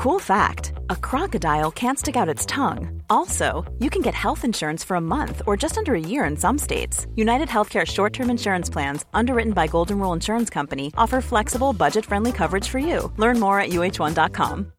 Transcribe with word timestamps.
Cool 0.00 0.18
fact 0.18 0.72
a 0.88 0.96
crocodile 0.96 1.70
can't 1.70 1.98
stick 1.98 2.16
out 2.16 2.26
its 2.26 2.46
tongue. 2.46 3.02
Also, 3.10 3.70
you 3.80 3.90
can 3.90 4.00
get 4.00 4.14
health 4.14 4.46
insurance 4.46 4.82
for 4.82 4.94
a 4.94 5.00
month 5.00 5.42
or 5.46 5.58
just 5.58 5.76
under 5.76 5.94
a 5.94 6.00
year 6.00 6.24
in 6.24 6.38
some 6.38 6.56
states. 6.56 7.06
United 7.16 7.48
Healthcare 7.48 7.86
short 7.86 8.14
term 8.14 8.30
insurance 8.30 8.70
plans, 8.70 9.04
underwritten 9.12 9.52
by 9.52 9.66
Golden 9.66 9.98
Rule 9.98 10.14
Insurance 10.14 10.48
Company, 10.48 10.90
offer 10.96 11.20
flexible, 11.20 11.74
budget 11.74 12.06
friendly 12.06 12.32
coverage 12.32 12.66
for 12.66 12.78
you. 12.78 13.12
Learn 13.18 13.38
more 13.38 13.60
at 13.60 13.72
uh1.com. 13.72 14.72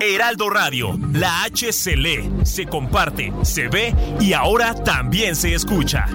Heraldo 0.00 0.48
Radio, 0.48 0.98
la 1.12 1.44
H 1.44 1.70
se 1.70 2.64
comparte, 2.64 3.30
se 3.44 3.68
ve 3.68 3.94
y 4.20 4.32
ahora 4.32 4.72
también 4.72 5.36
se 5.36 5.52
escucha. 5.52 6.06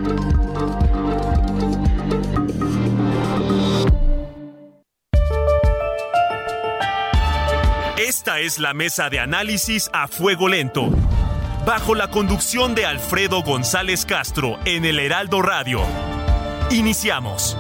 Es 8.39 8.59
la 8.59 8.75
mesa 8.75 9.09
de 9.09 9.19
análisis 9.19 9.89
a 9.93 10.07
fuego 10.07 10.47
lento, 10.47 10.91
bajo 11.65 11.96
la 11.96 12.09
conducción 12.09 12.75
de 12.75 12.86
Alfredo 12.86 13.41
González 13.41 14.05
Castro 14.05 14.60
en 14.65 14.86
el 14.86 15.00
Heraldo 15.00 15.41
Radio. 15.41 15.82
Iniciamos. 16.69 17.57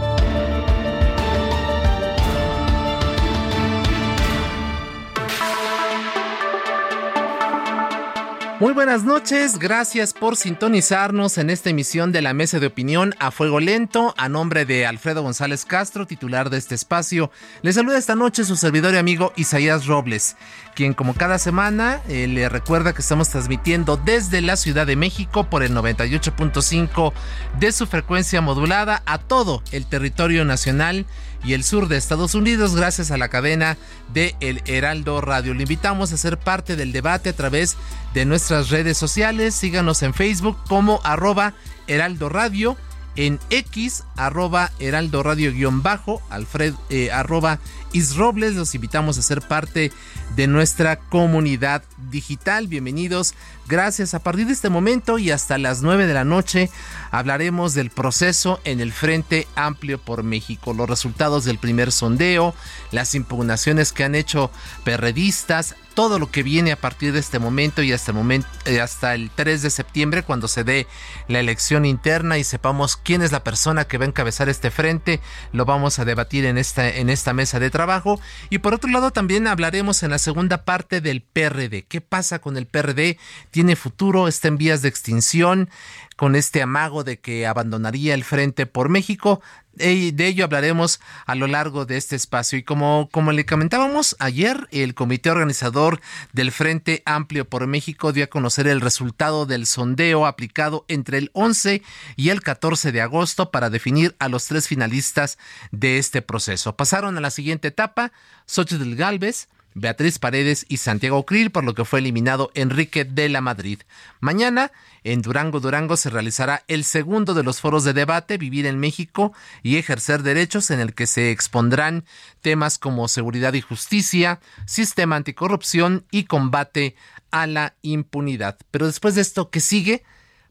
Muy 8.59 8.73
buenas 8.73 9.03
noches, 9.03 9.59
gracias 9.59 10.13
por 10.13 10.35
sintonizarnos 10.35 11.37
en 11.37 11.51
esta 11.51 11.69
emisión 11.69 12.11
de 12.11 12.23
la 12.23 12.33
Mesa 12.33 12.59
de 12.59 12.65
Opinión 12.65 13.13
a 13.19 13.29
Fuego 13.29 13.59
Lento. 13.59 14.15
A 14.17 14.29
nombre 14.29 14.65
de 14.65 14.87
Alfredo 14.87 15.21
González 15.21 15.63
Castro, 15.63 16.07
titular 16.07 16.49
de 16.49 16.57
este 16.57 16.73
espacio, 16.73 17.29
le 17.61 17.71
saluda 17.71 17.99
esta 17.99 18.15
noche 18.15 18.45
su 18.45 18.55
servidor 18.55 18.95
y 18.95 18.97
amigo 18.97 19.31
Isaías 19.35 19.85
Robles, 19.85 20.37
quien 20.73 20.95
como 20.95 21.13
cada 21.13 21.37
semana 21.37 22.01
eh, 22.09 22.25
le 22.25 22.49
recuerda 22.49 22.93
que 22.93 23.01
estamos 23.01 23.29
transmitiendo 23.29 23.95
desde 23.95 24.41
la 24.41 24.55
Ciudad 24.55 24.87
de 24.87 24.95
México 24.95 25.51
por 25.51 25.61
el 25.61 25.75
98.5 25.75 27.13
de 27.59 27.71
su 27.71 27.85
frecuencia 27.85 28.41
modulada 28.41 29.03
a 29.05 29.19
todo 29.19 29.61
el 29.71 29.85
territorio 29.85 30.45
nacional 30.45 31.05
y 31.47 31.53
el 31.53 31.63
sur 31.63 31.87
de 31.87 31.95
Estados 31.95 32.35
Unidos 32.35 32.75
gracias 32.75 33.09
a 33.09 33.17
la 33.17 33.29
cadena 33.29 33.77
de 34.13 34.35
El 34.41 34.61
Heraldo 34.65 35.21
Radio. 35.21 35.53
Le 35.53 35.63
invitamos 35.63 36.11
a 36.11 36.17
ser 36.17 36.37
parte 36.37 36.75
del 36.75 36.91
debate 36.91 37.29
a 37.29 37.35
través 37.35 37.77
de 38.13 38.25
nuestras 38.25 38.69
redes 38.69 38.97
sociales. 38.97 39.55
Síganos 39.55 40.03
en 40.03 40.13
Facebook 40.13 40.57
como 40.67 40.99
arroba 41.05 41.53
Heraldo 41.87 42.27
Radio 42.27 42.75
en 43.15 43.39
X, 43.49 44.03
arroba 44.15 44.71
heraldo 44.79 45.23
radio 45.23 45.51
guion 45.51 45.81
bajo, 45.81 46.21
Alfred, 46.29 46.73
eh, 46.89 47.11
arroba 47.11 47.59
Isrobles. 47.93 48.55
Los 48.55 48.75
invitamos 48.75 49.17
a 49.17 49.21
ser 49.21 49.41
parte 49.41 49.91
de 50.37 50.45
nuestra 50.45 50.97
comunidad 50.99 51.83
digital. 52.11 52.67
Bienvenidos. 52.67 53.33
Gracias. 53.67 54.13
A 54.13 54.19
partir 54.19 54.45
de 54.45 54.53
este 54.53 54.69
momento 54.69 55.17
y 55.17 55.31
hasta 55.31 55.57
las 55.57 55.81
9 55.81 56.05
de 56.05 56.13
la 56.13 56.23
noche 56.23 56.69
hablaremos 57.09 57.73
del 57.73 57.89
proceso 57.89 58.61
en 58.63 58.79
el 58.79 58.93
Frente 58.93 59.47
Amplio 59.55 59.97
por 59.97 60.21
México, 60.21 60.73
los 60.73 60.87
resultados 60.87 61.43
del 61.43 61.57
primer 61.57 61.91
sondeo, 61.91 62.53
las 62.91 63.15
impugnaciones 63.15 63.91
que 63.91 64.03
han 64.03 64.13
hecho 64.13 64.51
perredistas, 64.85 65.75
todo 65.97 66.19
lo 66.19 66.29
que 66.29 66.43
viene 66.43 66.71
a 66.71 66.75
partir 66.75 67.11
de 67.11 67.19
este 67.19 67.39
momento 67.39 67.81
y 67.81 67.91
hasta 67.91 68.11
el 68.11 68.45
eh, 68.65 68.81
hasta 68.81 69.15
el 69.15 69.31
3 69.31 69.63
de 69.63 69.71
septiembre 69.71 70.21
cuando 70.21 70.47
se 70.47 70.63
dé 70.63 70.85
la 71.27 71.39
elección 71.39 71.85
interna 71.85 72.37
y 72.37 72.43
sepamos 72.43 72.97
quién 72.97 73.23
es 73.23 73.31
la 73.31 73.43
persona 73.43 73.85
que 73.85 73.97
va 73.97 74.05
a 74.05 74.07
encabezar 74.07 74.47
este 74.47 74.69
frente, 74.69 75.19
lo 75.53 75.65
vamos 75.65 75.97
a 75.97 76.05
debatir 76.05 76.45
en 76.45 76.59
esta 76.59 76.87
en 76.87 77.09
esta 77.09 77.33
mesa 77.33 77.59
de 77.59 77.71
trabajo 77.71 78.21
y 78.51 78.59
por 78.59 78.75
otro 78.75 78.91
lado 78.91 79.09
también 79.09 79.47
hablaremos 79.47 80.03
en 80.03 80.11
la 80.11 80.19
segunda 80.27 80.65
parte 80.65 80.99
del 80.99 81.21
PRD. 81.21 81.85
¿Qué 81.87 82.01
pasa 82.01 82.39
con 82.39 82.57
el 82.57 82.67
PRD? 82.67 83.17
¿Tiene 83.49 83.77
futuro? 83.77 84.27
¿Está 84.27 84.49
en 84.49 84.57
vías 84.57 84.81
de 84.81 84.89
extinción? 84.89 85.69
con 86.17 86.35
este 86.35 86.61
amago 86.61 87.05
de 87.05 87.19
que 87.19 87.47
abandonaría 87.47 88.13
el 88.13 88.25
frente 88.25 88.65
por 88.65 88.89
México. 88.89 89.39
De 89.73 90.25
ello 90.25 90.43
hablaremos 90.43 90.99
a 91.27 91.35
lo 91.35 91.45
largo 91.45 91.85
de 91.85 91.97
este 91.97 92.15
espacio. 92.15 92.57
Y 92.57 92.63
como, 92.63 93.07
como 93.11 93.31
le 93.31 93.45
comentábamos 93.45 94.15
ayer, 94.17 94.67
el 94.71 94.95
comité 94.95 95.29
organizador 95.29 96.01
del 96.33 96.51
Frente 96.51 97.03
Amplio 97.05 97.47
por 97.47 97.67
México 97.67 98.11
dio 98.11 98.23
a 98.23 98.27
conocer 98.27 98.67
el 98.67 98.81
resultado 98.81 99.45
del 99.45 99.67
sondeo 99.67 100.25
aplicado 100.25 100.83
entre 100.87 101.19
el 101.19 101.29
11 101.33 101.83
y 102.15 102.29
el 102.29 102.41
14 102.41 102.91
de 102.91 103.01
agosto 103.01 103.51
para 103.51 103.69
definir 103.69 104.15
a 104.17 104.27
los 104.27 104.45
tres 104.45 104.67
finalistas 104.67 105.37
de 105.71 105.99
este 105.99 106.23
proceso. 106.23 106.75
Pasaron 106.75 107.15
a 107.15 107.21
la 107.21 107.29
siguiente 107.29 107.67
etapa, 107.67 108.11
Xochitl 108.47 108.95
Galvez, 108.95 109.49
Beatriz 109.79 110.17
Paredes 110.17 110.65
y 110.67 110.77
Santiago 110.77 111.23
Krill, 111.23 111.51
por 111.51 111.63
lo 111.63 111.75
que 111.75 111.85
fue 111.85 111.99
eliminado 111.99 112.49
Enrique 112.55 113.05
de 113.05 113.29
la 113.29 113.41
Madrid. 113.41 113.81
Mañana, 114.19 114.71
en 115.03 115.21
Durango, 115.21 115.59
Durango, 115.59 115.97
se 115.97 116.09
realizará 116.09 116.63
el 116.67 116.83
segundo 116.83 117.35
de 117.35 117.43
los 117.43 117.61
foros 117.61 117.83
de 117.83 117.93
debate, 117.93 118.39
Vivir 118.39 118.65
en 118.65 118.79
México 118.79 119.33
y 119.61 119.77
Ejercer 119.77 120.23
Derechos, 120.23 120.71
en 120.71 120.79
el 120.79 120.95
que 120.95 121.05
se 121.05 121.29
expondrán 121.29 122.05
temas 122.41 122.79
como 122.79 123.07
seguridad 123.07 123.53
y 123.53 123.61
justicia, 123.61 124.39
sistema 124.65 125.15
anticorrupción 125.15 126.05
y 126.09 126.23
combate 126.23 126.95
a 127.29 127.45
la 127.45 127.75
impunidad. 127.83 128.57
Pero 128.71 128.87
después 128.87 129.13
de 129.13 129.21
esto, 129.21 129.51
¿qué 129.51 129.59
sigue? 129.59 130.03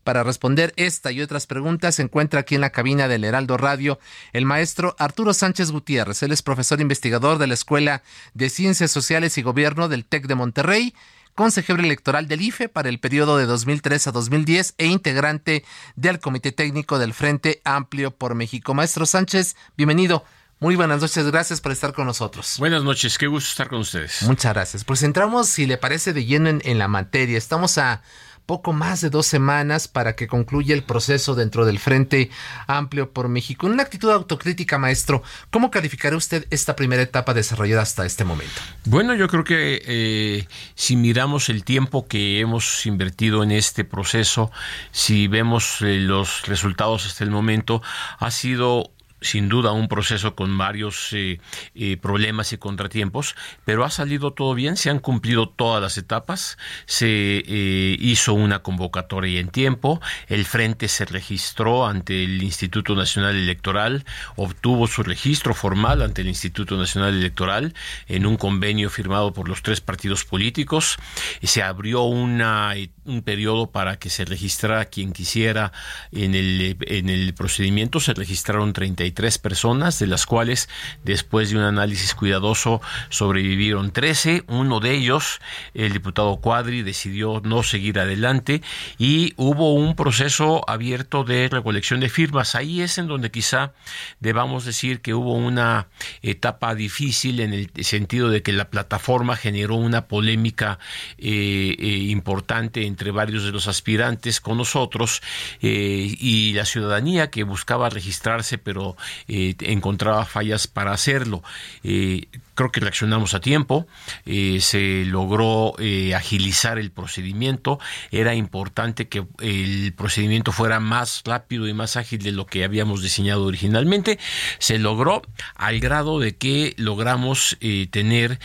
Para 0.06 0.22
responder 0.22 0.72
esta 0.76 1.10
y 1.10 1.20
otras 1.20 1.48
preguntas 1.48 1.96
se 1.96 2.02
encuentra 2.02 2.38
aquí 2.38 2.54
en 2.54 2.60
la 2.60 2.70
cabina 2.70 3.08
del 3.08 3.24
Heraldo 3.24 3.56
Radio 3.56 3.98
el 4.32 4.44
maestro 4.44 4.94
Arturo 5.00 5.34
Sánchez 5.34 5.72
Gutiérrez. 5.72 6.22
Él 6.22 6.30
es 6.30 6.42
profesor 6.42 6.80
investigador 6.80 7.38
de 7.38 7.48
la 7.48 7.54
Escuela 7.54 8.04
de 8.32 8.48
Ciencias 8.48 8.92
Sociales 8.92 9.36
y 9.36 9.42
Gobierno 9.42 9.88
del 9.88 10.04
TEC 10.04 10.28
de 10.28 10.36
Monterrey 10.36 10.94
consejero 11.34 11.82
electoral 11.82 12.28
del 12.28 12.42
IFE 12.42 12.68
para 12.68 12.88
el 12.88 13.00
periodo 13.00 13.36
de 13.36 13.46
2003 13.46 14.06
a 14.06 14.12
2010 14.12 14.74
e 14.78 14.86
integrante 14.86 15.64
del 15.96 16.20
Comité 16.20 16.52
Técnico 16.52 17.00
del 17.00 17.12
Frente 17.12 17.60
Amplio 17.64 18.12
por 18.12 18.36
México. 18.36 18.74
Maestro 18.74 19.06
Sánchez, 19.06 19.56
bienvenido. 19.76 20.24
Muy 20.60 20.76
buenas 20.76 21.00
noches, 21.00 21.26
gracias 21.26 21.60
por 21.60 21.72
estar 21.72 21.92
con 21.92 22.06
nosotros. 22.06 22.54
Buenas 22.58 22.84
noches, 22.84 23.18
qué 23.18 23.26
gusto 23.26 23.50
estar 23.50 23.68
con 23.68 23.80
ustedes. 23.80 24.22
Muchas 24.22 24.54
gracias. 24.54 24.84
Pues 24.84 25.02
entramos, 25.02 25.48
si 25.48 25.66
le 25.66 25.76
parece, 25.78 26.12
de 26.12 26.24
lleno 26.24 26.48
en 26.48 26.78
la 26.78 26.86
materia. 26.86 27.36
Estamos 27.36 27.76
a 27.76 28.02
poco 28.46 28.72
más 28.72 29.00
de 29.00 29.10
dos 29.10 29.26
semanas 29.26 29.88
para 29.88 30.14
que 30.14 30.28
concluya 30.28 30.74
el 30.74 30.82
proceso 30.82 31.34
dentro 31.34 31.66
del 31.66 31.78
Frente 31.78 32.30
Amplio 32.66 33.10
por 33.10 33.28
México. 33.28 33.66
En 33.66 33.74
una 33.74 33.82
actitud 33.82 34.10
autocrítica, 34.10 34.78
maestro, 34.78 35.22
¿cómo 35.50 35.70
calificará 35.70 36.16
usted 36.16 36.46
esta 36.50 36.76
primera 36.76 37.02
etapa 37.02 37.34
desarrollada 37.34 37.82
hasta 37.82 38.06
este 38.06 38.24
momento? 38.24 38.54
Bueno, 38.84 39.14
yo 39.14 39.28
creo 39.28 39.44
que 39.44 39.82
eh, 39.84 40.48
si 40.74 40.96
miramos 40.96 41.48
el 41.48 41.64
tiempo 41.64 42.06
que 42.06 42.40
hemos 42.40 42.86
invertido 42.86 43.42
en 43.42 43.50
este 43.50 43.84
proceso, 43.84 44.50
si 44.92 45.26
vemos 45.26 45.82
eh, 45.82 45.98
los 45.98 46.46
resultados 46.46 47.06
hasta 47.06 47.24
el 47.24 47.30
momento, 47.30 47.82
ha 48.18 48.30
sido 48.30 48.90
sin 49.20 49.48
duda 49.48 49.72
un 49.72 49.88
proceso 49.88 50.34
con 50.34 50.56
varios 50.58 51.12
eh, 51.12 51.40
eh, 51.74 51.96
problemas 51.96 52.52
y 52.52 52.58
contratiempos, 52.58 53.34
pero 53.64 53.84
ha 53.84 53.90
salido 53.90 54.32
todo 54.32 54.54
bien, 54.54 54.76
se 54.76 54.90
han 54.90 54.98
cumplido 54.98 55.48
todas 55.48 55.82
las 55.82 55.96
etapas, 55.96 56.58
se 56.84 57.06
eh, 57.08 57.96
hizo 57.98 58.34
una 58.34 58.60
convocatoria 58.60 59.40
en 59.40 59.48
tiempo, 59.48 60.00
el 60.28 60.44
frente 60.44 60.88
se 60.88 61.04
registró 61.04 61.86
ante 61.86 62.24
el 62.24 62.42
Instituto 62.42 62.94
Nacional 62.94 63.36
Electoral, 63.36 64.04
obtuvo 64.36 64.86
su 64.86 65.02
registro 65.02 65.54
formal 65.54 66.02
ante 66.02 66.22
el 66.22 66.28
Instituto 66.28 66.76
Nacional 66.76 67.14
Electoral 67.14 67.74
en 68.08 68.26
un 68.26 68.36
convenio 68.36 68.90
firmado 68.90 69.32
por 69.32 69.48
los 69.48 69.62
tres 69.62 69.80
partidos 69.80 70.24
políticos, 70.24 70.96
se 71.42 71.62
abrió 71.62 72.02
una, 72.02 72.74
un 73.04 73.22
periodo 73.22 73.70
para 73.70 73.98
que 73.98 74.10
se 74.10 74.24
registrara 74.24 74.84
quien 74.84 75.12
quisiera 75.12 75.72
en 76.12 76.34
el, 76.34 76.76
en 76.80 77.08
el 77.08 77.32
procedimiento, 77.34 78.00
se 78.00 78.12
registraron 78.12 78.72
30 78.72 79.05
43 79.06 79.38
personas, 79.38 79.98
de 79.98 80.06
las 80.06 80.26
cuales 80.26 80.68
después 81.04 81.50
de 81.50 81.56
un 81.56 81.62
análisis 81.62 82.14
cuidadoso 82.14 82.80
sobrevivieron 83.08 83.90
13. 83.90 84.44
Uno 84.48 84.80
de 84.80 84.92
ellos, 84.92 85.40
el 85.74 85.92
diputado 85.92 86.36
Cuadri, 86.38 86.82
decidió 86.82 87.40
no 87.44 87.62
seguir 87.62 87.98
adelante 87.98 88.62
y 88.98 89.32
hubo 89.36 89.74
un 89.74 89.94
proceso 89.94 90.68
abierto 90.68 91.24
de 91.24 91.48
recolección 91.48 92.00
de 92.00 92.08
firmas. 92.08 92.54
Ahí 92.54 92.80
es 92.80 92.98
en 92.98 93.06
donde 93.06 93.30
quizá 93.30 93.72
debamos 94.20 94.64
decir 94.64 95.00
que 95.00 95.14
hubo 95.14 95.34
una 95.34 95.88
etapa 96.22 96.74
difícil 96.74 97.40
en 97.40 97.52
el 97.52 97.70
sentido 97.84 98.28
de 98.28 98.42
que 98.42 98.52
la 98.52 98.70
plataforma 98.70 99.36
generó 99.36 99.76
una 99.76 100.06
polémica 100.06 100.78
eh, 101.18 101.76
eh, 101.78 101.86
importante 102.10 102.86
entre 102.86 103.10
varios 103.10 103.44
de 103.44 103.52
los 103.52 103.68
aspirantes 103.68 104.40
con 104.40 104.58
nosotros 104.58 105.22
eh, 105.62 106.16
y 106.18 106.52
la 106.54 106.64
ciudadanía 106.64 107.30
que 107.30 107.44
buscaba 107.44 107.88
registrarse 107.88 108.56
pero 108.58 108.95
pero 109.26 109.72
encontraba 109.72 110.24
fallas 110.24 110.66
para 110.66 110.92
hacerlo. 110.92 111.42
creo 111.82 112.72
que 112.72 112.80
reaccionamos 112.80 113.34
a 113.34 113.40
tiempo, 113.40 113.86
se 114.24 115.04
logró 115.06 115.74
agilizar 116.14 116.78
el 116.78 116.90
procedimiento, 116.90 117.78
era 118.10 118.34
importante 118.34 119.08
que 119.08 119.26
el 119.40 119.92
procedimiento 119.94 120.52
fuera 120.52 120.80
más 120.80 121.22
rápido 121.24 121.68
y 121.68 121.74
más 121.74 121.96
ágil 121.96 122.22
de 122.22 122.32
lo 122.32 122.46
que 122.46 122.64
habíamos 122.64 123.02
diseñado 123.02 123.44
originalmente, 123.44 124.18
se 124.58 124.78
logró 124.78 125.22
al 125.54 125.80
grado 125.80 126.18
de 126.18 126.36
que 126.36 126.74
logramos 126.78 127.58
tener 127.90 128.38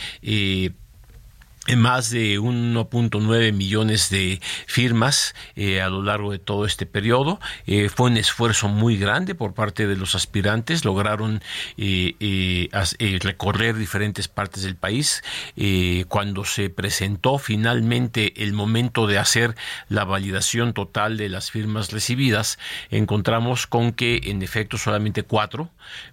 más 1.76 2.10
de 2.10 2.40
1.9 2.40 3.52
millones 3.52 4.10
de 4.10 4.40
firmas 4.66 5.34
eh, 5.54 5.80
a 5.80 5.88
lo 5.88 6.02
largo 6.02 6.32
de 6.32 6.40
todo 6.40 6.66
este 6.66 6.86
periodo. 6.86 7.38
Eh, 7.66 7.88
fue 7.88 8.10
un 8.10 8.16
esfuerzo 8.16 8.68
muy 8.68 8.96
grande 8.96 9.36
por 9.36 9.54
parte 9.54 9.86
de 9.86 9.94
los 9.94 10.16
aspirantes. 10.16 10.84
Lograron 10.84 11.40
eh, 11.76 12.68
recorrer 13.20 13.76
diferentes 13.76 14.26
partes 14.26 14.64
del 14.64 14.76
país. 14.76 15.22
cuando 16.08 16.44
se 16.44 16.68
presentó 16.68 17.38
finalmente 17.38 18.42
el 18.42 18.52
momento 18.52 19.06
de 19.06 19.18
hacer 19.18 19.54
la 19.88 20.04
validación 20.04 20.72
total 20.72 21.16
de 21.16 21.28
las 21.28 21.50
firmas 21.50 21.92
recibidas, 21.92 22.58
encontramos 22.90 23.66
con 23.66 23.92
que 23.92 24.20
en 24.24 24.42
efecto 24.42 24.78
solamente 24.78 25.22
cuatro 25.22 25.70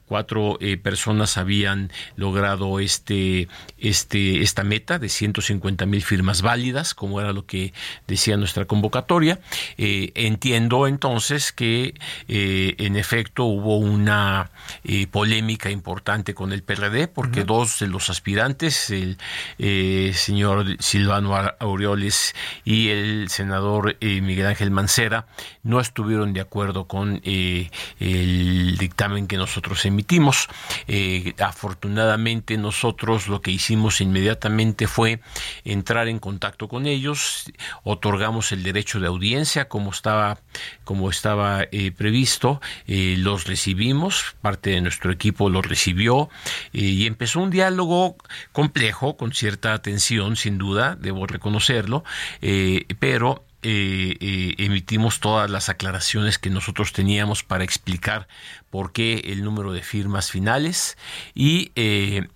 cuatro 0.10 0.58
eh, 0.60 0.76
personas 0.76 1.38
habían 1.38 1.92
logrado 2.16 2.80
este, 2.80 3.48
este, 3.78 4.42
esta 4.42 4.64
meta 4.64 4.98
de 4.98 5.08
150 5.08 5.86
mil 5.86 6.02
firmas 6.02 6.42
válidas, 6.42 6.96
como 6.96 7.22
era 7.22 7.32
lo 7.32 7.46
que 7.46 7.74
decía 8.08 8.36
nuestra 8.36 8.66
convocatoria. 8.66 9.40
Eh, 9.78 10.12
entiendo 10.16 10.88
entonces 10.88 11.54
que 11.54 11.94
eh, 12.28 12.76
en 12.80 12.96
efecto 12.96 13.44
hubo 13.44 13.78
una 13.78 14.50
polémica 15.12 15.70
importante 15.70 16.34
con 16.34 16.54
el 16.54 16.64
PRD, 16.64 17.08
porque 17.08 17.44
dos 17.44 17.78
de 17.80 17.88
los 17.88 18.10
aspirantes, 18.10 18.90
el 18.90 19.18
señor 20.16 20.78
Silvano 20.80 21.36
Aureoles 21.60 22.34
y 22.66 22.90
el 22.90 23.30
senador 23.30 23.98
Miguel 24.02 24.48
Ángel 24.48 24.72
Mancera, 24.72 25.28
no 25.70 25.80
estuvieron 25.80 26.34
de 26.34 26.42
acuerdo 26.42 26.88
con 26.88 27.22
el 27.24 28.78
dictamen 28.78 29.28
que 29.28 29.38
nosotros 29.38 29.86
emitimos. 29.86 30.48
Eh, 30.88 31.34
afortunadamente 31.40 32.58
nosotros 32.58 33.28
lo 33.28 33.42
que 33.42 33.52
hicimos 33.52 34.02
inmediatamente 34.02 34.88
fue 34.88 35.22
entrar 35.64 36.08
en 36.08 36.20
contacto 36.20 36.68
con 36.68 36.88
ellos, 36.88 37.52
otorgamos 37.84 38.52
el 38.52 38.64
derecho 38.64 39.00
de 39.00 39.08
audiencia 39.08 39.70
como 39.70 39.92
estaba, 39.92 40.40
como 40.84 41.10
estaba 41.10 41.64
eh, 41.72 41.92
previsto, 41.92 42.62
eh, 42.88 43.16
los 43.18 43.46
recibimos, 43.46 44.36
parte 44.42 44.72
de 44.72 44.82
nuestro 44.82 45.12
equipo 45.12 45.50
los 45.50 45.66
recibió 45.66 46.30
y 46.72 47.06
empezó 47.06 47.42
un 47.42 47.52
diálogo 47.52 48.18
complejo, 48.52 49.18
con 49.18 49.34
cierta 49.34 49.74
atención, 49.74 50.36
sin 50.36 50.58
duda, 50.58 50.96
debo 50.96 51.28
reconocerlo, 51.28 52.04
pero 53.00 53.44
eh, 53.62 54.16
eh, 54.22 54.56
emitimos 54.58 55.20
todas 55.20 55.50
las 55.50 55.68
aclaraciones 55.68 56.40
que 56.40 56.50
nosotros 56.50 56.94
teníamos 56.94 57.44
para 57.44 57.66
explicar 57.66 58.28
por 58.70 58.94
qué 58.94 59.22
el 59.26 59.44
número 59.44 59.74
de 59.74 59.82
firmas 59.82 60.32
finales 60.32 60.98
y 61.36 61.72
eh, 61.76 62.28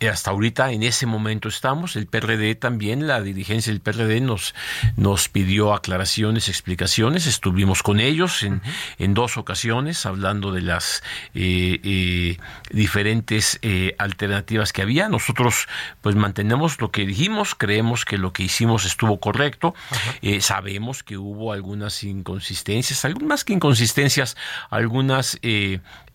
hasta 0.00 0.30
ahorita 0.30 0.72
en 0.72 0.82
ese 0.82 1.06
momento 1.06 1.48
estamos. 1.48 1.96
El 1.96 2.06
PRD 2.06 2.54
también, 2.54 3.06
la 3.06 3.20
dirigencia 3.20 3.72
del 3.72 3.80
PRD 3.80 4.20
nos, 4.20 4.54
nos 4.96 5.28
pidió 5.28 5.72
aclaraciones, 5.72 6.48
explicaciones. 6.48 7.26
Estuvimos 7.26 7.82
con 7.82 8.00
ellos 8.00 8.42
en, 8.42 8.60
en 8.98 9.14
dos 9.14 9.36
ocasiones 9.36 10.04
hablando 10.04 10.52
de 10.52 10.62
las 10.62 11.02
eh, 11.34 11.80
eh, 11.82 12.38
diferentes 12.70 13.58
eh, 13.62 13.94
alternativas 13.98 14.72
que 14.72 14.82
había. 14.82 15.08
Nosotros 15.08 15.68
pues 16.02 16.16
mantenemos 16.16 16.80
lo 16.80 16.90
que 16.90 17.06
dijimos, 17.06 17.54
creemos 17.54 18.04
que 18.04 18.18
lo 18.18 18.32
que 18.32 18.42
hicimos 18.42 18.84
estuvo 18.84 19.20
correcto. 19.20 19.74
sabemos 20.40 21.02
que 21.02 21.16
hubo 21.16 21.52
algunas 21.52 22.02
inconsistencias, 22.04 23.04
más 23.22 23.44
que 23.44 23.52
inconsistencias, 23.52 24.36
algunas 24.70 25.38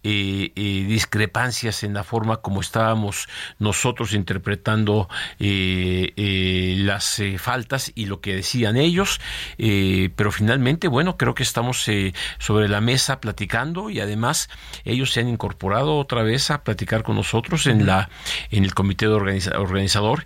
eh, 0.03 0.53
eh, 0.55 0.85
discrepancias 0.87 1.83
en 1.83 1.93
la 1.93 2.05
forma 2.05 2.37
como 2.37 2.61
estábamos 2.61 3.27
nosotros 3.57 4.13
interpretando 4.13 5.09
eh, 5.39 6.75
las 6.77 7.21
faltas 7.37 7.91
y 7.95 8.05
lo 8.05 8.21
que 8.21 8.35
decían 8.35 8.77
ellos, 8.77 9.19
pero 9.57 10.31
finalmente, 10.31 10.87
bueno, 10.87 11.17
creo 11.17 11.35
que 11.35 11.43
estamos 11.43 11.85
sobre 12.37 12.69
la 12.69 12.81
mesa 12.81 13.19
platicando 13.19 13.89
y 13.89 13.99
además 13.99 14.49
ellos 14.85 15.11
se 15.11 15.19
han 15.19 15.27
incorporado 15.27 15.97
otra 15.97 16.23
vez 16.23 16.49
a 16.51 16.63
platicar 16.63 17.03
con 17.03 17.15
nosotros 17.15 17.67
en 17.67 17.85
la 17.85 18.09
en 18.51 18.63
el 18.63 18.73
comité 18.73 19.07
de 19.07 19.13
organizador 19.13 20.23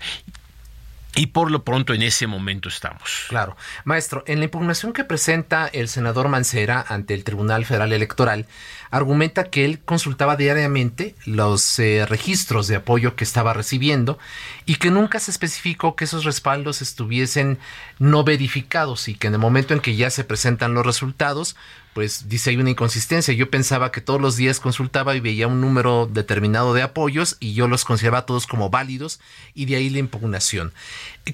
y 1.15 1.27
por 1.27 1.51
lo 1.51 1.63
pronto 1.63 1.93
en 1.93 2.01
ese 2.01 2.27
momento 2.27 2.69
estamos. 2.69 3.25
Claro. 3.29 3.55
Maestro, 3.83 4.23
en 4.27 4.39
la 4.39 4.45
impugnación 4.45 4.93
que 4.93 5.03
presenta 5.03 5.67
el 5.67 5.87
senador 5.87 6.27
Mancera 6.27 6.83
ante 6.87 7.13
el 7.13 7.23
Tribunal 7.23 7.65
Federal 7.65 7.93
Electoral, 7.93 8.47
argumenta 8.93 9.45
que 9.45 9.65
él 9.65 9.79
consultaba 9.79 10.35
diariamente 10.35 11.15
los 11.25 11.79
eh, 11.79 12.05
registros 12.05 12.67
de 12.67 12.75
apoyo 12.75 13.15
que 13.15 13.23
estaba 13.23 13.51
recibiendo 13.51 14.19
y 14.67 14.75
que 14.75 14.91
nunca 14.91 15.19
se 15.19 15.31
especificó 15.31 15.95
que 15.95 16.05
esos 16.05 16.25
respaldos 16.25 16.83
estuviesen 16.83 17.57
no 17.97 18.23
verificados 18.23 19.07
y 19.07 19.15
que 19.15 19.27
en 19.27 19.33
el 19.33 19.39
momento 19.39 19.73
en 19.73 19.79
que 19.79 19.95
ya 19.95 20.11
se 20.11 20.23
presentan 20.23 20.75
los 20.75 20.85
resultados, 20.85 21.55
pues 21.95 22.29
dice 22.29 22.51
hay 22.51 22.57
una 22.57 22.69
inconsistencia. 22.69 23.33
Yo 23.33 23.49
pensaba 23.49 23.91
que 23.91 23.99
todos 23.99 24.21
los 24.21 24.35
días 24.35 24.59
consultaba 24.59 25.15
y 25.15 25.21
veía 25.21 25.47
un 25.47 25.59
número 25.59 26.05
determinado 26.05 26.75
de 26.75 26.83
apoyos 26.83 27.37
y 27.39 27.55
yo 27.55 27.67
los 27.67 27.85
consideraba 27.85 28.27
todos 28.27 28.45
como 28.45 28.69
válidos 28.69 29.19
y 29.55 29.65
de 29.65 29.75
ahí 29.75 29.89
la 29.89 29.97
impugnación. 29.97 30.71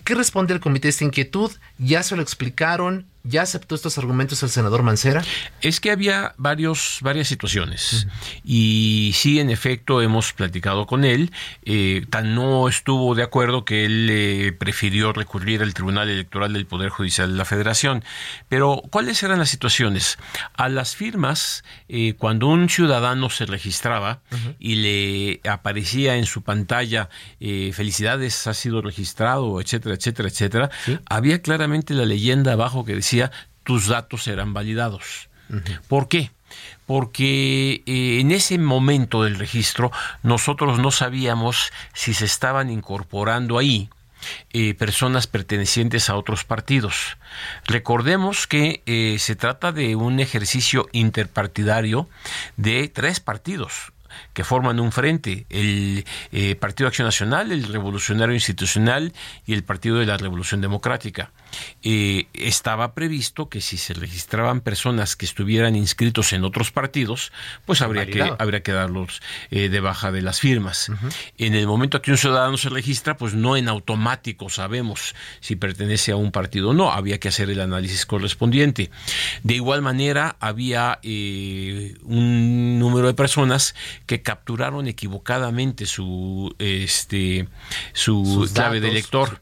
¿Qué 0.06 0.16
responde 0.16 0.54
el 0.54 0.62
comité 0.62 0.88
a 0.88 0.92
esta 0.92 1.04
inquietud? 1.04 1.52
¿Ya 1.78 2.04
se 2.04 2.16
lo 2.16 2.22
explicaron? 2.22 3.06
¿Ya 3.24 3.42
aceptó 3.42 3.76
estos 3.76 3.98
argumentos 3.98 4.42
el 4.44 4.50
senador 4.50 4.82
Mancera? 4.82 5.22
Es 5.62 5.82
que 5.82 5.92
había 5.92 6.34
varios, 6.38 7.00
varias 7.02 7.28
situaciones. 7.28 8.08
Y 8.46 9.12
sí, 9.14 9.42
en 9.42 9.50
efecto, 9.50 10.02
hemos 10.02 10.32
platicado 10.32 10.86
con 10.86 11.04
él. 11.04 11.32
Eh, 11.64 12.06
tan 12.10 12.34
no 12.34 12.70
estuvo 12.70 13.16
de 13.16 13.24
acuerdo 13.24 13.66
que 13.66 13.84
él 13.84 14.08
eh, 14.10 14.54
prefirió 14.58 15.12
recurrir 15.12 15.62
al 15.62 15.74
Tribunal 15.74 16.10
Electoral 16.10 16.54
del 16.54 16.66
Poder 16.66 16.90
Judicial 16.90 17.32
de 17.32 17.38
la 17.38 17.44
Federación. 17.44 18.06
Pero, 18.48 18.82
¿cuáles 18.90 19.22
eran 19.22 19.40
las 19.40 19.50
situaciones? 19.50 20.18
A 20.56 20.70
las 20.70 20.96
firmas, 20.96 21.66
eh, 21.90 22.14
cuando 22.18 22.48
un 22.48 22.70
ciudadano 22.70 23.30
se 23.30 23.46
registraba 23.46 24.22
y 24.60 24.76
le 24.76 25.50
aparecía 25.50 26.16
en 26.16 26.26
su 26.26 26.42
pantalla 26.42 27.10
felicidades, 27.40 28.48
ha 28.48 28.54
sido 28.54 28.82
registrado, 28.82 29.60
etcétera, 29.60 29.96
etcétera, 29.96 30.30
etcétera, 30.30 30.70
había 31.10 31.42
claramente 31.42 31.94
la 31.94 32.06
leyenda 32.06 32.54
abajo 32.54 32.86
que 32.86 32.96
decía 32.96 33.09
tus 33.64 33.88
datos 33.88 34.24
serán 34.24 34.54
validados. 34.54 35.30
¿Por 35.88 36.08
qué? 36.08 36.32
Porque 36.86 37.84
eh, 37.86 38.20
en 38.20 38.32
ese 38.32 38.58
momento 38.58 39.24
del 39.24 39.38
registro 39.38 39.92
nosotros 40.24 40.80
no 40.80 40.92
sabíamos 40.92 41.72
si 41.94 42.14
se 42.14 42.26
estaban 42.26 42.70
incorporando 42.70 43.58
ahí 43.58 43.90
eh, 44.52 44.74
personas 44.74 45.28
pertenecientes 45.28 46.10
a 46.10 46.16
otros 46.16 46.44
partidos. 46.44 47.18
Recordemos 47.66 48.48
que 48.48 48.82
eh, 48.86 49.18
se 49.20 49.36
trata 49.36 49.72
de 49.72 49.96
un 49.96 50.20
ejercicio 50.20 50.88
interpartidario 50.92 52.10
de 52.58 52.88
tres 52.90 53.20
partidos, 53.20 53.94
que 54.34 54.44
forman 54.44 54.80
un 54.80 54.92
frente, 54.92 55.46
el 55.50 56.06
Partido 56.60 56.88
Acción 56.88 57.06
Nacional, 57.06 57.52
el 57.52 57.64
Revolucionario 57.64 58.34
Institucional 58.34 59.14
y 59.46 59.54
el 59.54 59.64
Partido 59.64 59.98
de 59.98 60.08
la 60.08 60.18
Revolución 60.18 60.60
Democrática. 60.60 61.32
Eh, 61.84 62.28
estaba 62.34 62.94
previsto 62.94 63.50
que 63.50 63.62
si 63.62 63.78
se 63.78 63.94
registraban 63.94 64.62
personas 64.62 65.16
que 65.16 65.26
estuvieran 65.26 65.76
inscritos 65.76 66.34
en 66.34 66.44
otros 66.44 66.72
partidos, 66.72 67.32
pues 67.66 67.82
habría 67.82 68.06
que, 68.06 68.22
habría 68.22 68.62
que 68.62 68.72
darlos 68.72 69.22
eh, 69.52 69.70
de 69.70 69.80
baja 69.80 70.12
de 70.12 70.22
las 70.22 70.40
firmas. 70.40 70.92
En 71.38 71.56
el 71.56 71.68
momento 71.68 72.02
que 72.02 72.12
un 72.12 72.18
ciudadano 72.18 72.58
se 72.58 72.70
registra, 72.70 73.18
pues 73.18 73.34
no 73.34 73.56
en 73.56 73.68
automático 73.70 74.50
sabemos 74.50 75.16
si 75.40 75.56
pertenece 75.56 76.12
a 76.12 76.16
un 76.16 76.32
partido 76.32 76.70
o 76.70 76.74
no, 76.74 76.92
había 76.92 77.20
que 77.20 77.30
hacer 77.30 77.50
el 77.50 77.62
análisis 77.62 78.06
correspondiente. 78.06 78.92
De 79.44 79.56
igual 79.56 79.82
manera, 79.82 80.36
había 80.40 81.00
eh, 81.04 81.96
un 82.04 82.80
número 82.80 83.08
de 83.08 83.14
personas 83.14 83.76
que 84.06 84.22
capturaron 84.22 84.88
equivocadamente 84.88 85.86
su 85.86 86.54
este 86.60 87.48
su 87.94 88.50
clave 88.54 88.80
de 88.80 88.92
lector. 88.92 89.40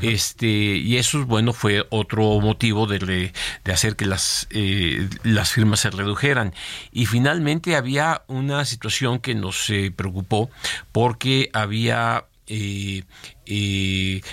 Este, 0.00 0.46
y 0.46 0.96
esos, 0.96 1.26
bueno, 1.26 1.39
bueno, 1.40 1.54
fue 1.54 1.86
otro 1.88 2.38
motivo 2.38 2.86
de, 2.86 3.32
de 3.64 3.72
hacer 3.72 3.96
que 3.96 4.04
las, 4.04 4.46
eh, 4.50 5.08
las 5.22 5.52
firmas 5.52 5.80
se 5.80 5.88
redujeran. 5.88 6.52
Y 6.92 7.06
finalmente 7.06 7.76
había 7.76 8.24
una 8.26 8.66
situación 8.66 9.20
que 9.20 9.34
nos 9.34 9.70
eh, 9.70 9.90
preocupó 9.90 10.50
porque 10.92 11.48
había 11.54 12.26
eh, 12.46 13.04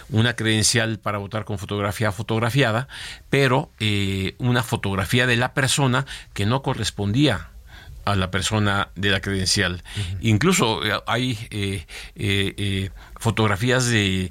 una 0.10 0.36
credencial 0.36 1.00
para 1.00 1.18
votar 1.18 1.46
con 1.46 1.58
fotografía 1.58 2.12
fotografiada, 2.12 2.90
pero 3.30 3.72
una 4.38 4.64
fotografía 4.64 5.26
de 5.28 5.38
la 5.38 5.54
persona 5.54 6.06
que 6.34 6.46
no 6.46 6.62
correspondía 6.62 7.52
a 8.04 8.16
la 8.18 8.32
persona 8.32 8.90
de 8.96 9.12
la 9.12 9.22
credencial. 9.22 9.82
Incluso 10.20 10.82
hay 11.06 11.86
fotografías 13.18 13.86
de 13.88 14.30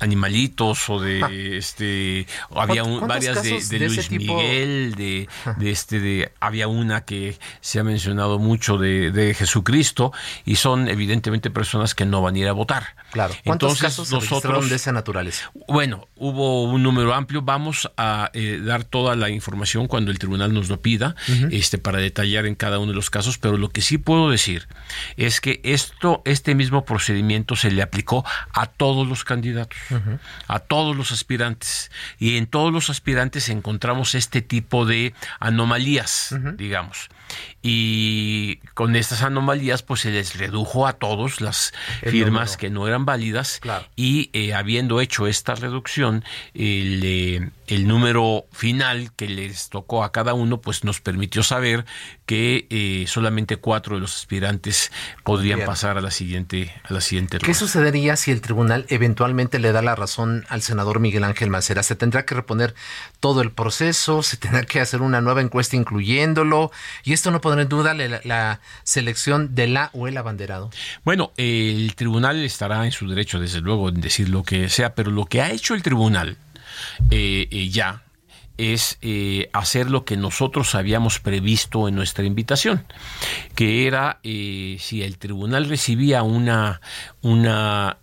animalitos 0.00 0.88
o 0.90 1.00
de 1.00 1.22
ah. 1.22 1.28
este 1.30 2.26
había 2.54 2.82
varias 2.82 3.42
de, 3.42 3.78
Luis 3.78 4.10
Miguel 4.10 4.94
de, 4.96 5.28
de, 5.58 5.70
este 5.70 6.00
de 6.00 6.32
había 6.40 6.68
una 6.68 7.04
que 7.04 7.38
se 7.60 7.78
ha 7.78 7.84
mencionado 7.84 8.38
mucho 8.38 8.78
de, 8.78 9.10
de, 9.10 9.34
Jesucristo 9.34 10.12
y 10.44 10.56
son 10.56 10.88
evidentemente 10.88 11.50
personas 11.50 11.94
que 11.94 12.06
no 12.06 12.22
van 12.22 12.34
a 12.34 12.38
ir 12.38 12.48
a 12.48 12.52
votar 12.52 12.96
claro. 13.10 13.34
¿Cuántos 13.44 13.72
Entonces, 13.72 13.82
casos 13.82 14.10
nosotros 14.10 14.68
de 14.70 14.76
esa 14.76 14.92
naturaleza 14.92 15.50
bueno 15.68 16.08
hubo 16.16 16.64
un 16.64 16.82
número 16.82 17.14
amplio. 17.14 17.42
Vamos 17.42 17.90
a 17.96 18.30
eh, 18.34 18.60
dar 18.62 18.84
toda 18.84 19.16
la 19.16 19.30
información 19.30 19.86
cuando 19.86 20.10
el 20.10 20.18
tribunal 20.18 20.52
nos 20.52 20.68
lo 20.68 20.80
pida 20.80 21.14
este 21.50 21.78
para 21.78 21.98
detallar 21.98 22.46
en 22.46 22.54
cada 22.54 22.78
uno 22.78 22.92
de 22.92 22.96
los 22.96 23.10
casos 23.10 23.38
pero 23.38 23.56
lo 23.56 23.70
que 23.70 23.80
sí 23.80 23.98
puedo 23.98 24.30
decir 24.30 24.68
es 25.16 25.40
que 25.40 25.60
esto 25.64 26.22
este 26.24 26.54
mismo 26.54 26.84
procedimiento 26.84 27.56
se 27.56 27.70
le 27.70 27.82
aplicó 27.82 28.24
a 28.52 28.66
todos 28.66 29.06
los 29.06 29.24
candidatos 29.24 29.78
a 30.46 30.58
todos 30.58 30.96
los 30.96 31.12
aspirantes. 31.12 31.90
Y 32.18 32.36
en 32.36 32.46
todos 32.46 32.72
los 32.72 32.90
aspirantes 32.90 33.48
encontramos 33.48 34.14
este 34.14 34.42
tipo 34.42 34.86
de 34.86 35.14
anomalías, 35.38 36.34
digamos. 36.56 37.08
Y 37.62 38.56
con 38.74 38.96
estas 38.96 39.22
anomalías 39.22 39.82
pues 39.82 40.00
se 40.00 40.10
les 40.10 40.36
redujo 40.36 40.86
a 40.86 40.94
todos 40.94 41.40
las 41.40 41.72
firmas 42.02 42.56
que 42.56 42.70
no 42.70 42.88
eran 42.88 42.99
válidas 43.04 43.60
y 43.96 44.30
eh, 44.32 44.54
habiendo 44.54 45.00
hecho 45.00 45.26
esta 45.26 45.54
reducción 45.54 46.24
el, 46.54 47.00
eh, 47.04 47.50
el, 47.70 47.88
número 47.88 48.46
final 48.52 49.12
que 49.14 49.28
les 49.28 49.68
tocó 49.68 50.04
a 50.04 50.12
cada 50.12 50.34
uno 50.34 50.60
pues 50.60 50.84
nos 50.84 51.00
permitió 51.00 51.42
saber 51.42 51.84
que 52.26 52.66
eh, 52.70 53.04
solamente 53.08 53.56
cuatro 53.56 53.96
de 53.96 54.00
los 54.02 54.14
aspirantes 54.16 54.92
podrían 55.24 55.64
pasar 55.64 55.98
a 55.98 56.00
la 56.00 56.10
siguiente 56.10 56.72
a 56.84 56.92
la 56.92 57.00
siguiente 57.00 57.38
¿Qué 57.38 57.54
sucedería 57.54 58.16
si 58.16 58.30
el 58.30 58.40
tribunal 58.40 58.86
eventualmente 58.88 59.58
le 59.58 59.72
da 59.72 59.82
la 59.82 59.94
razón 59.94 60.44
al 60.48 60.62
senador 60.62 61.00
Miguel 61.00 61.24
Ángel 61.24 61.50
Macera? 61.50 61.82
¿Se 61.82 61.96
tendrá 61.96 62.24
que 62.24 62.34
reponer 62.34 62.74
todo 63.20 63.42
el 63.42 63.50
proceso? 63.50 64.22
¿Se 64.22 64.36
tendrá 64.36 64.62
que 64.64 64.80
hacer 64.80 65.02
una 65.02 65.20
nueva 65.20 65.40
encuesta 65.40 65.76
incluyéndolo? 65.76 66.70
¿Y 67.04 67.12
esto 67.12 67.30
no 67.30 67.40
poner 67.40 67.60
en 67.60 67.68
duda 67.68 67.94
la, 67.94 68.60
selección 68.84 69.54
de 69.54 69.66
la 69.68 69.90
o 69.92 70.08
el 70.08 70.16
abanderado? 70.16 70.70
Bueno, 71.04 71.32
el 71.36 71.94
tribunal 71.94 72.42
estará 72.44 72.84
en 72.84 72.92
su 72.92 73.08
derecho, 73.08 73.38
desde 73.38 73.60
luego, 73.60 73.88
en 73.88 74.00
decir 74.00 74.28
lo 74.28 74.42
que 74.42 74.68
sea, 74.68 74.94
pero 74.94 75.10
lo 75.10 75.26
que 75.26 75.42
ha 75.42 75.50
hecho 75.50 75.74
el 75.74 75.82
tribunal 75.82 76.36
eh, 77.10 77.48
eh, 77.50 77.68
ya 77.68 78.02
es 78.56 78.98
eh, 79.00 79.48
hacer 79.54 79.90
lo 79.90 80.04
que 80.04 80.18
nosotros 80.18 80.74
habíamos 80.74 81.18
previsto 81.18 81.88
en 81.88 81.94
nuestra 81.94 82.26
invitación, 82.26 82.84
que 83.54 83.86
era 83.86 84.20
si 84.22 85.02
el 85.02 85.16
tribunal 85.16 85.66
recibía 85.66 86.22
una, 86.22 86.82
una 87.22 87.96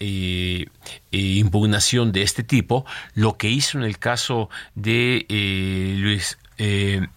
impugnación 1.11 2.11
de 2.11 2.23
este 2.23 2.41
tipo, 2.41 2.87
lo 3.13 3.37
que 3.37 3.49
hizo 3.49 3.77
en 3.77 3.83
el 3.83 3.99
caso 3.99 4.49
de 4.73 5.27
Luis 5.99 6.39
eh, 6.59 7.07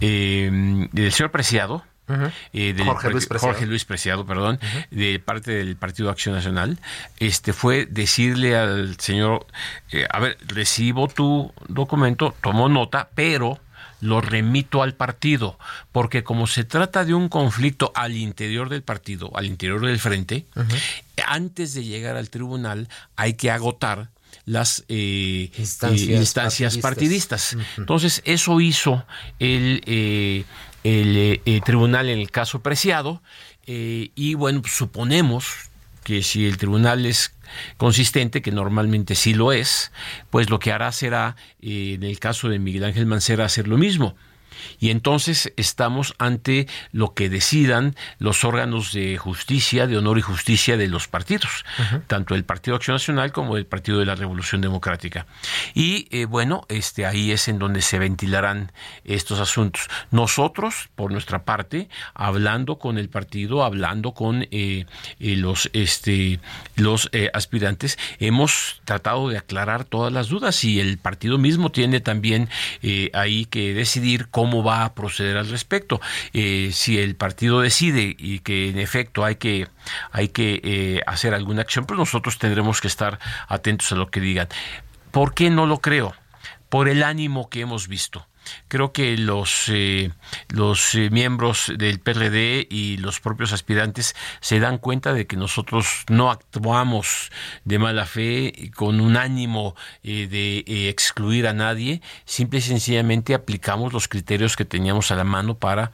eh, 0.00 0.88
del 0.92 1.12
señor 1.12 1.32
Preciado, 1.32 1.84
eh, 2.52 2.74
Jorge, 2.84 3.10
Luis 3.10 3.26
Preciado. 3.26 3.52
Jorge, 3.52 3.66
Luis 3.66 3.84
Preciado. 3.84 4.26
perdón, 4.26 4.58
de 4.90 5.18
parte 5.18 5.52
del 5.52 5.76
Partido 5.76 6.10
Acción 6.10 6.34
Nacional, 6.34 6.78
este 7.18 7.52
fue 7.52 7.86
decirle 7.86 8.56
al 8.56 8.98
señor, 8.98 9.46
eh, 9.92 10.06
a 10.10 10.20
ver, 10.20 10.38
recibo 10.46 11.08
tu 11.08 11.52
documento, 11.68 12.34
tomo 12.42 12.68
nota, 12.68 13.08
pero 13.14 13.58
lo 14.00 14.20
remito 14.20 14.82
al 14.82 14.94
partido, 14.94 15.58
porque 15.92 16.22
como 16.22 16.46
se 16.46 16.64
trata 16.64 17.04
de 17.04 17.14
un 17.14 17.28
conflicto 17.28 17.90
al 17.94 18.16
interior 18.16 18.68
del 18.68 18.82
partido, 18.82 19.30
al 19.34 19.46
interior 19.46 19.84
del 19.84 19.98
frente, 19.98 20.46
antes 21.26 21.74
de 21.74 21.84
llegar 21.84 22.16
al 22.16 22.30
tribunal 22.30 22.88
hay 23.16 23.34
que 23.34 23.50
agotar 23.50 24.10
las 24.48 24.84
eh, 24.88 25.50
instancias, 25.58 26.76
eh, 26.76 26.80
partidistas. 26.80 27.56
Entonces, 27.76 28.22
eso 28.24 28.60
hizo 28.60 29.04
el, 29.38 29.82
eh, 29.84 30.44
el 30.88 31.62
tribunal 31.64 32.08
en 32.08 32.18
el 32.18 32.30
caso 32.30 32.62
preciado 32.62 33.22
y 33.66 34.34
bueno, 34.34 34.62
pues, 34.62 34.72
suponemos 34.74 35.70
que 36.04 36.22
si 36.22 36.46
el 36.46 36.56
tribunal 36.56 37.04
es 37.04 37.34
consistente, 37.76 38.40
que 38.40 38.50
normalmente 38.50 39.14
sí 39.14 39.34
lo 39.34 39.52
es, 39.52 39.92
pues 40.30 40.48
lo 40.48 40.58
que 40.58 40.72
hará 40.72 40.90
será, 40.92 41.36
en 41.60 42.02
el 42.02 42.18
caso 42.18 42.48
de 42.48 42.58
Miguel 42.58 42.84
Ángel 42.84 43.04
Mancera, 43.06 43.44
hacer 43.44 43.68
lo 43.68 43.76
mismo 43.76 44.16
y 44.80 44.90
entonces 44.90 45.52
estamos 45.56 46.14
ante 46.18 46.66
lo 46.92 47.14
que 47.14 47.28
decidan 47.28 47.96
los 48.18 48.44
órganos 48.44 48.92
de 48.92 49.18
justicia, 49.18 49.86
de 49.86 49.96
honor 49.98 50.18
y 50.18 50.22
justicia 50.22 50.76
de 50.76 50.88
los 50.88 51.08
partidos, 51.08 51.64
tanto 52.06 52.34
el 52.34 52.44
Partido 52.44 52.76
Acción 52.76 52.94
Nacional 52.94 53.32
como 53.32 53.56
el 53.56 53.66
Partido 53.66 53.98
de 53.98 54.06
la 54.06 54.14
Revolución 54.14 54.60
Democrática. 54.60 55.26
Y 55.74 56.08
eh, 56.10 56.24
bueno, 56.24 56.64
este 56.68 57.06
ahí 57.06 57.30
es 57.30 57.48
en 57.48 57.58
donde 57.58 57.82
se 57.82 57.98
ventilarán 57.98 58.72
estos 59.04 59.40
asuntos. 59.40 59.88
Nosotros, 60.10 60.88
por 60.94 61.12
nuestra 61.12 61.44
parte, 61.44 61.88
hablando 62.14 62.78
con 62.78 62.98
el 62.98 63.08
partido, 63.08 63.64
hablando 63.64 64.12
con 64.12 64.42
eh, 64.50 64.86
eh, 65.20 65.36
los 65.36 65.70
este 65.72 66.40
los 66.76 67.10
aspirantes, 67.32 67.98
hemos 68.18 68.80
tratado 68.84 69.28
de 69.28 69.38
aclarar 69.38 69.84
todas 69.84 70.12
las 70.12 70.28
dudas 70.28 70.64
y 70.64 70.80
el 70.80 70.98
partido 70.98 71.38
mismo 71.38 71.70
tiene 71.70 72.00
también 72.00 72.48
ahí 73.12 73.44
que 73.44 73.74
decidir 73.74 74.28
cómo 74.30 74.47
cómo 74.48 74.62
va 74.62 74.84
a 74.86 74.94
proceder 74.94 75.36
al 75.36 75.48
respecto. 75.48 76.00
Eh, 76.32 76.70
si 76.72 76.98
el 76.98 77.16
partido 77.16 77.60
decide 77.60 78.16
y 78.18 78.38
que 78.38 78.70
en 78.70 78.78
efecto 78.78 79.24
hay 79.24 79.36
que, 79.36 79.68
hay 80.10 80.28
que 80.28 80.60
eh, 80.64 81.02
hacer 81.06 81.34
alguna 81.34 81.60
acción, 81.60 81.84
pues 81.84 81.98
nosotros 81.98 82.38
tendremos 82.38 82.80
que 82.80 82.88
estar 82.88 83.18
atentos 83.46 83.92
a 83.92 83.96
lo 83.96 84.10
que 84.10 84.20
digan. 84.20 84.48
¿Por 85.10 85.34
qué 85.34 85.50
no 85.50 85.66
lo 85.66 85.80
creo? 85.80 86.14
Por 86.70 86.88
el 86.88 87.02
ánimo 87.02 87.50
que 87.50 87.60
hemos 87.60 87.88
visto 87.88 88.26
creo 88.68 88.92
que 88.92 89.16
los, 89.16 89.64
eh, 89.68 90.10
los 90.48 90.94
eh, 90.94 91.10
miembros 91.10 91.72
del 91.76 92.00
PRD 92.00 92.66
y 92.70 92.96
los 92.98 93.20
propios 93.20 93.52
aspirantes 93.52 94.14
se 94.40 94.60
dan 94.60 94.78
cuenta 94.78 95.12
de 95.12 95.26
que 95.26 95.36
nosotros 95.36 96.04
no 96.08 96.30
actuamos 96.30 97.30
de 97.64 97.78
mala 97.78 98.06
fe 98.06 98.70
con 98.74 99.00
un 99.00 99.16
ánimo 99.16 99.74
eh, 100.02 100.26
de 100.28 100.88
excluir 100.88 101.46
a 101.46 101.52
nadie, 101.52 102.02
simple 102.24 102.58
y 102.58 102.62
sencillamente 102.62 103.34
aplicamos 103.34 103.92
los 103.92 104.08
criterios 104.08 104.56
que 104.56 104.64
teníamos 104.64 105.10
a 105.10 105.16
la 105.16 105.24
mano 105.24 105.56
para 105.56 105.92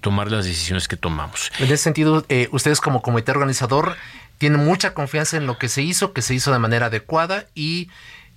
tomar 0.00 0.30
las 0.30 0.44
decisiones 0.44 0.88
que 0.88 0.96
tomamos. 0.96 1.50
En 1.58 1.66
ese 1.66 1.78
sentido, 1.78 2.24
ustedes 2.50 2.80
como 2.80 3.02
comité 3.02 3.32
organizador 3.32 3.96
tienen 4.38 4.64
mucha 4.64 4.94
confianza 4.94 5.36
en 5.36 5.46
lo 5.46 5.58
que 5.58 5.68
se 5.68 5.82
hizo, 5.82 6.12
que 6.12 6.22
se 6.22 6.34
hizo 6.34 6.52
de 6.52 6.58
manera 6.58 6.86
adecuada 6.86 7.46
y 7.54 7.88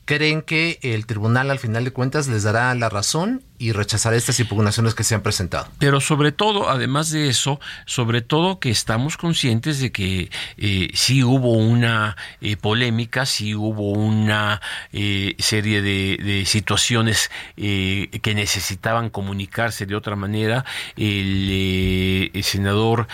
creen 0.05 0.41
que 0.41 0.79
el 0.81 1.05
tribunal 1.05 1.51
al 1.51 1.59
final 1.59 1.85
de 1.85 1.91
cuentas 1.91 2.27
les 2.27 2.43
dará 2.43 2.73
la 2.75 2.89
razón 2.89 3.43
y 3.57 3.73
rechazará 3.73 4.15
estas 4.15 4.39
impugnaciones 4.39 4.95
que 4.95 5.03
se 5.03 5.13
han 5.13 5.21
presentado. 5.21 5.67
Pero 5.77 6.01
sobre 6.01 6.31
todo, 6.31 6.69
además 6.69 7.11
de 7.11 7.29
eso, 7.29 7.59
sobre 7.85 8.21
todo 8.21 8.59
que 8.59 8.71
estamos 8.71 9.17
conscientes 9.17 9.79
de 9.79 9.91
que 9.91 10.31
eh, 10.57 10.89
sí 10.95 11.23
hubo 11.23 11.53
una 11.53 12.17
eh, 12.41 12.57
polémica, 12.57 13.27
sí 13.27 13.53
hubo 13.53 13.91
una 13.91 14.61
eh, 14.91 15.35
serie 15.37 15.81
de, 15.81 16.43
situaciones 16.45 17.29
que 17.55 18.33
necesitaban 18.35 19.09
comunicarse 19.09 19.85
de 19.85 19.95
otra 19.95 20.15
manera. 20.15 20.65
el 20.97 22.31
senador 22.43 23.07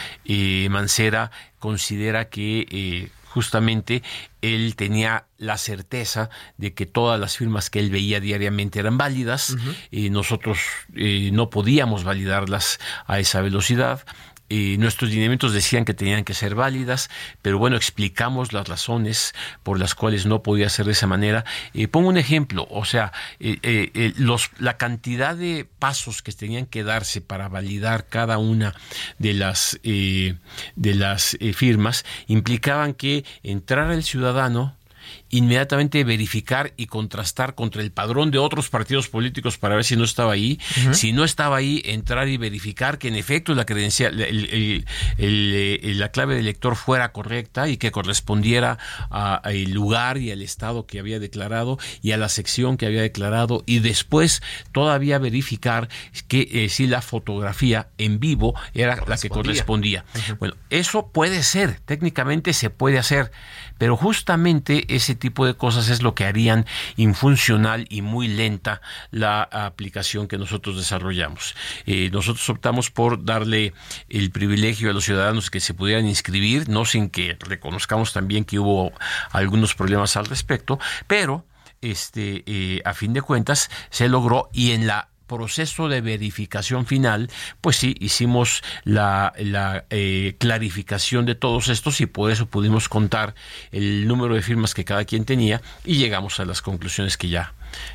Mancera 0.70 1.32
considera 1.60 2.30
que 2.30 3.10
justamente 3.30 4.04
él 4.42 4.76
tenía 4.76 5.26
la 5.38 5.58
certeza 5.58 6.30
de 6.58 6.74
que 6.74 6.86
todas 6.86 7.20
las 7.20 7.38
firmas 7.38 7.70
que 7.70 7.80
él 7.80 7.90
veía 7.90 8.20
diariamente 8.20 8.80
eran 8.80 8.98
válidas 8.98 9.56
y 9.92 10.10
nosotros 10.10 10.60
eh, 10.96 11.30
no 11.34 11.50
podíamos 11.50 12.04
validarlas 12.04 12.80
a 13.06 13.20
esa 13.20 13.42
velocidad 13.42 14.06
nuestros 14.50 15.10
lineamientos 15.12 15.54
decían 15.54 15.86
que 15.86 15.94
tenían 15.94 16.24
que 16.24 16.34
ser 16.34 16.56
válidas, 16.56 17.10
pero 17.42 17.58
bueno, 17.58 17.76
explicamos 17.76 18.54
las 18.54 18.68
razones 18.68 19.34
por 19.64 19.80
las 19.80 19.96
cuales 19.96 20.26
no 20.26 20.44
podía 20.44 20.70
ser 20.70 20.86
de 20.86 20.94
esa 20.94 21.08
manera. 21.08 21.46
Eh, 21.74 21.88
pongo 21.88 22.10
un 22.10 22.18
ejemplo, 22.18 22.68
o 22.70 22.86
sea, 22.86 23.12
eh, 23.40 23.60
eh, 23.64 24.14
los, 24.18 24.52
la 24.60 24.78
cantidad 24.78 25.36
de 25.36 25.68
pasos 25.80 26.22
que 26.22 26.32
tenían 26.32 26.66
que 26.66 26.84
darse 26.84 27.22
para 27.22 27.50
validar 27.50 28.08
cada 28.08 28.38
una 28.38 28.74
de 29.20 29.34
las, 29.34 29.80
de 29.84 30.36
las 30.76 31.38
firmas 31.54 32.06
implicaban 32.28 32.94
que 32.94 33.26
entrara 33.44 33.94
el 33.94 34.04
ciudadano, 34.04 34.76
inmediatamente 35.30 36.04
verificar 36.04 36.74
y 36.78 36.88
contrastar 36.88 37.56
contra 37.56 37.82
el 37.82 37.92
padrón 37.92 38.32
de 38.32 38.38
otros 38.38 38.70
partidos 38.70 39.10
políticos 39.10 39.58
para 39.58 39.76
ver 39.76 39.84
si 39.84 39.96
no 39.96 40.04
estaba 40.04 40.34
ahí. 40.34 40.60
Si 40.92 41.12
no 41.12 41.24
estaba 41.24 41.58
ahí, 41.58 41.82
entrar 41.86 42.28
y 42.28 42.38
verificar 42.38 42.98
que 42.98 43.08
en 43.08 43.16
efecto 43.16 43.54
la 43.54 43.66
credencial, 43.66 44.20
el, 44.20 44.86
la 46.00 46.10
clave 46.10 46.36
de 46.36 46.42
lector 46.42 46.76
fuera 46.76 47.12
correcta 47.12 47.68
y 47.68 47.78
que 47.78 47.92
correspondiera 47.92 48.78
al 49.10 49.72
lugar 49.72 50.18
y 50.18 50.32
al 50.32 50.42
estado 50.42 50.86
que 50.86 51.00
había 51.00 51.20
declarado 51.20 51.78
y 52.02 52.12
a 52.12 52.18
la 52.18 52.30
sección 52.30 52.78
que 52.78 52.86
había 52.86 53.02
declarado 53.02 53.64
y 53.66 53.80
después 53.80 54.42
todavía 54.72 55.20
verificar 55.20 55.90
que 56.28 56.48
eh, 56.52 56.70
si 56.70 56.88
la 56.88 57.02
fotografía 57.02 57.90
en 57.98 58.20
vivo 58.20 58.56
era 58.74 58.96
la 59.06 59.18
que 59.18 59.30
correspondía. 59.30 60.06
Bueno, 60.40 60.56
eso 60.70 61.08
puede 61.08 61.44
ser, 61.44 61.80
técnicamente 61.86 62.54
se 62.54 62.70
puede 62.70 62.98
hacer, 62.98 63.32
pero 63.78 63.98
justamente 63.98 64.96
ese 64.96 65.16
tipo 65.18 65.46
de 65.46 65.56
cosas 65.56 65.90
es 65.90 66.02
lo 66.02 66.16
que 66.16 66.26
harían 66.26 66.66
infuncional 66.96 67.86
y 67.90 68.02
muy 68.02 68.28
lenta 68.28 68.82
la 69.12 69.44
aplicación 69.44 70.28
que 70.28 70.38
nosotros 70.38 70.78
desarrollamos. 70.78 71.56
Eh, 71.86 72.10
nosotros 72.12 72.48
optamos 72.50 72.92
por 72.92 73.24
darle 73.24 73.74
el 74.10 74.32
privilegio 74.32 74.90
a 74.90 74.94
los 74.94 75.06
ciudadanos 75.06 75.50
que 75.50 75.60
se 75.60 75.74
pudieran 75.74 76.08
inscribir, 76.08 76.70
no 76.70 76.86
sin 76.86 77.10
que 77.10 77.38
reconozcamos 77.40 78.14
también 78.14 78.46
que 78.46 78.60
hubo 78.60 78.94
algunos 79.32 79.76
problemas 79.76 80.18
al 80.18 80.26
respecto, 80.26 80.80
pero 81.08 81.46
este, 81.82 82.44
eh, 82.46 82.82
a 82.86 82.94
fin 82.94 83.14
de 83.14 83.22
cuentas 83.22 83.70
se 83.90 84.10
logró 84.10 84.50
y 84.54 84.72
en 84.72 84.88
la 84.88 85.10
proceso 85.28 85.90
de 85.90 86.02
verificación 86.02 86.86
final, 86.86 87.30
pues 87.62 87.76
sí, 87.76 87.96
hicimos 88.00 88.64
la, 88.84 89.34
eh, 89.90 90.36
clarificación 90.40 91.26
de 91.26 91.36
todos 91.36 91.68
estos 91.68 92.02
y 92.02 92.06
por 92.06 92.32
eso 92.32 92.48
pudimos 92.48 92.90
contar 92.90 93.36
el 93.72 94.08
número 94.08 94.36
de 94.36 94.42
firmas 94.42 94.74
que 94.74 94.86
cada 94.86 95.06
quien 95.06 95.26
tenía 95.26 95.62
y 95.86 95.98
llegamos 95.98 96.40
a 96.40 96.46
las 96.46 96.62
conclusiones 96.62 97.18
que 97.18 97.30
ya 97.30 97.54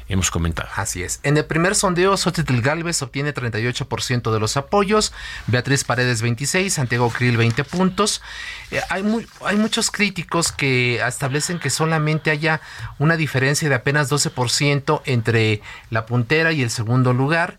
hemos 0.09 0.31
comentado. 0.31 0.69
Así 0.77 1.03
es. 1.03 1.21
En 1.23 1.37
el 1.37 1.45
primer 1.45 1.75
sondeo, 1.75 2.17
Xochitl 2.17 2.61
Galvez 2.61 3.03
obtiene 3.03 3.35
38% 3.35 4.33
de 4.33 4.41
los 4.41 4.57
apoyos, 4.57 5.13
Beatriz 5.47 5.85
Paredes 5.85 6.23
26, 6.23 6.73
Santiago 6.73 7.11
Krill 7.11 7.37
20 7.37 7.65
puntos. 7.65 8.23
Eh, 8.71 8.81
hay, 8.89 9.05
hay 9.45 9.57
muchos 9.57 9.91
críticos 9.91 10.53
que 10.53 11.05
establecen 11.07 11.59
que 11.59 11.71
solamente 11.71 12.31
haya 12.31 12.61
una 12.99 13.17
diferencia 13.17 13.69
de 13.69 13.75
apenas 13.75 14.11
12% 14.11 15.03
entre 15.05 15.63
la 15.91 16.07
puntera 16.07 16.53
y 16.53 16.63
el 16.63 16.71
segundo 16.71 17.13
lugar 17.13 17.59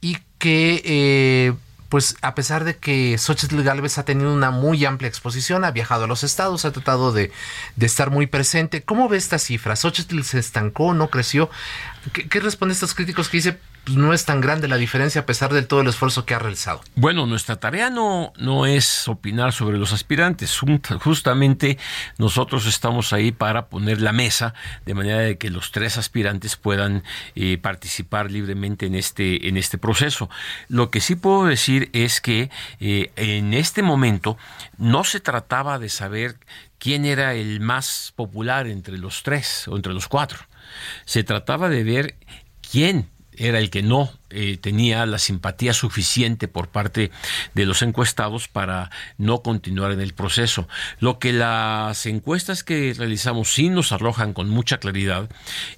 y 0.00 0.18
que 0.38 0.82
eh, 0.84 1.54
pues 1.94 2.16
a 2.22 2.34
pesar 2.34 2.64
de 2.64 2.76
que 2.76 3.16
Xochitl 3.16 3.62
Galvez 3.62 3.98
ha 3.98 4.04
tenido 4.04 4.34
una 4.34 4.50
muy 4.50 4.84
amplia 4.84 5.06
exposición, 5.06 5.64
ha 5.64 5.70
viajado 5.70 6.02
a 6.02 6.06
los 6.08 6.24
estados, 6.24 6.64
ha 6.64 6.72
tratado 6.72 7.12
de, 7.12 7.30
estar 7.78 8.10
muy 8.10 8.26
presente. 8.26 8.82
¿Cómo 8.82 9.08
ve 9.08 9.16
esta 9.16 9.38
cifra? 9.38 9.76
¿Xochitl 9.76 10.22
se 10.22 10.40
estancó, 10.40 10.92
no 10.92 11.08
creció? 11.08 11.50
¿Qué, 12.12 12.28
qué 12.28 12.40
responde 12.40 12.72
a 12.72 12.74
estos 12.74 12.94
críticos 12.94 13.28
que 13.28 13.36
dice, 13.36 13.60
pues, 13.84 13.96
no 13.96 14.12
es 14.12 14.24
tan 14.24 14.40
grande 14.40 14.68
la 14.68 14.76
diferencia 14.76 15.22
a 15.22 15.26
pesar 15.26 15.52
de 15.52 15.62
todo 15.62 15.80
el 15.80 15.88
esfuerzo 15.88 16.24
que 16.24 16.34
ha 16.34 16.38
realizado. 16.38 16.80
Bueno, 16.94 17.26
nuestra 17.26 17.56
tarea 17.56 17.90
no, 17.90 18.32
no 18.36 18.66
es 18.66 19.08
opinar 19.08 19.52
sobre 19.52 19.78
los 19.78 19.92
aspirantes. 19.92 20.58
Justamente 21.02 21.78
nosotros 22.18 22.66
estamos 22.66 23.12
ahí 23.12 23.32
para 23.32 23.66
poner 23.66 24.00
la 24.00 24.12
mesa 24.12 24.54
de 24.86 24.94
manera 24.94 25.18
de 25.18 25.38
que 25.38 25.50
los 25.50 25.70
tres 25.70 25.98
aspirantes 25.98 26.56
puedan 26.56 27.04
eh, 27.34 27.58
participar 27.58 28.30
libremente 28.30 28.86
en 28.86 28.94
este, 28.94 29.48
en 29.48 29.56
este 29.56 29.78
proceso. 29.78 30.30
Lo 30.68 30.90
que 30.90 31.00
sí 31.00 31.16
puedo 31.16 31.44
decir 31.44 31.90
es 31.92 32.20
que 32.20 32.50
eh, 32.80 33.12
en 33.16 33.54
este 33.54 33.82
momento 33.82 34.38
no 34.78 35.04
se 35.04 35.20
trataba 35.20 35.78
de 35.78 35.88
saber 35.88 36.38
quién 36.78 37.04
era 37.04 37.34
el 37.34 37.60
más 37.60 38.12
popular 38.16 38.66
entre 38.66 38.98
los 38.98 39.22
tres 39.22 39.68
o 39.68 39.76
entre 39.76 39.92
los 39.92 40.08
cuatro. 40.08 40.38
Se 41.04 41.24
trataba 41.24 41.68
de 41.68 41.84
ver 41.84 42.16
quién 42.70 43.10
era 43.36 43.58
el 43.58 43.70
que 43.70 43.82
no 43.82 44.10
eh, 44.30 44.58
tenía 44.60 45.06
la 45.06 45.18
simpatía 45.18 45.72
suficiente 45.72 46.48
por 46.48 46.68
parte 46.68 47.10
de 47.54 47.66
los 47.66 47.82
encuestados 47.82 48.48
para 48.48 48.90
no 49.18 49.42
continuar 49.42 49.92
en 49.92 50.00
el 50.00 50.14
proceso. 50.14 50.68
Lo 50.98 51.18
que 51.18 51.32
las 51.32 52.06
encuestas 52.06 52.64
que 52.64 52.94
realizamos 52.96 53.52
sí 53.52 53.68
nos 53.68 53.92
arrojan 53.92 54.32
con 54.32 54.48
mucha 54.48 54.78
claridad 54.78 55.28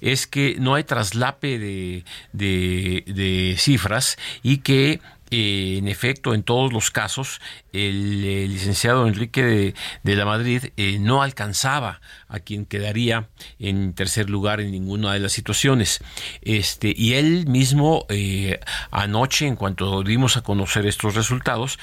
es 0.01 0.27
que 0.27 0.55
no 0.59 0.75
hay 0.75 0.83
traslape 0.83 1.59
de, 1.59 2.03
de 2.33 3.55
cifras 3.57 4.17
y 4.43 4.57
que 4.57 5.01
eh, 5.29 5.75
en 5.77 5.87
efecto, 5.87 6.33
en 6.33 6.43
todos 6.43 6.71
los 6.71 6.91
casos, 6.91 7.41
el, 7.73 8.21
licenciado 8.21 9.07
Enrique 9.07 9.73
de, 10.03 10.15
la 10.15 10.25
Madrid 10.25 10.65
eh, 10.77 10.99
no 10.99 11.21
alcanzaba 11.21 12.01
a 12.27 12.39
quien 12.39 12.65
quedaría 12.65 13.29
en 13.59 13.93
tercer 13.93 14.29
lugar 14.29 14.61
en 14.61 14.71
ninguna 14.71 15.13
de 15.13 15.19
las 15.19 15.33
situaciones. 15.33 15.99
Este, 16.41 16.93
y 16.95 17.13
él 17.13 17.47
mismo, 17.47 18.05
eh, 18.09 18.59
anoche, 18.91 19.47
en 19.47 19.55
cuanto 19.55 20.03
dimos 20.03 20.37
a 20.37 20.41
conocer 20.41 20.85
estos 20.85 21.15
resultados, 21.15 21.77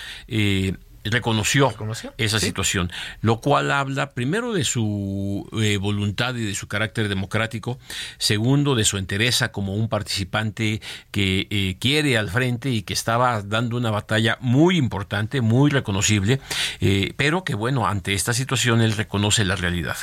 reconoció, 1.05 1.73
esa 2.17 2.41
situación, 2.41 2.91
lo 3.21 3.41
cual 3.41 3.71
habla 3.71 4.11
primero 4.11 4.53
de 4.53 4.65
su 4.65 5.49
eh, 5.61 5.77
voluntad 5.77 6.35
y 6.35 6.45
de 6.45 6.55
su 6.55 6.67
carácter 6.67 7.09
democrático, 7.09 7.79
segundo 8.19 8.75
de 8.75 8.85
su 8.85 8.97
entereza 8.97 9.53
como 9.53 9.75
un 9.75 9.89
participante 9.89 10.81
que 11.11 11.47
eh, 11.51 11.77
quiere 11.79 12.17
al 12.17 12.31
frente 12.31 12.71
y 12.71 12.83
que 12.83 12.95
estaba 12.95 13.43
dando 13.43 13.77
una 13.77 13.91
batalla 13.91 14.39
muy 14.41 14.79
importante, 14.79 15.41
muy 15.41 15.71
reconocible, 15.71 16.41
eh, 16.81 17.13
pero 17.17 17.45
que 17.45 17.55
bueno, 17.55 17.87
ante 17.87 18.15
esta 18.15 18.33
situación 18.33 18.81
él 18.81 18.93
reconoce 18.93 19.45
la 19.45 19.57
realidad. 19.57 19.97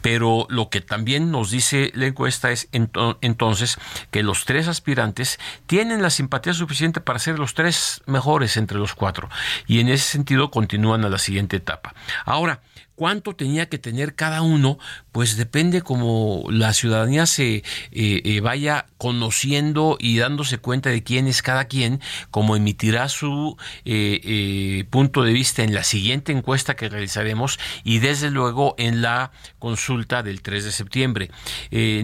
Pero 0.00 0.46
lo 0.48 0.70
que 0.70 0.80
también 0.80 1.30
nos 1.30 1.50
dice 1.50 1.92
la 1.94 2.06
encuesta 2.06 2.50
es 2.50 2.68
entonces 2.72 3.76
que 4.10 4.22
los 4.22 4.44
tres 4.44 4.68
aspirantes 4.68 5.38
tienen 5.66 6.02
la 6.02 6.10
simpatía 6.10 6.54
suficiente 6.54 7.00
para 7.00 7.18
ser 7.18 7.38
los 7.38 7.54
tres 7.54 8.02
mejores 8.06 8.56
entre 8.56 8.78
los 8.78 8.94
cuatro. 8.94 9.28
Y 9.66 9.80
en 9.80 9.88
ese 9.88 10.04
sentido 10.04 10.45
continúan 10.50 11.04
a 11.04 11.08
la 11.08 11.18
siguiente 11.18 11.56
etapa. 11.56 11.94
Ahora, 12.24 12.60
cuánto 12.96 13.36
tenía 13.36 13.68
que 13.68 13.78
tener 13.78 14.14
cada 14.14 14.42
uno, 14.42 14.78
pues 15.12 15.36
depende 15.36 15.82
como 15.82 16.44
la 16.50 16.72
ciudadanía 16.72 17.26
se 17.26 17.56
eh, 17.56 17.62
eh, 17.92 18.40
vaya 18.40 18.86
conociendo 18.98 19.96
y 20.00 20.18
dándose 20.18 20.58
cuenta 20.58 20.90
de 20.90 21.02
quién 21.02 21.28
es 21.28 21.42
cada 21.42 21.66
quien, 21.66 22.00
como 22.30 22.56
emitirá 22.56 23.08
su 23.08 23.56
eh, 23.84 24.84
punto 24.90 25.22
de 25.22 25.32
vista 25.32 25.62
en 25.62 25.74
la 25.74 25.84
siguiente 25.84 26.32
encuesta 26.32 26.74
que 26.74 26.88
realizaremos 26.88 27.58
y 27.84 27.98
desde 27.98 28.30
luego 28.30 28.74
en 28.78 29.02
la 29.02 29.30
consulta 29.58 30.22
del 30.22 30.42
3 30.42 30.64
de 30.64 30.72
septiembre. 30.72 31.30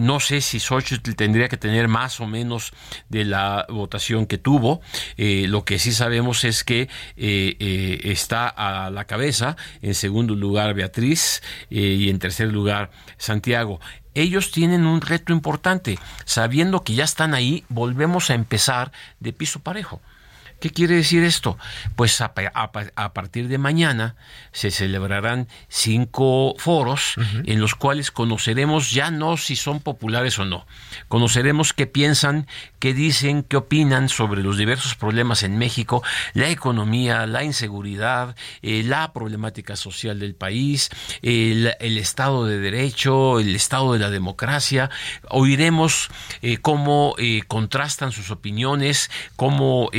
no 0.01 0.19
sé 0.19 0.41
si 0.41 0.59
Xochitl 0.59 1.15
tendría 1.15 1.49
que 1.49 1.57
tener 1.57 1.87
más 1.87 2.19
o 2.19 2.27
menos 2.27 2.71
de 3.09 3.25
la 3.25 3.65
votación 3.69 4.27
que 4.27 4.37
tuvo. 4.37 4.81
lo 5.17 5.65
que 5.65 5.79
sí 5.79 5.91
sabemos 5.91 6.43
es 6.43 6.63
que 6.63 6.87
está 7.17 8.47
a 8.47 8.91
la 8.91 9.05
cabeza, 9.05 9.55
en 9.81 9.95
segundo 9.95 10.35
lugar 10.35 10.75
Beatriz 10.83 11.41
eh, 11.69 11.79
y 11.79 12.09
en 12.09 12.19
tercer 12.19 12.51
lugar 12.51 12.91
Santiago. 13.17 13.79
Ellos 14.15 14.51
tienen 14.51 14.85
un 14.85 15.01
reto 15.01 15.33
importante. 15.33 15.97
Sabiendo 16.25 16.83
que 16.83 16.93
ya 16.93 17.03
están 17.03 17.33
ahí, 17.33 17.63
volvemos 17.69 18.29
a 18.29 18.35
empezar 18.35 18.91
de 19.19 19.33
piso 19.33 19.59
parejo. 19.59 20.01
¿Qué 20.63 20.69
quiere 20.69 20.95
decir 20.95 21.25
esto? 21.25 21.57
Pues 21.97 22.21
a, 22.21 22.33
partir 22.33 23.49
de 23.49 23.57
mañana 23.57 24.15
se 24.53 24.71
celebrarán 24.71 25.49
cinco 25.67 26.55
foros 26.57 27.15
en 27.43 27.59
los 27.59 27.75
cuales 27.75 28.11
conoceremos 28.11 28.91
ya 28.91 29.11
no 29.11 29.35
si 29.35 29.57
son 29.57 29.81
populares 29.81 30.39
o 30.39 30.45
no. 30.45 30.65
Conoceremos 31.09 31.73
qué 31.73 31.85
piensan, 31.85 32.47
qué 32.79 32.93
dicen, 32.93 33.43
qué 33.43 33.57
opinan 33.57 34.07
sobre 34.07 34.41
los 34.41 34.57
diversos 34.57 34.95
problemas 34.95 35.43
en 35.43 35.57
México, 35.57 36.01
la 36.33 36.47
economía, 36.47 37.27
la 37.27 37.43
inseguridad, 37.43 38.37
eh, 38.61 38.83
la 38.85 39.11
problemática 39.11 39.75
social 39.75 40.17
del 40.17 40.33
país, 40.33 40.91
el, 41.23 41.75
Estado 41.97 42.45
de 42.45 42.59
Derecho, 42.59 43.41
el 43.41 43.53
Estado 43.53 43.91
de 43.91 43.99
la 43.99 44.09
democracia. 44.09 44.89
Oiremos 45.27 46.09
eh, 46.41 46.55
cómo 46.59 47.15
eh, 47.17 47.41
contrastan 47.49 48.13
sus 48.13 48.31
opiniones, 48.31 49.11
cómo 49.35 49.89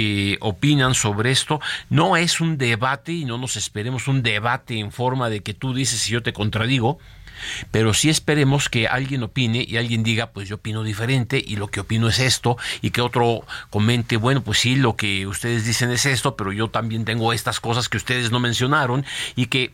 opinan 0.54 0.94
sobre 0.94 1.30
esto. 1.30 1.60
No 1.90 2.16
es 2.16 2.40
un 2.40 2.58
debate 2.58 3.12
y 3.12 3.24
no 3.24 3.38
nos 3.38 3.56
esperemos 3.56 4.08
un 4.08 4.22
debate 4.22 4.78
en 4.78 4.90
forma 4.90 5.28
de 5.28 5.40
que 5.40 5.54
tú 5.54 5.74
dices 5.74 6.08
y 6.08 6.12
yo 6.12 6.22
te 6.22 6.32
contradigo. 6.32 6.98
Pero 7.70 7.94
sí 7.94 8.10
esperemos 8.10 8.68
que 8.68 8.86
alguien 8.86 9.22
opine 9.22 9.64
y 9.66 9.76
alguien 9.76 10.02
diga, 10.02 10.30
pues 10.30 10.48
yo 10.48 10.56
opino 10.56 10.82
diferente 10.82 11.42
y 11.44 11.56
lo 11.56 11.68
que 11.68 11.80
opino 11.80 12.08
es 12.08 12.18
esto, 12.18 12.56
y 12.80 12.90
que 12.90 13.00
otro 13.00 13.44
comente, 13.70 14.16
bueno, 14.16 14.42
pues 14.42 14.60
sí, 14.60 14.76
lo 14.76 14.96
que 14.96 15.26
ustedes 15.26 15.64
dicen 15.64 15.90
es 15.90 16.06
esto, 16.06 16.36
pero 16.36 16.52
yo 16.52 16.68
también 16.68 17.04
tengo 17.04 17.32
estas 17.32 17.60
cosas 17.60 17.88
que 17.88 17.96
ustedes 17.96 18.30
no 18.30 18.40
mencionaron, 18.40 19.04
y 19.34 19.46
que 19.46 19.72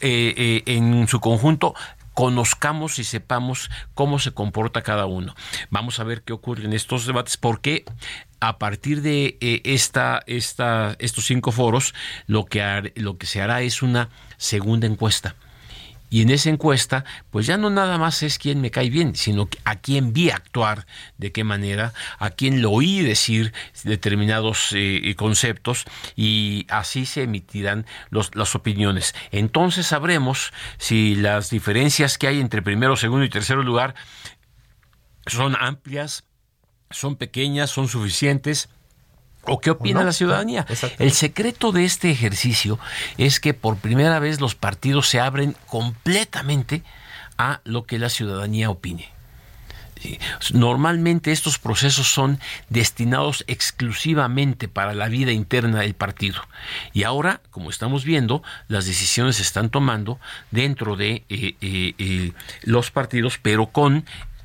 eh, 0.00 0.34
eh, 0.36 0.62
en 0.66 1.08
su 1.08 1.20
conjunto 1.20 1.74
conozcamos 2.14 2.98
y 2.98 3.04
sepamos 3.04 3.70
cómo 3.94 4.18
se 4.18 4.32
comporta 4.32 4.82
cada 4.82 5.06
uno. 5.06 5.34
Vamos 5.70 6.00
a 6.00 6.04
ver 6.04 6.22
qué 6.22 6.32
ocurre 6.32 6.64
en 6.64 6.72
estos 6.72 7.06
debates, 7.06 7.36
porque 7.36 7.84
a 8.40 8.58
partir 8.58 9.02
de 9.02 9.36
eh, 9.40 9.60
esta, 9.64 10.22
estos 10.26 11.26
cinco 11.26 11.52
foros, 11.52 11.94
lo 12.26 12.46
que, 12.46 12.92
lo 12.96 13.18
que 13.18 13.26
se 13.26 13.42
hará 13.42 13.62
es 13.62 13.82
una 13.82 14.08
segunda 14.36 14.86
encuesta 14.86 15.36
Y 16.10 16.22
en 16.22 16.30
esa 16.30 16.50
encuesta, 16.50 17.04
pues 17.30 17.46
ya 17.46 17.56
no 17.56 17.70
nada 17.70 17.96
más 17.96 18.22
es 18.22 18.38
quién 18.38 18.60
me 18.60 18.72
cae 18.72 18.90
bien, 18.90 19.14
sino 19.14 19.48
a 19.64 19.76
quién 19.76 20.12
vi 20.12 20.30
actuar, 20.30 20.86
de 21.18 21.30
qué 21.30 21.44
manera, 21.44 21.94
a 22.18 22.30
quién 22.30 22.62
lo 22.62 22.72
oí 22.72 23.00
decir 23.00 23.54
determinados 23.84 24.70
eh, 24.72 25.14
conceptos 25.16 25.84
y 26.16 26.66
así 26.68 27.06
se 27.06 27.22
emitirán 27.22 27.86
los, 28.10 28.34
las 28.34 28.54
opiniones. 28.56 29.14
Entonces 29.30 29.86
sabremos 29.86 30.52
si 30.78 31.14
las 31.14 31.50
diferencias 31.50 32.18
que 32.18 32.26
hay 32.26 32.40
entre 32.40 32.60
primero, 32.60 32.96
segundo 32.96 33.24
y 33.24 33.30
tercer 33.30 33.58
lugar 33.58 33.94
son 35.26 35.56
amplias, 35.60 36.24
son 36.90 37.14
pequeñas, 37.14 37.70
son 37.70 37.86
suficientes 37.86 38.68
¿O 39.44 39.60
qué 39.60 39.70
opina 39.70 40.02
la 40.02 40.12
ciudadanía? 40.12 40.66
El 40.98 41.12
secreto 41.12 41.72
de 41.72 41.84
este 41.84 42.10
ejercicio 42.10 42.78
es 43.16 43.40
que 43.40 43.54
por 43.54 43.76
primera 43.76 44.18
vez 44.18 44.40
los 44.40 44.54
partidos 44.54 45.08
se 45.08 45.20
abren 45.20 45.56
completamente 45.66 46.82
a 47.38 47.60
lo 47.64 47.84
que 47.84 47.98
la 47.98 48.10
ciudadanía 48.10 48.70
opine. 48.70 49.08
Normalmente 50.52 51.32
estos 51.32 51.58
procesos 51.58 52.08
son 52.08 52.40
destinados 52.68 53.44
exclusivamente 53.46 54.68
para 54.68 54.94
la 54.94 55.08
vida 55.08 55.32
interna 55.32 55.80
del 55.80 55.94
partido. 55.94 56.40
Y 56.92 57.04
ahora, 57.04 57.40
como 57.50 57.70
estamos 57.70 58.04
viendo, 58.04 58.42
las 58.68 58.86
decisiones 58.86 59.36
se 59.36 59.42
están 59.42 59.70
tomando 59.70 60.18
dentro 60.50 60.96
de 60.96 61.24
eh, 61.28 61.56
eh, 61.60 61.94
eh, 61.98 62.32
los 62.62 62.90
partidos, 62.90 63.38
pero 63.42 63.66
con 63.66 64.04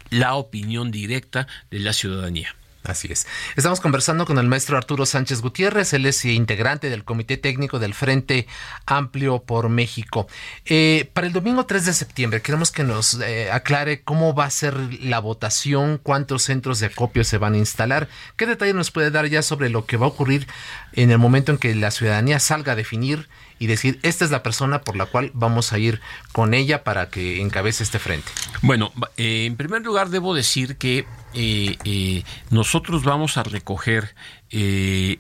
la 0.10 0.36
opinión 0.36 0.92
directa 0.92 1.48
de 1.72 1.80
la 1.80 1.94
ciudadanía. 1.94 2.56
Así 2.86 3.08
es. 3.12 3.26
Estamos 3.56 3.82
conversando 3.82 4.26
con 4.26 4.38
el 4.38 4.48
maestro 4.48 4.78
Arturo 4.78 5.06
Sánchez 5.06 5.42
Gutiérrez, 5.42 5.94
él 5.94 6.06
es 6.06 6.24
integrante 6.26 6.90
del 6.90 7.04
Comité 7.04 7.38
Técnico 7.38 7.80
del 7.80 7.94
Frente 7.94 8.48
Amplio 8.86 9.40
por 9.40 9.70
México. 9.70 10.28
Eh, 10.66 11.10
para 11.14 11.28
el 11.28 11.34
domingo 11.34 11.66
3 11.66 11.86
de 11.86 11.94
septiembre, 11.94 12.42
queremos 12.42 12.72
que 12.72 12.84
nos 12.84 13.20
eh, 13.22 13.52
aclare 13.52 14.02
cómo 14.02 14.36
va 14.36 14.46
a 14.46 14.50
ser 14.50 14.76
la 15.02 15.20
votación, 15.20 16.00
cuántos 16.02 16.44
centros 16.44 16.80
de 16.80 16.88
acopio 16.88 17.24
se 17.24 17.38
van 17.38 17.56
a 17.56 17.58
instalar. 17.58 18.08
¿Qué 18.38 18.46
detalle 18.46 18.74
nos 18.74 18.92
puede 18.92 19.12
dar 19.12 19.26
ya 19.28 19.42
sobre 19.42 19.70
lo 19.70 19.86
que 19.86 19.98
va 19.98 20.06
a 20.06 20.10
ocurrir 20.10 20.48
en 20.94 21.12
el 21.12 21.18
momento 21.18 21.52
en 21.52 21.58
que 21.58 21.74
la 21.76 21.92
ciudadanía 21.92 22.40
salga 22.40 22.74
a 22.74 22.76
definir 22.76 23.28
y 23.60 23.68
decir, 23.68 24.00
esta 24.04 24.26
es 24.26 24.32
la 24.32 24.44
persona 24.44 24.82
por 24.82 24.96
la 24.96 25.06
cual 25.06 25.32
vamos 25.34 25.74
a 25.74 25.80
ir 25.80 26.02
con 26.32 26.54
ella 26.54 26.84
para 26.84 27.10
que 27.10 27.42
encabece 27.42 27.84
este 27.84 28.00
frente? 28.00 28.30
Bueno, 28.62 28.92
eh, 29.18 29.46
en 29.46 29.56
primer 29.56 29.82
lugar 29.82 30.10
debo 30.10 30.34
decir 30.34 30.78
que 30.78 31.06
eh, 31.34 31.78
eh, 31.84 32.24
nosotros 32.50 33.04
vamos 33.04 33.38
a 33.38 33.44
recoger 33.44 34.16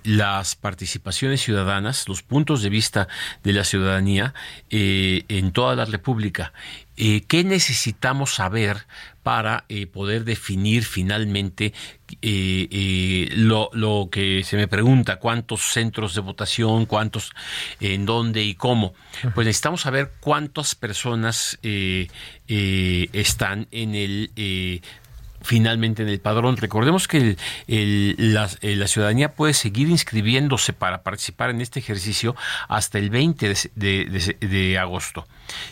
las 0.03 0.55
participaciones 0.55 1.41
ciudadanas, 1.41 2.07
los 2.07 2.23
puntos 2.23 2.61
de 2.61 2.69
vista 2.69 3.09
de 3.43 3.51
la 3.51 3.65
ciudadanía 3.65 4.33
en 4.69 5.51
toda 5.51 5.75
la 5.75 5.83
República. 5.83 6.53
¿Qué 6.95 7.43
necesitamos 7.43 8.35
saber 8.35 8.87
para 9.25 9.65
poder 9.91 10.23
definir 10.23 10.83
finalmente 10.83 11.73
lo, 12.21 13.71
lo, 13.73 14.07
que 14.11 14.43
se 14.43 14.55
me 14.55 14.67
pregunta, 14.67 15.15
cuántos 15.15 15.61
centros 15.61 16.13
de 16.13 16.21
votación, 16.21 16.85
cuántos, 16.85 17.31
en 17.79 18.05
dónde 18.05 18.43
y 18.43 18.53
cómo. 18.53 18.93
Pues 19.33 19.47
necesitamos 19.47 19.81
saber 19.81 20.11
cuántas 20.19 20.75
personas 20.75 21.57
están 22.47 23.67
en 23.71 23.95
el 23.95 24.29
finalmente 25.45 26.03
en 26.03 26.09
el 26.09 26.19
padrón. 26.19 26.57
Recordemos 26.57 27.07
que 27.07 27.37
eh, 27.67 28.15
la, 28.17 28.47
ciudadanía 28.87 29.33
puede 29.33 29.53
seguir 29.53 29.89
inscribiéndose 29.89 30.73
para 30.73 31.03
participar 31.03 31.51
en 31.51 31.61
este 31.61 31.79
ejercicio 31.79 32.35
hasta 32.67 32.97
el 32.97 33.09
20 33.09 33.53
de, 33.75 34.77
agosto. 34.79 35.27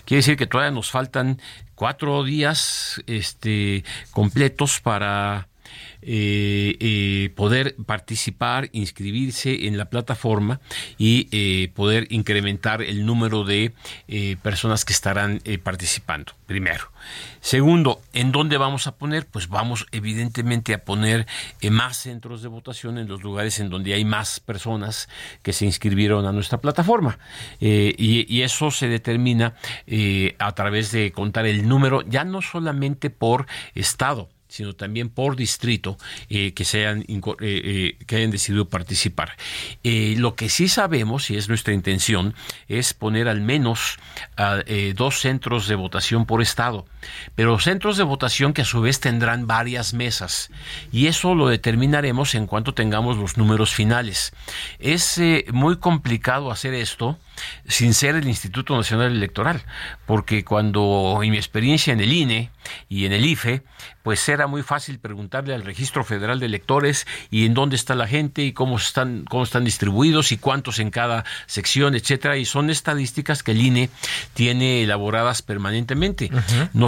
Quiere 0.05 0.19
decir 0.19 0.37
que 0.37 0.47
todavía 0.47 0.71
nos 0.71 0.91
faltan 0.91 1.41
cuatro 1.75 2.23
días 2.23 3.01
este, 3.07 3.83
completos 4.11 4.79
para 4.79 5.47
eh, 6.01 6.75
eh, 6.79 7.31
poder 7.35 7.75
participar, 7.85 8.69
inscribirse 8.73 9.67
en 9.67 9.77
la 9.77 9.85
plataforma 9.85 10.59
y 10.97 11.29
eh, 11.31 11.71
poder 11.73 12.07
incrementar 12.09 12.81
el 12.81 13.05
número 13.05 13.43
de 13.45 13.73
personas 14.41 14.85
que 14.85 14.93
estarán 14.93 15.41
participando, 15.63 16.33
primero. 16.45 16.91
Segundo, 17.41 18.01
¿en 18.13 18.31
dónde 18.31 18.57
vamos 18.57 18.87
a 18.87 18.95
poner? 18.95 19.25
Pues 19.25 19.47
vamos 19.47 19.85
evidentemente 19.91 20.73
a 20.73 20.83
poner 20.83 21.25
más 21.71 21.97
centros 21.97 22.41
de 22.41 22.47
votación 22.47 22.97
en 22.97 23.07
los 23.07 23.21
lugares 23.23 23.59
en 23.59 23.69
donde 23.69 23.93
hay 23.93 24.05
más 24.05 24.39
personas 24.39 25.09
que 25.41 25.53
se 25.53 25.65
inscribieron 25.65 26.25
a 26.25 26.31
nuestra 26.31 26.59
plataforma. 26.59 27.17
y, 27.59 28.25
y, 28.33 28.41
eso 28.41 28.71
se 28.71 28.87
determina 28.87 29.55
a 30.39 30.51
través 30.53 30.91
de 30.91 31.11
contar 31.11 31.45
el 31.45 31.67
número, 31.67 32.01
ya 32.01 32.23
no 32.23 32.41
solamente 32.41 33.09
por 33.09 33.47
estado, 33.73 34.29
sino 34.53 34.73
también 34.73 35.09
por 35.09 35.35
distrito 35.35 35.97
eh, 36.29 36.53
que, 36.53 36.61
eh, 36.61 37.05
eh, 37.41 37.97
que 38.05 38.15
hayan 38.15 38.29
decidido 38.29 38.69
participar. 38.69 39.31
lo 39.83 40.35
que 40.35 40.47
sí 40.47 40.67
sabemos, 40.67 41.31
y 41.31 41.37
es 41.37 41.49
nuestra 41.49 41.73
intención, 41.73 42.35
es 42.67 42.93
poner 42.93 43.27
al 43.27 43.41
menos 43.41 43.97
dos 44.95 45.19
centros 45.19 45.67
de 45.67 45.73
votación 45.73 46.27
por 46.27 46.43
estado, 46.43 46.85
pero 47.35 47.59
centros 47.59 47.97
de 47.97 48.03
votación 48.03 48.53
que 48.53 48.63
a 48.63 48.65
su 48.65 48.81
vez 48.81 48.99
tendrán 48.99 49.47
varias 49.47 49.93
mesas, 49.93 50.49
y 50.91 51.07
eso 51.07 51.35
lo 51.35 51.47
determinaremos 51.47 52.35
en 52.35 52.47
cuanto 52.47 52.73
tengamos 52.73 53.17
los 53.17 53.37
números 53.37 53.73
finales. 53.73 54.33
Es 54.79 55.21
muy 55.51 55.77
complicado 55.77 56.51
hacer 56.51 56.73
esto 56.73 57.17
sin 57.67 57.93
ser 57.93 58.15
el 58.15 58.27
Instituto 58.27 58.75
Nacional 58.75 59.11
Electoral, 59.11 59.63
porque 60.05 60.43
cuando 60.43 61.19
en 61.23 61.31
mi 61.31 61.37
experiencia 61.37 61.93
en 61.93 61.99
el 61.99 62.13
INE 62.13 62.51
y 62.89 63.05
en 63.05 63.13
el 63.13 63.25
IFE, 63.25 63.63
pues 64.03 64.27
era 64.29 64.47
muy 64.47 64.63
fácil 64.63 64.99
preguntarle 64.99 65.53
al 65.53 65.63
Registro 65.63 66.03
Federal 66.03 66.39
de 66.39 66.45
Electores 66.45 67.07
y 67.31 67.45
en 67.45 67.53
dónde 67.53 67.75
está 67.75 67.95
la 67.95 68.07
gente 68.07 68.43
y 68.43 68.53
cómo 68.53 68.77
están 68.77 69.25
cómo 69.29 69.43
están 69.43 69.63
distribuidos 69.63 70.31
y 70.31 70.37
cuántos 70.37 70.79
en 70.79 70.91
cada 70.91 71.25
sección, 71.47 71.95
etcétera, 71.95 72.37
y 72.37 72.45
son 72.45 72.69
estadísticas 72.69 73.43
que 73.43 73.51
el 73.51 73.61
INE 73.61 73.89
tiene 74.33 74.83
elaboradas 74.83 75.41
permanentemente. 75.41 76.29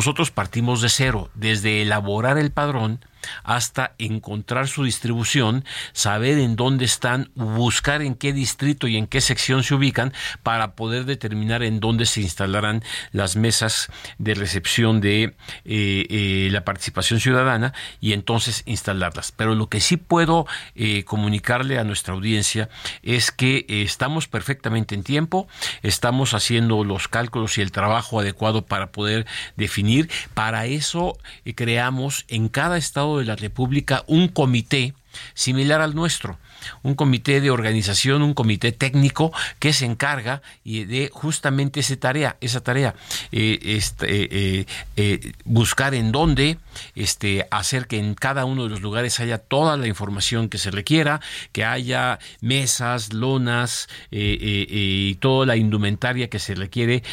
Nosotros 0.05 0.29
partimos 0.29 0.81
de 0.81 0.89
cero, 0.89 1.31
desde 1.33 1.81
elaborar 1.81 2.37
el 2.37 2.51
padrón 2.51 3.03
hasta 3.43 3.93
encontrar 3.97 4.67
su 4.67 4.83
distribución, 4.83 5.65
saber 5.93 6.37
en 6.39 6.55
dónde 6.55 6.85
están, 6.85 7.31
buscar 7.35 8.01
en 8.01 8.15
qué 8.15 8.33
distrito 8.33 8.87
y 8.87 8.97
en 8.97 9.07
qué 9.07 9.21
sección 9.21 9.63
se 9.63 9.75
ubican 9.75 10.13
para 10.43 10.75
poder 10.75 11.05
determinar 11.05 11.63
en 11.63 11.79
dónde 11.79 12.05
se 12.05 12.21
instalarán 12.21 12.83
las 13.11 13.35
mesas 13.35 13.89
de 14.17 14.33
recepción 14.33 15.01
de 15.01 15.23
eh, 15.23 15.33
eh, 15.65 16.49
la 16.51 16.63
participación 16.63 17.19
ciudadana 17.19 17.73
y 18.01 18.13
entonces 18.13 18.63
instalarlas. 18.65 19.31
Pero 19.31 19.55
lo 19.55 19.67
que 19.67 19.79
sí 19.79 19.97
puedo 19.97 20.45
eh, 20.75 21.03
comunicarle 21.03 21.79
a 21.79 21.83
nuestra 21.83 22.13
audiencia 22.13 22.69
es 23.03 23.31
que 23.31 23.65
estamos 23.67 24.27
perfectamente 24.27 24.95
en 24.95 25.03
tiempo, 25.03 25.47
estamos 25.83 26.33
haciendo 26.33 26.83
los 26.83 27.07
cálculos 27.07 27.57
y 27.57 27.61
el 27.61 27.71
trabajo 27.71 28.19
adecuado 28.19 28.65
para 28.65 28.91
poder 28.91 29.25
definir. 29.55 30.09
Para 30.33 30.65
eso 30.65 31.17
creamos 31.55 32.25
en 32.27 32.49
cada 32.49 32.77
estado 32.77 33.14
de 33.17 33.25
la 33.25 33.35
República 33.35 34.03
un 34.07 34.27
comité 34.27 34.93
similar 35.33 35.81
al 35.81 35.95
nuestro 35.95 36.37
un 36.83 36.95
comité 36.95 37.41
de 37.41 37.51
organización, 37.51 38.21
un 38.21 38.33
comité 38.33 38.71
técnico 38.71 39.31
que 39.59 39.73
se 39.73 39.85
encarga 39.85 40.41
de 40.63 41.09
justamente 41.13 41.79
esa 41.79 41.95
tarea, 41.97 42.37
esa 42.41 42.61
tarea, 42.61 42.95
eh, 43.31 43.59
este, 43.61 44.59
eh, 44.59 44.65
eh, 44.95 45.31
buscar 45.45 45.93
en 45.93 46.11
dónde, 46.11 46.57
este, 46.95 47.47
hacer 47.51 47.87
que 47.87 47.99
en 47.99 48.15
cada 48.15 48.45
uno 48.45 48.63
de 48.63 48.69
los 48.69 48.81
lugares 48.81 49.19
haya 49.19 49.37
toda 49.37 49.77
la 49.77 49.87
información 49.87 50.49
que 50.49 50.57
se 50.57 50.71
requiera, 50.71 51.21
que 51.51 51.63
haya 51.63 52.19
mesas, 52.41 53.13
lonas 53.13 53.87
y 54.11 55.15
toda 55.15 55.45
la 55.45 55.55
indumentaria 55.55 56.29
que 56.29 56.39
se 56.39 56.55
requiere 56.55 57.03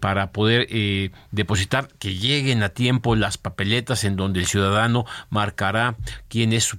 para 0.00 0.32
poder 0.32 0.68
depositar, 1.30 1.88
que 1.98 2.14
lleguen 2.14 2.62
a 2.62 2.70
tiempo 2.70 3.16
las 3.16 3.38
papeletas 3.38 4.04
en 4.04 4.16
donde 4.16 4.40
el 4.40 4.46
ciudadano 4.46 5.04
marcará 5.30 5.96
quién 6.28 6.52
es 6.52 6.64
su, 6.64 6.78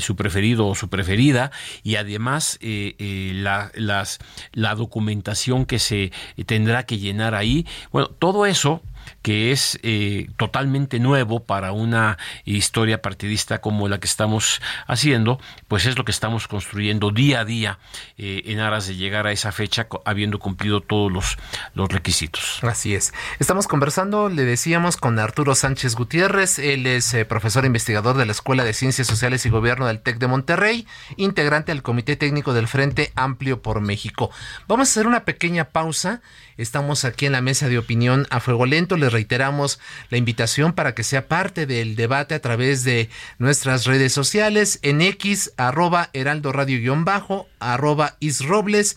su 0.00 0.16
preferido 0.16 0.66
o 0.66 0.74
su 0.74 0.88
preferida 0.88 1.51
y 1.82 1.96
además 1.96 2.58
eh, 2.60 2.94
eh, 2.98 3.32
la, 3.34 3.70
las, 3.74 4.18
la 4.52 4.74
documentación 4.74 5.66
que 5.66 5.78
se 5.78 6.12
tendrá 6.46 6.84
que 6.84 6.98
llenar 6.98 7.34
ahí. 7.34 7.66
Bueno, 7.90 8.08
todo 8.08 8.46
eso 8.46 8.82
que 9.22 9.52
es 9.52 9.78
eh, 9.82 10.28
totalmente 10.36 10.98
nuevo 10.98 11.40
para 11.44 11.72
una 11.72 12.18
historia 12.44 13.02
partidista 13.02 13.60
como 13.60 13.88
la 13.88 13.98
que 13.98 14.06
estamos 14.06 14.60
haciendo, 14.86 15.40
pues 15.68 15.86
es 15.86 15.96
lo 15.96 16.04
que 16.04 16.12
estamos 16.12 16.48
construyendo 16.48 17.10
día 17.10 17.40
a 17.40 17.44
día 17.44 17.78
eh, 18.18 18.42
en 18.46 18.60
aras 18.60 18.86
de 18.86 18.96
llegar 18.96 19.26
a 19.26 19.32
esa 19.32 19.52
fecha 19.52 19.86
habiendo 20.04 20.38
cumplido 20.38 20.80
todos 20.80 21.10
los, 21.10 21.38
los 21.74 21.88
requisitos. 21.88 22.58
Así 22.62 22.94
es. 22.94 23.12
Estamos 23.38 23.68
conversando, 23.68 24.28
le 24.28 24.44
decíamos, 24.44 24.96
con 24.96 25.18
Arturo 25.18 25.54
Sánchez 25.54 25.94
Gutiérrez. 25.94 26.58
Él 26.58 26.86
es 26.86 27.14
eh, 27.14 27.24
profesor 27.24 27.64
investigador 27.64 28.16
de 28.16 28.26
la 28.26 28.32
Escuela 28.32 28.64
de 28.64 28.72
Ciencias 28.72 29.06
Sociales 29.06 29.46
y 29.46 29.50
Gobierno 29.50 29.86
del 29.86 30.00
TEC 30.00 30.18
de 30.18 30.26
Monterrey, 30.26 30.86
integrante 31.16 31.72
del 31.72 31.82
Comité 31.82 32.16
Técnico 32.16 32.54
del 32.54 32.68
Frente 32.68 33.12
Amplio 33.14 33.62
por 33.62 33.80
México. 33.80 34.30
Vamos 34.68 34.88
a 34.88 34.90
hacer 34.90 35.06
una 35.06 35.24
pequeña 35.24 35.70
pausa. 35.70 36.20
Estamos 36.56 37.04
aquí 37.04 37.26
en 37.26 37.32
la 37.32 37.40
mesa 37.40 37.68
de 37.68 37.78
opinión 37.78 38.26
a 38.30 38.40
fuego 38.40 38.66
lento. 38.66 38.91
Les 38.96 39.12
reiteramos 39.12 39.80
la 40.10 40.18
invitación 40.18 40.72
para 40.72 40.94
que 40.94 41.02
sea 41.02 41.28
parte 41.28 41.66
del 41.66 41.96
debate 41.96 42.34
a 42.34 42.40
través 42.40 42.84
de 42.84 43.08
nuestras 43.38 43.84
redes 43.84 44.12
sociales 44.12 44.78
en 44.82 45.00
X, 45.00 45.52
arroba 45.56 46.10
heraldo 46.12 46.52
radio-bajo, 46.52 47.48
arroba 47.60 48.16
isrobles. 48.20 48.96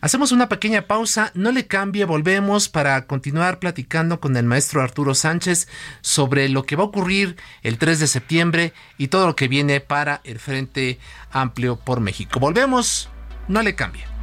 Hacemos 0.00 0.30
una 0.30 0.48
pequeña 0.48 0.82
pausa, 0.82 1.32
no 1.34 1.50
le 1.50 1.66
cambie, 1.66 2.04
volvemos 2.04 2.68
para 2.68 3.06
continuar 3.06 3.58
platicando 3.58 4.20
con 4.20 4.36
el 4.36 4.44
maestro 4.44 4.80
Arturo 4.80 5.14
Sánchez 5.14 5.66
sobre 6.02 6.48
lo 6.48 6.62
que 6.62 6.76
va 6.76 6.84
a 6.84 6.86
ocurrir 6.86 7.36
el 7.62 7.78
3 7.78 7.98
de 7.98 8.06
septiembre 8.06 8.72
y 8.96 9.08
todo 9.08 9.26
lo 9.26 9.34
que 9.34 9.48
viene 9.48 9.80
para 9.80 10.20
el 10.22 10.38
Frente 10.38 11.00
Amplio 11.32 11.76
por 11.76 11.98
México. 12.00 12.38
Volvemos, 12.38 13.08
no 13.48 13.62
le 13.62 13.74
cambie. 13.74 14.17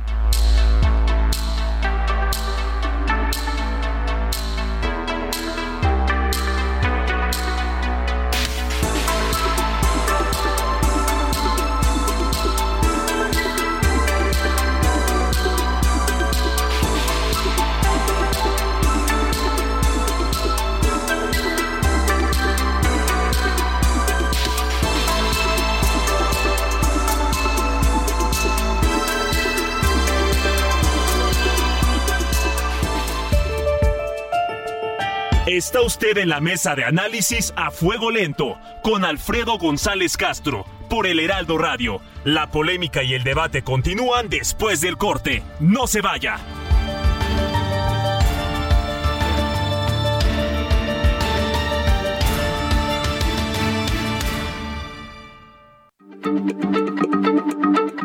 Está 35.55 35.79
usted 35.79 36.17
en 36.17 36.27
la 36.27 36.41
mesa 36.41 36.75
de 36.75 36.83
análisis 36.83 37.53
a 37.55 37.71
fuego 37.71 38.11
lento 38.11 38.57
con 38.83 39.05
Alfredo 39.05 39.57
González 39.57 40.17
Castro 40.17 40.65
por 40.89 41.07
el 41.07 41.17
Heraldo 41.17 41.57
Radio. 41.57 42.01
La 42.25 42.51
polémica 42.51 43.03
y 43.03 43.13
el 43.13 43.23
debate 43.23 43.63
continúan 43.63 44.27
después 44.27 44.81
del 44.81 44.97
corte. 44.97 45.43
No 45.61 45.87
se 45.87 46.01
vaya. 46.01 46.39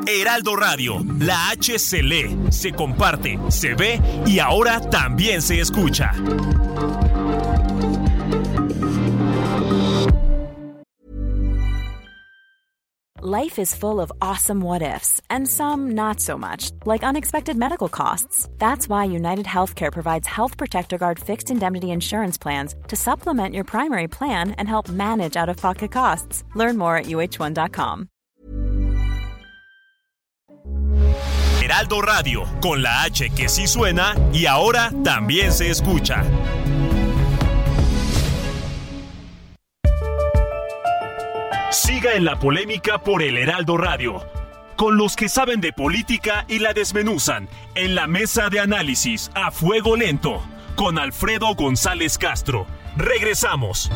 Heraldo 0.06 0.54
Radio, 0.54 1.04
la 1.18 1.50
H 1.50 1.80
se 1.80 2.04
lee, 2.04 2.36
se 2.50 2.70
comparte, 2.70 3.40
se 3.48 3.74
ve 3.74 4.00
y 4.24 4.38
ahora 4.38 4.80
también 4.88 5.42
se 5.42 5.60
escucha. 5.60 6.12
Life 13.22 13.58
is 13.58 13.74
full 13.74 14.00
of 14.00 14.10
awesome 14.22 14.62
what 14.62 14.80
ifs, 14.80 15.20
and 15.28 15.46
some 15.46 15.90
not 15.90 16.20
so 16.20 16.38
much, 16.38 16.70
like 16.86 17.04
unexpected 17.04 17.54
medical 17.54 17.90
costs. 17.90 18.48
That's 18.56 18.88
why 18.88 19.04
United 19.04 19.44
Healthcare 19.44 19.92
provides 19.92 20.26
Health 20.26 20.56
Protector 20.56 20.96
Guard 20.96 21.18
fixed 21.18 21.50
indemnity 21.50 21.90
insurance 21.90 22.38
plans 22.38 22.74
to 22.88 22.96
supplement 22.96 23.54
your 23.54 23.64
primary 23.64 24.08
plan 24.08 24.52
and 24.52 24.66
help 24.66 24.88
manage 24.88 25.36
out 25.36 25.50
of 25.50 25.58
pocket 25.58 25.92
costs. 25.92 26.44
Learn 26.54 26.78
more 26.78 26.96
at 26.96 27.06
uh1.com. 27.06 28.08
Heraldo 31.60 32.00
Radio, 32.00 32.46
con 32.62 32.82
la 32.82 33.02
H 33.02 33.28
que 33.36 33.50
sí 33.50 33.66
suena 33.66 34.14
y 34.32 34.46
ahora 34.46 34.90
también 35.04 35.52
se 35.52 35.68
escucha. 35.68 36.24
Siga 41.70 42.14
en 42.14 42.24
la 42.24 42.36
polémica 42.36 42.98
por 42.98 43.22
el 43.22 43.36
Heraldo 43.36 43.76
Radio, 43.76 44.26
con 44.74 44.96
los 44.96 45.14
que 45.14 45.28
saben 45.28 45.60
de 45.60 45.72
política 45.72 46.44
y 46.48 46.58
la 46.58 46.72
desmenuzan, 46.72 47.48
en 47.76 47.94
la 47.94 48.08
mesa 48.08 48.50
de 48.50 48.58
análisis 48.58 49.30
a 49.34 49.52
fuego 49.52 49.94
lento, 49.94 50.42
con 50.74 50.98
Alfredo 50.98 51.54
González 51.54 52.18
Castro. 52.18 52.66
Regresamos. 52.96 53.88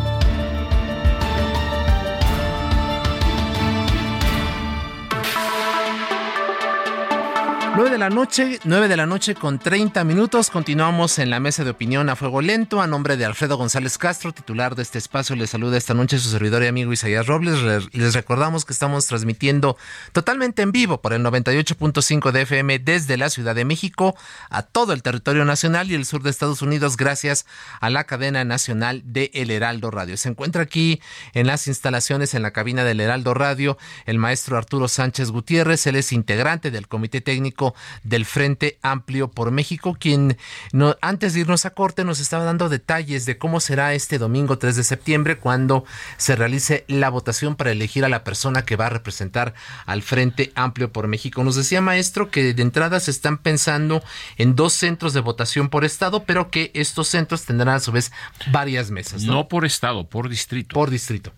9 7.76 7.90
de 7.90 7.98
la 7.98 8.08
noche, 8.08 8.60
9 8.62 8.86
de 8.86 8.96
la 8.96 9.04
noche 9.04 9.34
con 9.34 9.58
30 9.58 10.04
minutos. 10.04 10.48
Continuamos 10.48 11.18
en 11.18 11.28
la 11.28 11.40
mesa 11.40 11.64
de 11.64 11.70
opinión 11.70 12.08
a 12.08 12.14
fuego 12.14 12.40
lento. 12.40 12.80
A 12.80 12.86
nombre 12.86 13.16
de 13.16 13.24
Alfredo 13.24 13.56
González 13.56 13.98
Castro, 13.98 14.32
titular 14.32 14.76
de 14.76 14.82
este 14.82 14.98
espacio, 14.98 15.34
les 15.34 15.50
saluda 15.50 15.76
esta 15.76 15.92
noche 15.92 16.20
su 16.20 16.28
servidor 16.28 16.62
y 16.62 16.68
amigo 16.68 16.92
Isaías 16.92 17.26
Robles. 17.26 17.90
Les 17.92 18.14
recordamos 18.14 18.64
que 18.64 18.72
estamos 18.72 19.08
transmitiendo 19.08 19.76
totalmente 20.12 20.62
en 20.62 20.70
vivo 20.70 21.02
por 21.02 21.14
el 21.14 21.22
98.5 21.24 22.30
de 22.30 22.42
FM 22.42 22.78
desde 22.78 23.16
la 23.16 23.28
Ciudad 23.28 23.56
de 23.56 23.64
México 23.64 24.14
a 24.50 24.62
todo 24.62 24.92
el 24.92 25.02
territorio 25.02 25.44
nacional 25.44 25.90
y 25.90 25.94
el 25.94 26.06
sur 26.06 26.22
de 26.22 26.30
Estados 26.30 26.62
Unidos, 26.62 26.96
gracias 26.96 27.44
a 27.80 27.90
la 27.90 28.04
cadena 28.04 28.44
nacional 28.44 29.02
de 29.04 29.32
El 29.34 29.50
Heraldo 29.50 29.90
Radio. 29.90 30.16
Se 30.16 30.28
encuentra 30.28 30.62
aquí 30.62 31.00
en 31.32 31.48
las 31.48 31.66
instalaciones 31.66 32.34
en 32.34 32.42
la 32.42 32.52
cabina 32.52 32.84
del 32.84 33.00
Heraldo 33.00 33.34
Radio 33.34 33.78
el 34.06 34.18
maestro 34.18 34.56
Arturo 34.56 34.86
Sánchez 34.86 35.32
Gutiérrez. 35.32 35.88
Él 35.88 35.96
es 35.96 36.12
integrante 36.12 36.70
del 36.70 36.86
Comité 36.86 37.20
Técnico 37.20 37.63
del 38.02 38.26
Frente 38.26 38.78
Amplio 38.82 39.30
por 39.30 39.50
México, 39.50 39.96
quien 39.98 40.36
no, 40.72 40.96
antes 41.00 41.32
de 41.32 41.40
irnos 41.40 41.64
a 41.64 41.70
corte 41.70 42.04
nos 42.04 42.20
estaba 42.20 42.44
dando 42.44 42.68
detalles 42.68 43.24
de 43.24 43.38
cómo 43.38 43.60
será 43.60 43.94
este 43.94 44.18
domingo 44.18 44.58
3 44.58 44.76
de 44.76 44.84
septiembre 44.84 45.38
cuando 45.38 45.84
se 46.16 46.36
realice 46.36 46.84
la 46.88 47.08
votación 47.08 47.56
para 47.56 47.70
elegir 47.70 48.04
a 48.04 48.08
la 48.08 48.24
persona 48.24 48.64
que 48.64 48.76
va 48.76 48.86
a 48.86 48.90
representar 48.90 49.54
al 49.86 50.02
Frente 50.02 50.52
Amplio 50.54 50.92
por 50.92 51.08
México. 51.08 51.44
Nos 51.44 51.56
decía 51.56 51.80
maestro 51.80 52.30
que 52.30 52.52
de 52.52 52.62
entrada 52.62 53.00
se 53.00 53.10
están 53.10 53.38
pensando 53.38 54.02
en 54.36 54.56
dos 54.56 54.72
centros 54.72 55.12
de 55.14 55.20
votación 55.20 55.68
por 55.68 55.84
estado, 55.84 56.24
pero 56.24 56.50
que 56.50 56.70
estos 56.74 57.08
centros 57.08 57.44
tendrán 57.44 57.76
a 57.76 57.80
su 57.80 57.92
vez 57.92 58.12
varias 58.50 58.90
mesas. 58.90 59.22
No, 59.22 59.34
no 59.34 59.48
por 59.48 59.64
estado, 59.64 60.08
por 60.08 60.28
distrito. 60.28 60.74
Por 60.74 60.90
distrito 60.90 61.32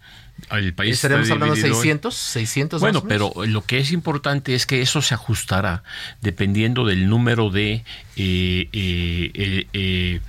el 0.50 0.74
país 0.74 0.94
estaremos 0.94 1.30
hablando 1.30 1.54
de 1.54 1.60
600, 1.62 2.14
600 2.14 2.80
Bueno, 2.80 3.02
pero 3.04 3.32
lo 3.46 3.62
que 3.64 3.78
es 3.78 3.92
importante 3.92 4.54
es 4.54 4.66
que 4.66 4.82
eso 4.82 5.02
se 5.02 5.14
ajustará 5.14 5.82
dependiendo 6.20 6.84
del 6.84 7.08
número 7.08 7.50
de 7.50 7.84
eh, 8.16 8.68
eh, 8.72 10.20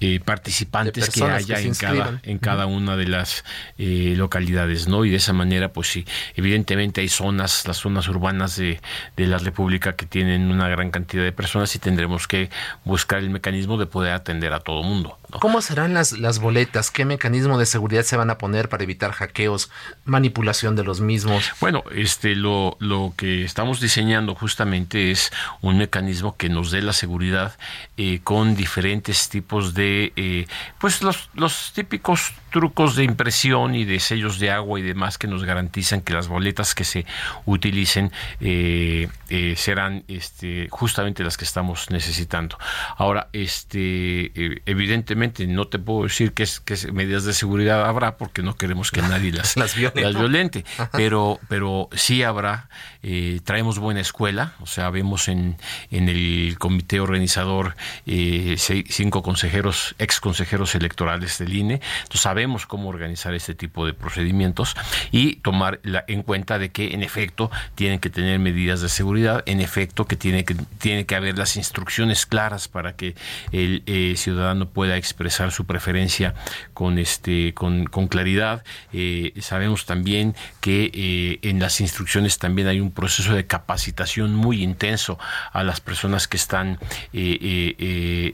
eh, 0.00 0.18
participantes 0.24 1.10
que 1.10 1.22
haya 1.22 1.60
en, 1.60 1.74
cada, 1.74 2.20
en 2.22 2.38
cada 2.38 2.66
una 2.66 2.96
de 2.96 3.06
las 3.06 3.44
eh, 3.78 4.14
localidades, 4.16 4.88
¿no? 4.88 5.04
Y 5.04 5.10
de 5.10 5.16
esa 5.16 5.32
manera, 5.32 5.72
pues 5.72 5.88
sí, 5.88 6.06
evidentemente 6.34 7.02
hay 7.02 7.08
zonas, 7.08 7.66
las 7.66 7.76
zonas 7.76 8.08
urbanas 8.08 8.56
de, 8.56 8.80
de 9.16 9.26
la 9.26 9.38
República 9.38 9.94
que 9.94 10.06
tienen 10.06 10.50
una 10.50 10.68
gran 10.68 10.90
cantidad 10.90 11.22
de 11.22 11.32
personas 11.32 11.74
y 11.76 11.78
tendremos 11.78 12.26
que 12.26 12.48
buscar 12.84 13.18
el 13.18 13.30
mecanismo 13.30 13.76
de 13.76 13.86
poder 13.86 14.12
atender 14.12 14.52
a 14.52 14.60
todo 14.60 14.82
mundo. 14.82 15.18
¿Cómo 15.38 15.60
serán 15.60 15.94
las, 15.94 16.12
las 16.12 16.40
boletas? 16.40 16.90
¿Qué 16.90 17.04
mecanismo 17.04 17.58
de 17.58 17.66
seguridad 17.66 18.02
se 18.02 18.16
van 18.16 18.30
a 18.30 18.38
poner 18.38 18.68
para 18.68 18.82
evitar 18.82 19.12
hackeos, 19.12 19.70
manipulación 20.04 20.76
de 20.76 20.82
los 20.82 21.00
mismos? 21.00 21.52
Bueno, 21.60 21.84
este 21.94 22.34
lo, 22.34 22.76
lo 22.80 23.12
que 23.16 23.44
estamos 23.44 23.80
diseñando 23.80 24.34
justamente 24.34 25.10
es 25.10 25.30
un 25.60 25.78
mecanismo 25.78 26.36
que 26.36 26.48
nos 26.48 26.70
dé 26.70 26.82
la 26.82 26.92
seguridad 26.92 27.56
eh, 27.96 28.20
con 28.24 28.56
diferentes 28.56 29.28
tipos 29.28 29.74
de 29.74 29.89
eh, 30.16 30.46
pues 30.78 31.02
los, 31.02 31.30
los 31.34 31.72
típicos 31.74 32.32
trucos 32.50 32.96
de 32.96 33.04
impresión 33.04 33.74
y 33.74 33.84
de 33.84 34.00
sellos 34.00 34.38
de 34.38 34.50
agua 34.50 34.78
y 34.78 34.82
demás 34.82 35.18
que 35.18 35.26
nos 35.26 35.44
garantizan 35.44 36.02
que 36.02 36.12
las 36.12 36.28
boletas 36.28 36.74
que 36.74 36.84
se 36.84 37.06
utilicen 37.46 38.12
eh, 38.40 39.08
eh, 39.28 39.54
serán 39.56 40.04
este, 40.08 40.68
justamente 40.70 41.24
las 41.24 41.36
que 41.36 41.44
estamos 41.44 41.90
necesitando. 41.90 42.58
Ahora, 42.96 43.28
este, 43.32 44.32
evidentemente 44.66 45.46
no 45.46 45.68
te 45.68 45.78
puedo 45.78 46.04
decir 46.04 46.32
qué 46.32 46.42
es, 46.42 46.92
medidas 46.92 47.24
de 47.24 47.32
seguridad 47.32 47.86
habrá 47.86 48.16
porque 48.16 48.42
no 48.42 48.56
queremos 48.56 48.90
que 48.90 49.02
nadie 49.02 49.32
las, 49.32 49.56
las, 49.56 49.76
violente, 49.76 50.64
pero, 50.92 51.38
pero 51.48 51.88
sí 51.92 52.22
habrá, 52.22 52.68
eh, 53.02 53.40
traemos 53.44 53.78
buena 53.78 54.00
escuela, 54.00 54.54
o 54.60 54.66
sea, 54.66 54.90
vemos 54.90 55.28
en, 55.28 55.56
en 55.90 56.08
el 56.08 56.56
comité 56.58 57.00
organizador 57.00 57.76
cinco 58.06 59.22
consejeros, 59.22 59.79
ex 59.98 60.20
consejeros 60.20 60.74
electorales 60.74 61.38
del 61.38 61.54
INE, 61.54 61.80
entonces 62.02 62.20
sabemos 62.20 62.66
cómo 62.66 62.88
organizar 62.88 63.34
este 63.34 63.54
tipo 63.54 63.86
de 63.86 63.94
procedimientos 63.94 64.74
y 65.10 65.36
tomar 65.36 65.80
en 65.84 66.22
cuenta 66.22 66.58
de 66.58 66.70
que 66.70 66.94
en 66.94 67.02
efecto 67.02 67.50
tienen 67.74 67.98
que 67.98 68.10
tener 68.10 68.38
medidas 68.38 68.80
de 68.80 68.88
seguridad, 68.88 69.42
en 69.46 69.60
efecto 69.60 70.06
que 70.06 70.16
tiene 70.16 70.44
que, 70.44 70.54
tiene 70.78 71.06
que 71.06 71.14
haber 71.14 71.38
las 71.38 71.56
instrucciones 71.56 72.26
claras 72.26 72.68
para 72.68 72.96
que 72.96 73.14
el 73.52 73.82
eh, 73.86 74.14
ciudadano 74.16 74.68
pueda 74.68 74.96
expresar 74.96 75.52
su 75.52 75.64
preferencia 75.66 76.34
con 76.74 76.98
este 76.98 77.54
con, 77.54 77.84
con 77.84 78.08
claridad. 78.08 78.64
Eh, 78.92 79.32
sabemos 79.40 79.86
también 79.86 80.34
que 80.60 80.90
eh, 80.92 81.38
en 81.42 81.58
las 81.58 81.80
instrucciones 81.80 82.38
también 82.38 82.68
hay 82.68 82.80
un 82.80 82.90
proceso 82.90 83.34
de 83.34 83.46
capacitación 83.46 84.34
muy 84.34 84.62
intenso 84.62 85.18
a 85.52 85.62
las 85.62 85.80
personas 85.80 86.28
que 86.28 86.36
están 86.36 86.78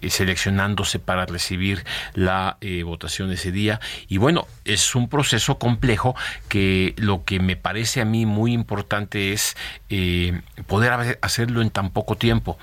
seleccionándose 0.09 0.99
para 0.99 1.27
recibir 1.37 1.85
la 2.15 2.59
votación 2.85 3.31
ese 3.31 3.53
día. 3.53 3.81
Y 4.09 4.19
bueno, 4.19 4.47
es 4.65 4.95
un 4.95 5.09
proceso 5.09 5.59
complejo 5.59 6.15
que 6.49 6.95
lo 6.97 7.25
que 7.25 7.41
me 7.41 7.57
parece 7.57 8.01
a 8.01 8.05
mí 8.05 8.27
muy 8.27 8.53
importante 8.53 9.33
es 9.33 9.57
poder 10.67 11.19
hacerlo 11.21 11.63
en 11.63 11.71
tan 11.71 11.91
poco 11.91 12.17
tiempo. 12.17 12.59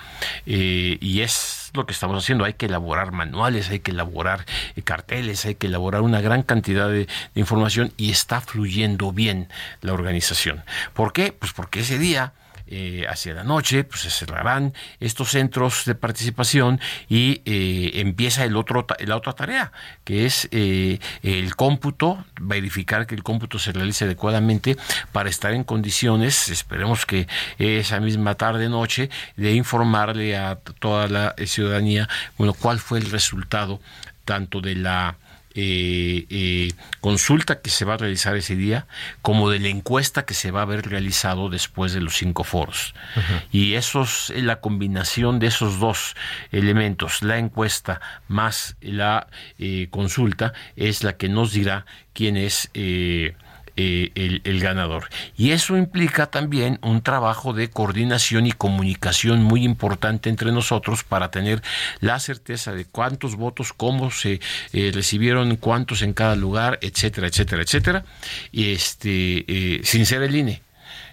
y 0.46 1.22
es 1.22 1.64
lo 1.74 1.86
que 1.86 1.94
estamos 1.94 2.24
haciendo. 2.24 2.46
Hay 2.46 2.54
que 2.54 2.68
elaborar 2.68 3.12
manuales, 3.12 3.70
hay 3.70 3.80
que 3.80 3.92
elaborar 3.92 4.46
eh, 4.76 4.82
carteles, 4.82 5.46
hay 5.46 5.56
que 5.56 5.68
elaborar 5.68 6.02
una 6.02 6.22
gran 6.22 6.44
cantidad 6.44 6.90
de, 6.90 7.08
información 7.36 7.94
y 7.98 8.12
está 8.12 8.42
fluyendo 8.42 9.12
bien 9.12 9.50
la 9.82 9.94
organización. 9.94 10.64
¿Por 10.94 11.14
qué? 11.14 11.32
Pues 11.32 11.52
porque 11.54 11.82
ese 11.82 11.98
día 11.98 12.34
eh, 12.66 13.06
hacia 13.10 13.34
la 13.34 13.44
noche, 13.44 13.84
pues 13.84 14.02
se 14.02 14.10
cerrarán 14.10 14.74
estos 15.00 15.32
centros 15.32 15.84
de 15.86 15.96
participación 15.96 16.80
y 17.10 17.42
eh, 17.46 17.92
empieza 17.96 18.46
el 18.46 18.56
otro, 18.56 18.88
la 19.00 19.18
otra 19.18 19.34
tarea, 19.34 19.72
que 20.04 20.26
es 20.26 20.48
eh, 20.52 21.00
el 21.24 21.56
cómputo, 21.56 22.26
verificar 22.40 23.06
que 23.06 23.16
el 23.16 23.24
cómputo 23.24 23.60
se 23.60 23.74
realice 23.74 24.06
adecuadamente 24.06 24.78
para 25.12 25.30
estar 25.30 25.54
en 25.54 25.64
condiciones, 25.64 26.50
esperemos 26.50 27.06
que 27.06 27.28
esa 27.58 28.00
misma 28.00 28.36
tarde 28.36 28.70
noche, 28.70 29.10
de 29.36 29.54
informarle 29.54 30.38
a 30.38 30.56
toda 30.56 31.08
la 31.08 31.36
ciudadanía, 31.46 32.08
bueno, 32.38 32.54
cuál 32.54 32.80
fue 32.80 33.00
el 33.00 33.12
resultado 33.12 33.82
tanto 34.26 34.62
de 34.62 34.76
la 34.76 35.18
eh, 35.56 36.26
eh, 36.30 36.72
consulta 37.02 37.62
que 37.62 37.70
se 37.70 37.86
va 37.86 37.96
a 37.96 37.98
realizar 37.98 38.36
ese 38.36 38.56
día, 38.56 38.88
como 39.22 39.50
de 39.50 39.60
la 39.60 39.68
encuesta 39.68 40.26
que 40.26 40.34
se 40.34 40.52
va 40.52 40.62
a 40.62 40.64
haber 40.64 40.90
realizado 40.90 41.50
después 41.50 41.94
de 41.94 42.02
los 42.02 42.16
cinco 42.16 42.44
foros. 42.44 42.94
Y 43.52 43.76
eso 43.76 44.04
es 44.04 44.32
la 44.36 44.62
combinación 44.62 45.40
de 45.40 45.48
esos 45.48 45.80
dos 45.80 46.16
elementos, 46.52 47.22
la 47.22 47.38
encuesta 47.38 48.02
más 48.28 48.76
la 48.82 49.28
eh, 49.60 49.88
consulta, 49.90 50.54
es 50.76 51.04
la 51.04 51.18
que 51.18 51.30
nos 51.30 51.52
dirá 51.54 51.86
quién 52.14 52.38
es 52.38 52.70
eh, 52.74 53.36
eh, 53.76 54.12
el, 54.44 54.60
ganador. 54.60 55.10
Y 55.36 55.52
eso 55.52 55.78
implica 55.78 56.28
también 56.28 56.80
un 56.84 57.02
trabajo 57.02 57.54
de 57.54 57.70
coordinación 57.70 58.46
y 58.46 58.52
comunicación 58.52 59.44
muy 59.44 59.64
importante 59.64 60.30
entre 60.30 60.52
nosotros 60.52 61.04
para 61.04 61.32
tener 61.32 61.62
la 62.00 62.20
certeza 62.20 62.74
de 62.74 62.86
cuántos 62.86 63.36
votos, 63.36 63.74
cómo 63.74 64.12
se 64.12 64.40
eh, 64.74 64.92
recibieron, 64.94 65.56
cuántos 65.56 66.02
en 66.02 66.14
cada 66.14 66.36
lugar, 66.36 66.78
etcétera, 66.82 67.28
etcétera, 67.28 67.64
etcétera, 67.64 68.06
y 68.52 68.74
este, 68.74 69.46
eh, 69.48 69.82
sin 69.84 70.06
ser 70.06 70.22
el 70.22 70.36
INE 70.36 70.62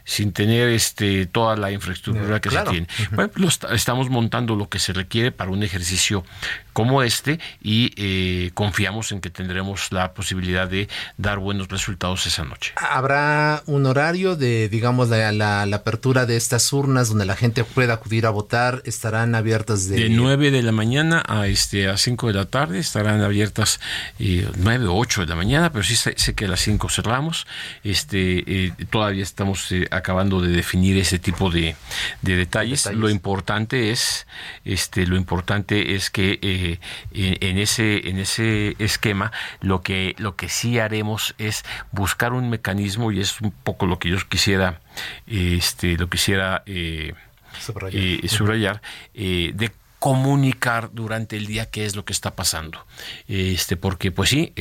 sin 0.04 0.32
tener 0.32 0.68
este 0.68 1.26
toda 1.26 1.56
la 1.56 1.70
infraestructura 1.70 2.40
que 2.40 2.50
se 2.50 2.62
tiene. 2.62 2.86
Bueno, 3.12 3.30
pues 3.34 3.60
estamos 3.72 4.10
montando 4.10 4.56
lo 4.56 4.68
que 4.68 4.78
se 4.78 4.92
requiere 4.92 5.32
para 5.32 5.50
un 5.50 5.62
ejercicio 5.62 6.24
como 6.72 7.02
este 7.02 7.40
y 7.62 7.92
eh, 7.96 8.50
confiamos 8.54 9.12
en 9.12 9.20
que 9.20 9.30
tendremos 9.30 9.92
la 9.92 10.14
posibilidad 10.14 10.68
de 10.68 10.88
dar 11.16 11.38
buenos 11.38 11.68
resultados 11.68 12.26
esa 12.26 12.44
noche. 12.44 12.72
¿Habrá 12.76 13.62
un 13.66 13.86
horario 13.86 14.36
de, 14.36 14.68
digamos, 14.68 15.08
la, 15.08 15.32
la, 15.32 15.66
la, 15.66 16.26
de 16.26 16.36
estas 16.36 16.72
urnas 16.72 17.08
donde 17.08 17.26
la 17.26 17.36
gente 17.36 17.64
pueda 17.64 17.94
acudir 17.94 18.26
a 18.26 18.30
votar? 18.30 18.82
¿Estarán 18.84 19.34
abiertas 19.34 19.88
de...? 19.88 19.96
De 19.96 20.08
9 20.08 20.50
de 20.50 20.62
la 20.62 20.72
mañana 20.72 21.22
a, 21.26 21.46
este, 21.46 21.88
a 21.88 21.96
5 21.96 22.28
de 22.28 22.34
la 22.34 22.44
tarde, 22.46 22.78
estarán 22.78 23.20
abiertas 23.20 23.80
eh, 24.18 24.48
9 24.56 24.86
o 24.86 24.96
8 24.96 25.22
de 25.22 25.26
la 25.26 25.36
mañana, 25.36 25.70
pero 25.72 25.82
sí 25.84 25.96
sé, 25.96 26.14
que 26.34 26.44
a 26.44 26.48
las 26.48 26.60
5 26.60 26.88
cerramos. 26.88 27.46
Este, 27.84 28.66
eh, 28.66 28.72
todavía 28.90 29.22
estamos 29.22 29.70
eh, 29.72 29.88
acabando 29.90 30.40
de 30.40 30.50
definir 30.50 30.96
ese 30.98 31.18
tipo 31.18 31.50
de, 31.50 31.76
de 32.22 32.36
detalles. 32.36 32.86
Lo 32.92 33.08
importante 33.08 33.90
es, 33.90 34.26
este, 34.64 35.06
lo 35.06 35.16
importante 35.16 35.94
es 35.94 36.10
que 36.10 36.78
en, 37.12 37.58
ese, 37.58 38.08
en 38.08 38.18
ese 38.18 38.76
esquema, 38.78 39.32
lo 39.60 39.82
que, 39.82 40.14
lo 40.18 40.36
que 40.36 40.48
sí 40.48 40.78
haremos 40.78 41.34
es 41.38 41.64
buscar 41.92 42.32
un 42.32 42.50
mecanismo, 42.50 43.12
y 43.12 43.20
es 43.20 43.40
un 43.40 43.50
poco 43.50 43.86
lo 43.86 43.98
que 43.98 44.10
yo 44.10 44.16
quisiera, 44.28 44.80
este, 45.26 45.96
lo 45.96 46.08
quisiera 46.08 46.62
eh, 46.66 47.14
subrayar, 47.58 48.82
eh, 49.14 49.48
eh, 49.48 49.52
de 49.54 49.72
comunicar 49.98 50.90
durante 50.92 51.36
el 51.36 51.46
día 51.46 51.66
qué 51.66 51.84
es 51.84 51.94
lo 51.94 52.04
que 52.04 52.12
está 52.12 52.34
pasando. 52.34 52.86
Este, 53.28 53.76
porque 53.76 54.10
pues 54.10 54.30
sí, 54.30 54.54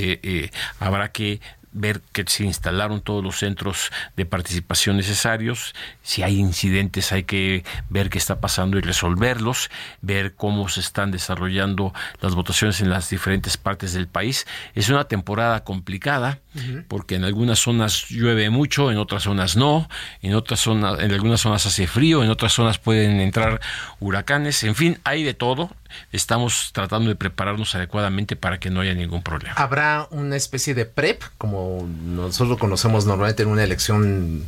habrá 0.80 1.12
que 1.14 1.40
ver 1.72 2.02
que 2.12 2.24
se 2.28 2.44
instalaron 2.44 3.02
todos 3.02 3.24
los 3.24 3.40
centros 3.40 3.92
de 4.16 4.26
participación 4.26 4.98
necesarios, 4.98 5.74
si 6.02 6.24
hay 6.24 6.40
incidentes 6.40 7.12
hay 7.12 7.24
que 7.24 7.64
ver 7.90 8.10
qué 8.10 8.18
está 8.18 8.40
pasando 8.40 8.78
y 8.78 8.82
resolverlos, 8.82 9.70
ver 10.02 10.36
cómo 10.36 10.70
se 10.70 10.80
están 10.80 11.12
desarrollando 11.12 11.94
las 12.22 12.36
votaciones 12.36 12.82
en 12.82 12.90
las 12.90 13.10
diferentes 13.10 13.58
partes 13.58 13.94
del 13.94 14.08
país. 14.08 14.48
Es 14.76 14.90
una 14.90 15.06
temporada 15.06 15.64
complicada 15.64 16.40
porque 16.88 17.16
en 17.16 17.24
algunas 17.24 17.60
zonas 17.60 18.06
llueve 18.10 18.50
mucho, 18.50 18.92
en 18.92 18.98
otras 18.98 19.24
zonas 19.24 19.56
no, 19.56 19.90
en 20.22 20.34
otras 20.34 20.60
zonas 20.60 21.00
en 21.00 21.12
algunas 21.12 21.42
zonas 21.42 21.66
hace 21.66 21.88
frío, 21.88 22.24
en 22.24 22.30
otras 22.30 22.54
zonas 22.54 22.80
pueden 22.80 23.20
entrar 23.20 23.62
huracanes, 24.00 24.64
en 24.64 24.76
fin, 24.76 25.00
hay 25.04 25.24
de 25.24 25.34
todo 25.34 25.72
estamos 26.12 26.72
tratando 26.74 27.10
de 27.10 27.16
prepararnos 27.16 27.76
adecuadamente 27.76 28.36
para 28.36 28.60
que 28.60 28.70
no 28.70 28.82
haya 28.82 28.94
ningún 28.94 29.24
problema. 29.24 29.56
¿Habrá 29.56 30.08
una 30.12 30.36
especie 30.36 30.74
de 30.74 30.86
PREP, 30.86 31.24
como 31.38 31.88
nosotros 32.06 32.50
lo 32.50 32.58
conocemos 32.58 33.06
normalmente 33.06 33.44
en 33.44 33.50
una 33.50 33.64
elección 33.64 34.46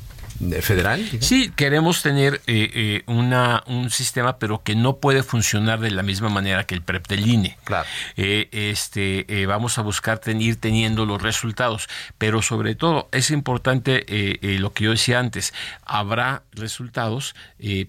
federal? 0.62 1.08
Sí, 1.20 1.52
queremos 1.56 2.02
tener 2.02 2.42
eh, 2.48 2.70
eh, 2.74 3.04
una, 3.08 3.64
un 3.68 3.90
sistema, 3.90 4.38
pero 4.38 4.64
que 4.64 4.76
no 4.76 4.98
puede 4.98 5.24
funcionar 5.24 5.80
de 5.80 5.92
la 5.92 6.04
misma 6.04 6.30
manera 6.30 6.66
que 6.66 6.76
el 6.76 6.82
PREP 6.82 7.08
del 7.08 7.28
INE. 7.28 7.58
Claro. 7.64 7.88
Eh, 8.18 8.50
este, 8.52 9.46
vamos 9.46 9.78
a 9.78 9.82
buscar 9.82 10.22
ir 10.26 10.56
teniendo 10.58 11.06
los 11.06 11.22
resultados, 11.22 11.88
pero 12.18 12.42
sobre 12.42 12.76
todo 12.76 13.10
es 13.12 13.32
importante 13.32 14.06
lo 14.42 14.74
que 14.74 14.86
yo 14.86 14.92
decía 14.92 15.20
antes, 15.20 15.54
habrá 15.86 16.44
resultados, 16.54 17.36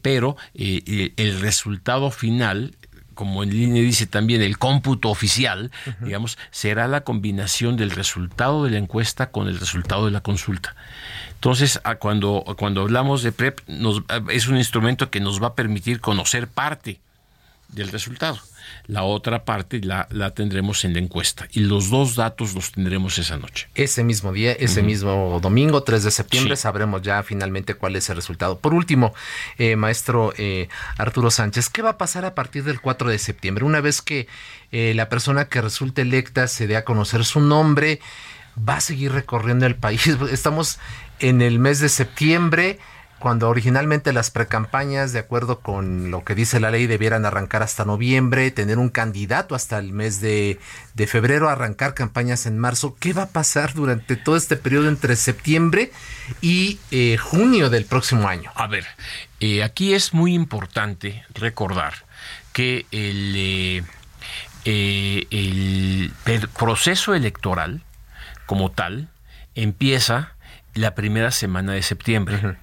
pero 0.02 0.37
el 0.55 1.40
resultado 1.40 2.11
final 2.11 2.74
como 3.14 3.42
en 3.42 3.50
línea 3.50 3.83
dice 3.83 4.07
también, 4.07 4.42
el 4.42 4.59
cómputo 4.59 5.11
oficial, 5.11 5.70
digamos, 6.00 6.38
será 6.50 6.88
la 6.88 7.02
combinación 7.02 7.76
del 7.76 7.90
resultado 7.90 8.64
de 8.64 8.70
la 8.70 8.78
encuesta 8.78 9.31
con 9.31 9.48
el 9.48 9.61
resultado 9.61 10.07
de 10.07 10.12
la 10.12 10.22
consulta. 10.22 10.74
Entonces, 11.42 11.81
cuando, 11.98 12.44
cuando 12.57 12.83
hablamos 12.83 13.24
de 13.24 13.33
PREP, 13.33 13.62
nos, 13.66 14.05
es 14.31 14.46
un 14.46 14.59
instrumento 14.59 15.11
que 15.11 15.18
nos 15.18 15.42
va 15.42 15.48
a 15.48 15.55
permitir 15.57 16.00
conocer 16.00 16.46
parte 16.46 17.00
del 17.66 17.88
resultado. 17.88 18.38
La 18.87 19.02
otra 19.02 19.44
parte 19.44 19.81
la, 19.81 20.07
la 20.12 20.35
tendremos 20.35 20.85
en 20.85 20.92
la 20.92 21.00
encuesta 21.00 21.48
y 21.50 21.59
los 21.59 21.90
dos 21.90 22.14
datos 22.14 22.55
los 22.55 22.70
tendremos 22.70 23.18
esa 23.18 23.38
noche. 23.38 23.68
Ese 23.74 24.05
mismo 24.05 24.33
día, 24.33 24.52
ese 24.52 24.85
mismo 24.85 25.40
domingo, 25.42 25.83
3 25.83 26.05
de 26.05 26.12
septiembre, 26.12 26.55
sabremos 26.55 27.02
ya 27.02 27.24
finalmente 27.24 27.74
cuál 27.74 27.96
es 27.96 28.09
el 28.09 28.14
resultado. 28.14 28.61
Por 28.61 28.72
último, 28.72 29.12
eh, 29.59 29.74
maestro 29.74 30.33
eh, 30.38 30.68
Arturo 30.96 31.33
Sánchez, 31.33 31.70
¿qué 31.70 31.83
va 31.83 31.90
a 31.90 31.98
pasar 31.98 32.24
a 32.24 32.37
partir 32.37 32.62
del 32.62 32.81
4 32.81 33.11
de 33.11 33.18
septiembre? 33.18 33.64
Una 33.64 33.81
vez 33.81 34.00
que 34.00 34.28
eh, 34.70 34.92
la 34.94 35.09
persona 35.09 35.46
que 35.46 35.61
resulte 35.61 36.02
electa 36.02 36.46
se 36.46 36.68
dé 36.68 36.76
a 36.76 36.85
conocer 36.85 37.24
su 37.24 37.40
nombre, 37.40 37.98
va 38.57 38.76
a 38.76 38.81
seguir 38.81 39.12
recorriendo 39.12 39.66
el 39.66 39.74
país. 39.74 40.07
Estamos 40.31 40.78
en 41.22 41.40
el 41.40 41.58
mes 41.58 41.80
de 41.80 41.88
septiembre 41.88 42.78
cuando 43.22 43.48
originalmente 43.48 44.12
las 44.12 44.32
precampañas, 44.32 45.12
de 45.12 45.20
acuerdo 45.20 45.61
con 45.61 46.11
lo 46.11 46.24
que 46.24 46.35
dice 46.35 46.58
la 46.58 46.72
ley, 46.72 46.88
debieran 46.88 47.24
arrancar 47.24 47.62
hasta 47.62 47.85
noviembre, 47.85 48.50
tener 48.50 48.78
un 48.78 48.88
candidato 48.88 49.54
hasta 49.54 49.78
el 49.78 49.92
mes 49.92 50.20
de, 50.20 50.58
febrero, 51.06 51.48
arrancar 51.48 51.94
campañas 51.94 52.46
en 52.46 52.58
marzo. 52.58 52.96
¿Qué 52.98 53.12
va 53.12 53.22
a 53.22 53.28
pasar 53.28 53.74
durante 53.74 54.16
todo 54.16 54.37
este 54.37 54.56
periodo 54.56 54.88
entre 54.88 55.14
septiembre 55.14 55.92
y 56.40 56.80
eh, 56.90 57.16
junio 57.16 57.70
del 57.70 57.85
próximo 57.85 58.26
año? 58.26 58.50
A 58.56 58.66
ver, 58.66 58.87
eh, 59.38 59.62
aquí 59.62 59.94
es 59.94 60.12
muy 60.12 60.35
importante 60.35 61.24
recordar 61.32 61.94
que 62.52 62.87
el... 62.90 63.37
Eh, 64.64 65.26
el 65.30 66.12
proceso 66.56 67.14
electoral 67.14 67.82
como 68.46 68.70
tal 68.70 69.08
empieza 69.56 70.35
la 70.74 70.94
primera 70.94 71.30
semana 71.30 71.72
de 71.72 71.82
septiembre. 71.82 72.56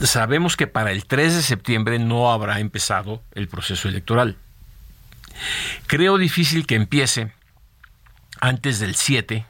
Sabemos 0.00 0.56
que 0.56 0.66
para 0.66 0.90
el 0.90 1.06
3 1.06 1.36
de 1.36 1.42
septiembre 1.42 1.98
no 1.98 2.32
habrá 2.32 2.60
empezado 2.60 3.22
el 3.34 3.48
proceso 3.48 3.88
electoral. 3.88 4.36
Creo 5.86 6.18
difícil 6.18 6.66
que 6.66 6.74
empiece 6.74 7.32
antes 8.40 8.78
del 8.78 8.94
7 8.94 9.46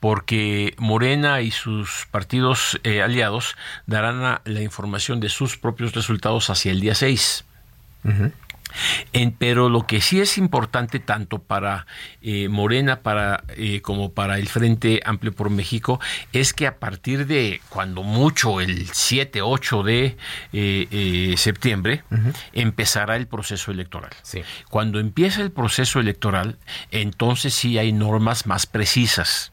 porque 0.00 0.74
Morena 0.78 1.40
y 1.40 1.50
sus 1.50 2.06
partidos 2.10 2.78
eh, 2.84 3.02
aliados 3.02 3.56
darán 3.86 4.40
la 4.44 4.62
información 4.62 5.20
de 5.20 5.28
sus 5.28 5.56
propios 5.56 5.92
resultados 5.94 6.50
hacia 6.50 6.70
el 6.70 6.80
día 6.80 6.94
6 6.94 7.44
pero 9.38 9.68
lo 9.68 9.86
que 9.86 10.00
sí 10.00 10.20
es 10.20 10.38
importante 10.38 11.00
tanto 11.00 11.38
para 11.38 11.86
eh, 12.22 12.48
Morena 12.48 13.00
para, 13.00 13.44
eh, 13.56 13.80
como 13.80 14.12
para 14.12 14.38
el 14.38 14.48
Frente 14.48 15.00
Amplio 15.04 15.32
por 15.32 15.50
México 15.50 16.00
es 16.32 16.52
que 16.52 16.66
a 16.66 16.76
partir 16.78 17.26
de 17.26 17.60
cuando 17.68 18.02
mucho 18.02 18.60
el 18.60 18.88
7, 18.92 19.42
8 19.42 19.82
de 19.82 20.16
eh, 20.52 21.34
septiembre 21.36 22.04
empezará 22.52 23.16
el 23.16 23.26
proceso 23.26 23.70
electoral. 23.70 24.10
Cuando 24.70 25.00
empieza 25.00 25.42
el 25.42 25.50
proceso 25.50 26.00
electoral, 26.00 26.58
entonces 26.90 27.54
sí 27.54 27.78
hay 27.78 27.92
normas 27.92 28.46
más 28.46 28.66
precisas. 28.66 29.52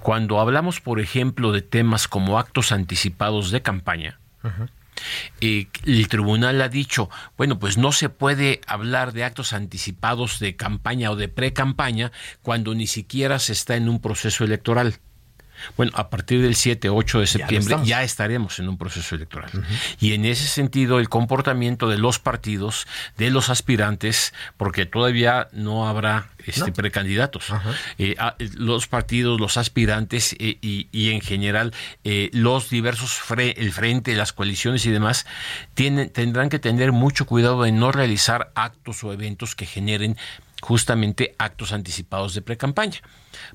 Cuando 0.00 0.40
hablamos, 0.40 0.80
por 0.80 1.00
ejemplo, 1.00 1.52
de 1.52 1.62
temas 1.62 2.06
como 2.08 2.38
actos 2.38 2.72
anticipados 2.72 3.50
de 3.50 3.62
campaña, 3.62 4.18
el 5.40 6.08
tribunal 6.08 6.60
ha 6.62 6.68
dicho, 6.68 7.10
bueno, 7.36 7.58
pues 7.58 7.78
no 7.78 7.92
se 7.92 8.08
puede 8.08 8.60
hablar 8.66 9.12
de 9.12 9.24
actos 9.24 9.52
anticipados 9.52 10.38
de 10.38 10.56
campaña 10.56 11.10
o 11.10 11.16
de 11.16 11.28
pre-campaña 11.28 12.12
cuando 12.42 12.74
ni 12.74 12.86
siquiera 12.86 13.38
se 13.38 13.52
está 13.52 13.76
en 13.76 13.88
un 13.88 14.00
proceso 14.00 14.44
electoral. 14.44 14.98
Bueno, 15.76 15.92
a 15.94 16.10
partir 16.10 16.42
del 16.42 16.54
7, 16.54 16.88
8 16.88 17.20
de 17.20 17.26
septiembre 17.26 17.76
ya, 17.84 18.02
estaremos 18.02 18.58
en 18.58 18.68
un 18.68 18.78
proceso 18.78 19.14
electoral. 19.14 19.50
Y 20.00 20.12
en 20.12 20.24
ese 20.24 20.46
sentido, 20.46 20.98
el 20.98 21.08
comportamiento 21.08 21.88
de 21.88 21.98
los 21.98 22.18
partidos, 22.18 22.86
de 23.16 23.30
los 23.30 23.48
aspirantes, 23.48 24.34
porque 24.56 24.86
todavía 24.86 25.48
no 25.52 25.88
habrá 25.88 26.28
este, 26.46 26.72
precandidatos, 26.72 27.46
eh, 27.98 28.16
los 28.38 28.86
partidos, 28.86 29.40
los 29.40 29.56
aspirantes 29.56 30.36
eh, 30.38 30.58
y, 30.60 31.10
en 31.10 31.20
general 31.20 31.72
eh, 32.04 32.30
los 32.32 32.70
diversos, 32.70 33.20
el 33.38 33.72
frente, 33.72 34.14
las 34.14 34.32
coaliciones 34.32 34.84
y 34.86 34.90
demás, 34.90 35.26
tienen, 35.74 36.10
tendrán 36.10 36.48
que 36.48 36.58
tener 36.58 36.92
mucho 36.92 37.26
cuidado 37.26 37.62
de 37.62 37.72
no 37.72 37.92
realizar 37.92 38.50
actos 38.54 39.02
o 39.04 39.12
eventos 39.12 39.54
que 39.54 39.66
generen 39.66 40.16
justamente 40.64 41.34
actos 41.38 41.72
anticipados 41.72 42.34
de 42.34 42.40
precampaña, 42.40 43.00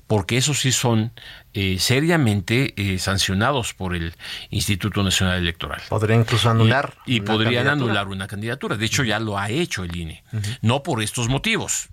porque 0.06 0.36
esos 0.36 0.60
sí 0.60 0.70
son 0.70 1.12
eh, 1.52 1.78
seriamente 1.80 2.72
eh, 2.76 3.00
sancionados 3.00 3.74
por 3.74 3.96
el 3.96 4.14
Instituto 4.50 5.02
Nacional 5.02 5.38
Electoral. 5.38 5.82
Podrían 5.88 6.20
incluso 6.20 6.48
anular. 6.48 6.94
Y, 7.06 7.20
podrían 7.20 7.66
anular 7.66 8.06
una 8.06 8.28
candidatura. 8.28 8.76
De 8.76 8.86
hecho, 8.86 9.02
ya 9.02 9.18
lo 9.18 9.38
ha 9.38 9.50
hecho 9.50 9.82
el 9.82 9.96
INE. 9.96 10.22
No 10.62 10.84
por 10.84 11.02
estos 11.02 11.28
motivos. 11.28 11.88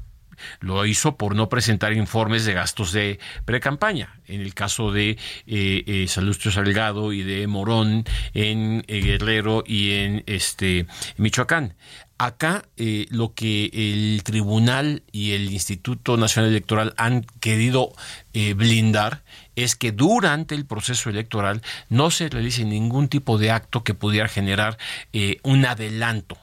Lo 0.59 0.85
hizo 0.85 1.17
por 1.17 1.35
no 1.35 1.49
presentar 1.49 1.93
informes 1.93 2.45
de 2.45 2.53
gastos 2.53 2.91
de 2.91 3.19
precampaña. 3.43 4.19
En 4.27 4.41
el 4.41 4.53
caso 4.53 4.91
de 4.91 5.17
eh, 5.47 6.05
Salustio 6.07 6.51
Salgado 6.51 7.11
y 7.11 7.23
de 7.23 7.47
Morón 7.47 8.05
en 8.35 8.83
Guerrero 8.83 9.63
y 9.65 9.93
en 9.93 10.23
este 10.27 10.85
Michoacán. 11.17 11.73
Acá 12.19 12.65
eh, 12.77 13.05
lo 13.09 13.35
que 13.35 13.69
el 13.73 14.23
tribunal 14.23 15.03
y 15.11 15.33
el 15.33 15.51
Instituto 15.51 16.17
Nacional 16.17 16.49
Electoral 16.49 16.95
han 16.97 17.23
querido 17.39 17.93
eh, 18.33 18.53
blindar 18.53 19.23
es 19.55 19.75
que 19.75 19.91
durante 19.91 20.55
el 20.55 20.65
proceso 20.65 21.11
electoral 21.11 21.61
no 21.89 22.09
se 22.09 22.29
realice 22.29 22.65
ningún 22.65 23.07
tipo 23.07 23.37
de 23.37 23.51
acto 23.51 23.83
que 23.83 23.93
pudiera 23.93 24.27
generar 24.27 24.79
eh, 25.13 25.37
un 25.43 25.65
adelanto 25.65 26.39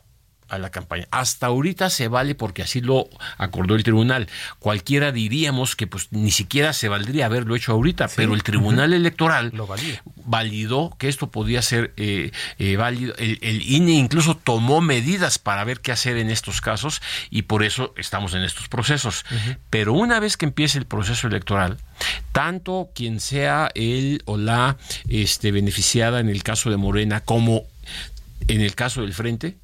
a 0.55 0.59
la 0.59 0.71
campaña. 0.71 1.07
Hasta 1.11 1.47
ahorita 1.47 1.91
se 1.91 2.09
vale 2.09 2.35
porque 2.35 2.63
así 2.63 2.81
lo 2.81 3.09
acordó 3.37 3.75
el 3.75 3.83
tribunal. 3.83 4.29
Cualquiera 4.59 5.13
diríamos 5.13 5.77
que 5.77 5.87
pues 5.87 6.09
ni 6.11 6.31
siquiera 6.31 6.73
se 6.73 6.89
valdría 6.89 7.27
haberlo 7.27 7.57
hecho 7.57 7.73
ahorita, 7.73 8.09
pero 8.17 8.35
el 8.35 8.43
tribunal 8.43 8.93
electoral 8.93 9.51
lo 9.55 9.69
validó 10.25 10.95
que 10.99 11.09
esto 11.09 11.31
podía 11.31 11.63
ser 11.63 11.93
eh, 11.97 12.31
eh, 12.59 12.77
válido. 12.77 13.15
El, 13.19 13.63
INE 13.63 13.93
incluso 13.93 14.37
tomó 14.37 14.81
medidas 14.81 15.39
para 15.39 15.65
ver 15.65 15.81
qué 15.81 15.93
hacer 15.93 16.17
en 16.17 16.31
estos 16.31 16.61
casos 16.61 17.03
y 17.31 17.43
por 17.43 17.63
eso 17.63 17.95
estamos 17.97 18.35
en 18.35 18.43
estos 18.43 18.69
procesos. 18.69 19.25
Pero 19.71 19.93
una 19.93 20.21
vez 20.21 20.37
que 20.37 20.47
empiece 20.47 20.79
el 20.79 20.87
proceso 20.87 21.27
electoral, 21.27 21.79
tanto 22.33 22.91
quien 22.95 23.21
sea 23.21 23.71
él 23.75 24.23
o 24.25 24.37
la 24.37 24.77
este, 25.09 25.53
beneficiada 25.53 26.21
en 26.21 26.29
el 26.29 26.43
caso 26.43 26.71
de 26.71 26.77
Morena 26.77 27.21
como 27.21 27.65
en 28.49 28.61
el 28.61 28.75
caso 28.75 29.03
del 29.03 29.15
Frente, 29.15 29.57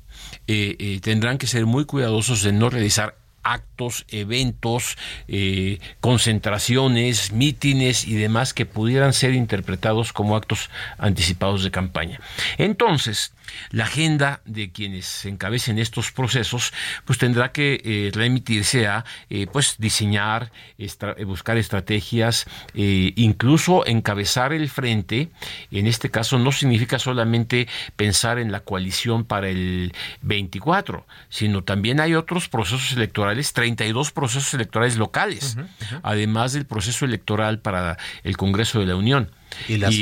eh, 0.53 0.75
eh, 0.81 0.99
tendrán 1.01 1.39
que 1.39 1.47
ser 1.47 1.65
muy 1.65 1.85
cuidadosos 1.85 2.43
de 2.43 2.51
no 2.51 2.71
realizar 2.71 3.15
actos, 3.45 4.05
eventos, 4.09 4.99
eh, 5.29 5.79
concentraciones, 6.01 7.31
mítines 7.31 8.05
y 8.05 8.15
demás 8.15 8.53
que 8.53 8.67
pudieran 8.67 9.13
ser 9.13 9.35
interpretados 9.35 10.13
como 10.13 10.35
actos 10.35 10.69
anticipados 10.99 11.63
de 11.63 11.71
campaña. 11.71 12.21
Entonces, 12.59 13.33
la 13.71 13.85
agenda 13.85 14.41
de 14.45 14.71
quienes 14.73 15.25
encabecen 15.25 15.79
estos 15.79 16.13
procesos 16.13 16.73
pues 17.05 17.19
tendrá 17.19 17.53
que 17.53 17.81
eh, 17.85 18.11
remitirse 18.13 18.87
a 18.87 19.05
eh, 19.29 19.47
pues 19.53 19.77
diseñar 19.79 20.53
eh, 20.79 21.25
buscar 21.25 21.57
estrategias 21.57 22.47
incluso 22.75 23.87
encabezar 23.87 24.53
el 24.53 24.69
frente. 24.69 25.29
En 25.71 25.87
este 25.87 26.11
caso 26.11 26.39
no 26.39 26.53
significa 26.53 26.99
solamente 26.99 27.69
pensar 27.97 28.39
en 28.39 28.53
la 28.53 28.61
coalición 28.61 29.25
para 29.25 29.49
el 29.49 29.93
24 30.23 31.07
sino 31.29 31.63
también 31.65 32.01
hay 32.01 32.15
otros 32.15 32.49
procesos 32.49 32.93
electorales 32.93 33.53
32 33.53 34.13
procesos 34.13 34.55
electorales 34.55 34.97
locales 34.97 35.57
además 36.03 36.53
del 36.53 36.67
proceso 36.67 37.05
electoral 37.05 37.61
para 37.61 37.99
el 38.25 38.37
Congreso 38.37 38.81
de 38.81 38.87
la 38.87 38.97
Unión 38.97 39.31
y, 39.69 39.77
las 39.77 39.95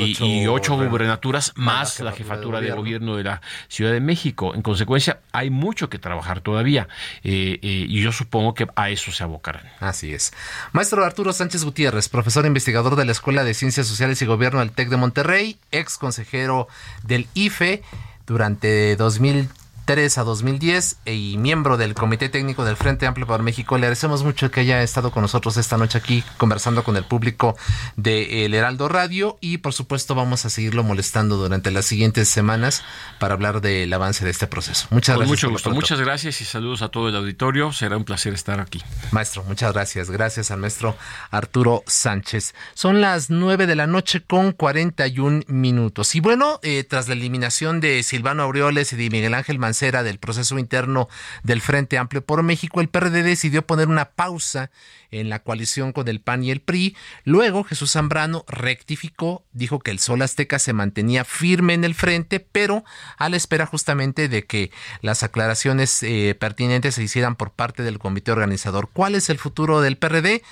ocho, 0.47 0.75
gubernaturas 0.75 1.53
más 1.55 1.99
la 1.99 2.11
jefatura 2.11 2.61
de 2.61 2.71
gobierno. 2.71 3.17
de 3.17 3.23
la 3.23 3.41
Ciudad 3.67 3.91
de 3.91 3.99
México. 3.99 4.53
En 4.55 4.61
consecuencia, 4.61 5.19
hay 5.31 5.49
mucho 5.49 5.89
que 5.89 5.99
trabajar 5.99 6.41
todavía 6.41 6.87
eh, 7.23 7.59
eh, 7.61 7.85
y 7.87 8.01
yo 8.01 8.11
supongo 8.11 8.53
que 8.53 8.67
a 8.75 8.89
eso 8.89 9.11
se 9.11 9.23
abocarán. 9.23 9.63
Así 9.79 10.13
es. 10.13 10.33
Maestro 10.71 11.03
Arturo 11.03 11.33
Sánchez 11.33 11.63
Gutiérrez, 11.63 12.09
profesor 12.09 12.45
investigador 12.45 12.95
de 12.95 13.05
la 13.05 13.11
Escuela 13.11 13.43
de 13.43 13.53
Ciencias 13.53 13.87
Sociales 13.87 14.21
y 14.21 14.25
Gobierno 14.25 14.59
del 14.59 14.71
TEC 14.71 14.89
de 14.89 14.97
Monterrey, 14.97 15.57
ex 15.71 15.97
consejero 15.97 16.67
del 17.03 17.27
IFE 17.33 17.83
durante 18.25 18.95
2000 18.95 19.49
a 19.89 20.23
2010 20.23 20.97
y 21.07 21.37
miembro 21.39 21.75
del 21.75 21.95
Comité 21.95 22.29
Técnico 22.29 22.63
del 22.63 22.75
Frente 22.75 23.07
Amplio 23.07 23.25
para 23.25 23.41
México. 23.41 23.75
Le 23.75 23.87
agradecemos 23.87 24.23
mucho 24.23 24.51
que 24.51 24.59
haya 24.59 24.83
estado 24.83 25.09
con 25.09 25.23
nosotros 25.23 25.57
esta 25.57 25.77
noche 25.77 25.97
aquí 25.97 26.23
conversando 26.37 26.83
con 26.83 26.95
el 26.95 27.05
público 27.05 27.57
de 27.95 28.45
El 28.45 28.53
Heraldo 28.53 28.87
Radio 28.87 29.39
y 29.41 29.57
por 29.57 29.73
supuesto 29.73 30.13
vamos 30.13 30.45
a 30.45 30.51
seguirlo 30.51 30.83
molestando 30.83 31.37
durante 31.37 31.71
las 31.71 31.85
siguientes 31.85 32.29
semanas 32.29 32.83
para 33.17 33.33
hablar 33.33 33.61
del 33.61 33.91
avance 33.91 34.23
de 34.23 34.29
este 34.29 34.45
proceso. 34.45 34.85
Muchas 34.91 35.15
con 35.15 35.25
gracias. 35.25 35.43
Mucho 35.43 35.49
gusto. 35.49 35.71
Muchas 35.71 35.99
gracias 35.99 36.39
y 36.41 36.45
saludos 36.45 36.83
a 36.83 36.89
todo 36.89 37.09
el 37.09 37.15
auditorio. 37.15 37.71
Será 37.73 37.97
un 37.97 38.03
placer 38.03 38.35
estar 38.35 38.59
aquí. 38.59 38.83
Maestro, 39.09 39.43
muchas 39.45 39.73
gracias. 39.73 40.11
Gracias 40.11 40.51
al 40.51 40.59
maestro 40.59 40.95
Arturo 41.31 41.83
Sánchez. 41.87 42.53
Son 42.75 43.01
las 43.01 43.31
9 43.31 43.65
de 43.65 43.75
la 43.75 43.87
noche 43.87 44.21
con 44.21 44.51
41 44.51 45.45
minutos. 45.47 46.13
Y 46.13 46.19
bueno, 46.19 46.59
eh, 46.61 46.83
tras 46.83 47.07
la 47.07 47.15
eliminación 47.15 47.79
de 47.79 48.03
Silvano 48.03 48.43
Aureoles 48.43 48.93
y 48.93 48.95
de 48.95 49.09
Miguel 49.09 49.33
Ángel 49.33 49.57
Mancera, 49.79 50.03
del 50.03 50.19
proceso 50.19 50.59
interno 50.59 51.07
del 51.43 51.61
Frente 51.61 51.97
Amplio 51.97 52.21
por 52.21 52.43
México, 52.43 52.81
el 52.81 52.89
PRD 52.89 53.23
decidió 53.23 53.65
poner 53.65 53.87
una 53.87 54.09
pausa 54.09 54.71
en 55.09 55.29
la 55.29 55.39
coalición 55.39 55.93
con 55.93 56.09
el 56.09 56.19
PAN 56.19 56.43
y 56.43 56.51
el 56.51 56.59
PRI. 56.59 56.97
Luego 57.23 57.63
Jesús 57.63 57.93
Zambrano 57.93 58.43
rectificó, 58.49 59.45
dijo 59.53 59.79
que 59.79 59.91
el 59.91 59.99
Sol 59.99 60.21
Azteca 60.21 60.59
se 60.59 60.73
mantenía 60.73 61.23
firme 61.23 61.75
en 61.75 61.85
el 61.85 61.95
frente, 61.95 62.41
pero 62.41 62.83
a 63.17 63.29
la 63.29 63.37
espera 63.37 63.65
justamente 63.65 64.27
de 64.27 64.45
que 64.45 64.69
las 65.01 65.23
aclaraciones 65.23 66.03
eh, 66.03 66.35
pertinentes 66.37 66.95
se 66.95 67.03
hicieran 67.03 67.37
por 67.37 67.51
parte 67.51 67.81
del 67.81 67.99
comité 67.99 68.33
organizador. 68.33 68.89
¿Cuál 68.91 69.15
es 69.15 69.29
el 69.29 69.39
futuro 69.39 69.79
del 69.79 69.97
PRD? 69.97 70.43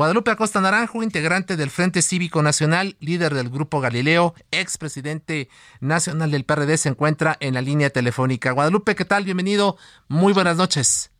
Guadalupe 0.00 0.30
Acosta 0.30 0.62
Naranjo, 0.62 1.02
integrante 1.02 1.58
del 1.58 1.68
Frente 1.68 2.00
Cívico 2.00 2.42
Nacional, 2.42 2.96
líder 3.00 3.34
del 3.34 3.50
Grupo 3.50 3.82
Galileo, 3.82 4.34
expresidente 4.50 5.50
nacional 5.80 6.30
del 6.30 6.44
PRD, 6.44 6.78
se 6.78 6.88
encuentra 6.88 7.36
en 7.38 7.52
la 7.52 7.60
línea 7.60 7.90
telefónica. 7.90 8.52
Guadalupe, 8.52 8.94
¿qué 8.94 9.04
tal? 9.04 9.24
Bienvenido. 9.24 9.76
Muy 10.08 10.32
buenas 10.32 10.56
noches. 10.56 11.10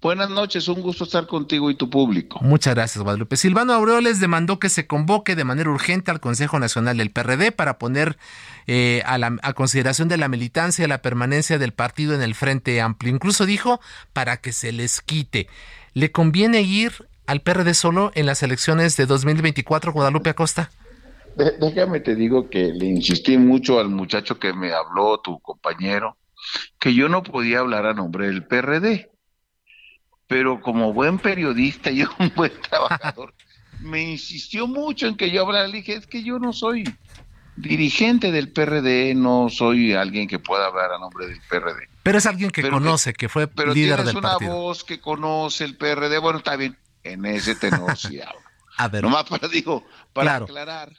Buenas 0.00 0.30
noches, 0.30 0.68
un 0.68 0.82
gusto 0.82 1.02
estar 1.02 1.26
contigo 1.26 1.68
y 1.68 1.74
tu 1.74 1.90
público. 1.90 2.38
Muchas 2.42 2.76
gracias, 2.76 3.02
Guadalupe. 3.02 3.36
Silvano 3.36 3.72
Aureoles 3.72 4.20
demandó 4.20 4.60
que 4.60 4.68
se 4.68 4.86
convoque 4.86 5.34
de 5.34 5.42
manera 5.42 5.70
urgente 5.70 6.12
al 6.12 6.20
Consejo 6.20 6.60
Nacional 6.60 6.98
del 6.98 7.10
PRD 7.10 7.50
para 7.50 7.76
poner 7.76 8.18
eh, 8.68 9.02
a, 9.04 9.18
la, 9.18 9.36
a 9.42 9.52
consideración 9.54 10.06
de 10.06 10.18
la 10.18 10.28
militancia 10.28 10.86
la 10.86 11.02
permanencia 11.02 11.58
del 11.58 11.72
partido 11.72 12.14
en 12.14 12.22
el 12.22 12.36
Frente 12.36 12.80
Amplio. 12.80 13.12
Incluso 13.12 13.46
dijo 13.46 13.80
para 14.12 14.36
que 14.36 14.52
se 14.52 14.70
les 14.70 15.00
quite. 15.00 15.48
¿Le 15.92 16.12
conviene 16.12 16.62
ir 16.62 17.08
al 17.26 17.40
PRD 17.40 17.74
solo 17.74 18.12
en 18.14 18.26
las 18.26 18.42
elecciones 18.42 18.96
de 18.96 19.06
2024, 19.06 19.92
Guadalupe 19.92 20.30
Acosta? 20.30 20.70
déjame 21.34 22.00
te 22.00 22.14
digo 22.14 22.50
que 22.50 22.72
le 22.72 22.86
insistí 22.86 23.38
mucho 23.38 23.80
al 23.80 23.88
muchacho 23.88 24.38
que 24.38 24.52
me 24.52 24.72
habló, 24.72 25.18
tu 25.20 25.40
compañero, 25.40 26.18
que 26.78 26.94
yo 26.94 27.08
no 27.08 27.22
podía 27.22 27.60
hablar 27.60 27.86
a 27.86 27.94
nombre 27.94 28.26
del 28.26 28.44
PRD. 28.44 29.10
Pero 30.26 30.60
como 30.60 30.92
buen 30.92 31.18
periodista 31.18 31.90
y 31.90 32.02
un 32.18 32.32
buen 32.34 32.52
trabajador, 32.68 33.34
me 33.80 34.02
insistió 34.12 34.66
mucho 34.66 35.06
en 35.06 35.16
que 35.16 35.30
yo 35.30 35.42
hablara. 35.42 35.66
Le 35.66 35.78
dije, 35.78 35.94
es 35.94 36.06
que 36.06 36.22
yo 36.22 36.38
no 36.38 36.52
soy 36.52 36.84
dirigente 37.56 38.32
del 38.32 38.50
PRD, 38.50 39.14
no 39.14 39.48
soy 39.50 39.92
alguien 39.92 40.26
que 40.26 40.38
pueda 40.38 40.66
hablar 40.66 40.92
a 40.92 40.98
nombre 40.98 41.26
del 41.26 41.40
PRD. 41.48 41.88
Pero 42.02 42.18
es 42.18 42.26
alguien 42.26 42.50
que 42.50 42.68
conoce, 42.68 43.12
que, 43.12 43.28
fue 43.28 43.48
líder 43.74 44.04
del 44.04 44.18
partido. 44.18 44.50
una 44.50 44.60
voz 44.60 44.84
que 44.84 45.00
conoce 45.00 45.64
el 45.64 45.76
PRD. 45.76 46.18
Bueno, 46.18 46.38
está 46.38 46.56
bien, 46.56 46.76
en 47.04 47.24
ese 47.26 47.54
tenor 47.54 47.96
sí 47.96 48.20
hablo. 48.20 48.40
A 48.78 48.88
ver. 48.88 49.02
Nomás 49.02 49.24
para, 49.24 49.48
digo, 49.48 49.84
para 50.12 50.36
aclarar. 50.36 50.92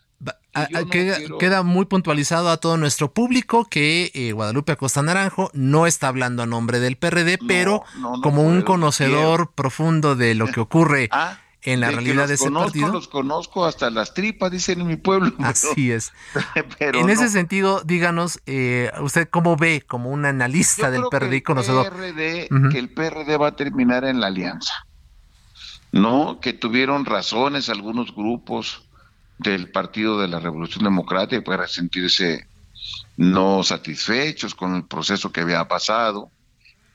queda, 1.39 1.63
muy 1.63 1.85
puntualizado 1.85 2.49
a 2.49 2.57
todo 2.57 2.77
nuestro 2.77 3.11
público 3.11 3.65
que 3.65 4.11
eh, 4.13 4.31
Guadalupe 4.31 4.73
Acosta 4.73 5.01
Naranjo 5.01 5.49
no 5.53 5.87
está 5.87 6.07
hablando 6.07 6.43
a 6.43 6.45
nombre 6.45 6.79
del 6.79 6.97
PRD, 6.97 7.39
pero 7.47 7.83
como 8.21 8.43
un 8.43 8.61
conocedor 8.61 9.51
profundo 9.53 10.15
de 10.15 10.35
lo 10.35 10.47
que 10.47 10.59
ocurre 10.59 11.09
ah, 11.11 11.39
en 11.63 11.79
la 11.79 11.89
realidad 11.89 12.27
de 12.27 12.35
ese 12.35 12.45
conozco, 12.45 12.67
partido. 12.67 12.91
Los 12.91 13.07
conozco 13.07 13.65
hasta 13.65 13.89
las 13.89 14.13
tripas, 14.13 14.51
dicen 14.51 14.81
en 14.81 14.87
mi 14.87 14.97
pueblo. 14.97 15.33
Así 15.39 15.91
es. 15.91 16.13
en 16.79 17.09
ese 17.09 17.29
sentido, 17.29 17.81
díganos, 17.83 18.39
eh, 18.45 18.91
¿usted 19.01 19.27
cómo 19.29 19.55
ve 19.55 19.83
como 19.85 20.11
un 20.11 20.25
analista 20.25 20.91
del 20.91 21.03
PRD 21.09 21.37
y 21.37 21.41
conocedor? 21.41 21.91
Que 21.91 22.47
el 22.49 22.93
PRD 22.93 23.37
va 23.37 23.47
a 23.47 23.55
terminar 23.55 24.03
en 24.05 24.19
la 24.19 24.27
alianza. 24.27 24.85
No, 25.93 26.39
que 26.41 26.51
tuvieron 26.53 27.05
razones 27.05 27.69
algunos 27.69 28.13
grupos 28.13 28.83
del 29.37 29.69
Partido 29.69 30.19
de 30.19 30.27
la 30.27 30.39
Revolución 30.39 30.83
Democrática 30.83 31.41
para 31.43 31.67
sentirse 31.67 32.47
no 33.15 33.63
satisfechos 33.63 34.55
con 34.55 34.75
el 34.75 34.85
proceso 34.85 35.31
que 35.31 35.41
había 35.41 35.65
pasado 35.67 36.29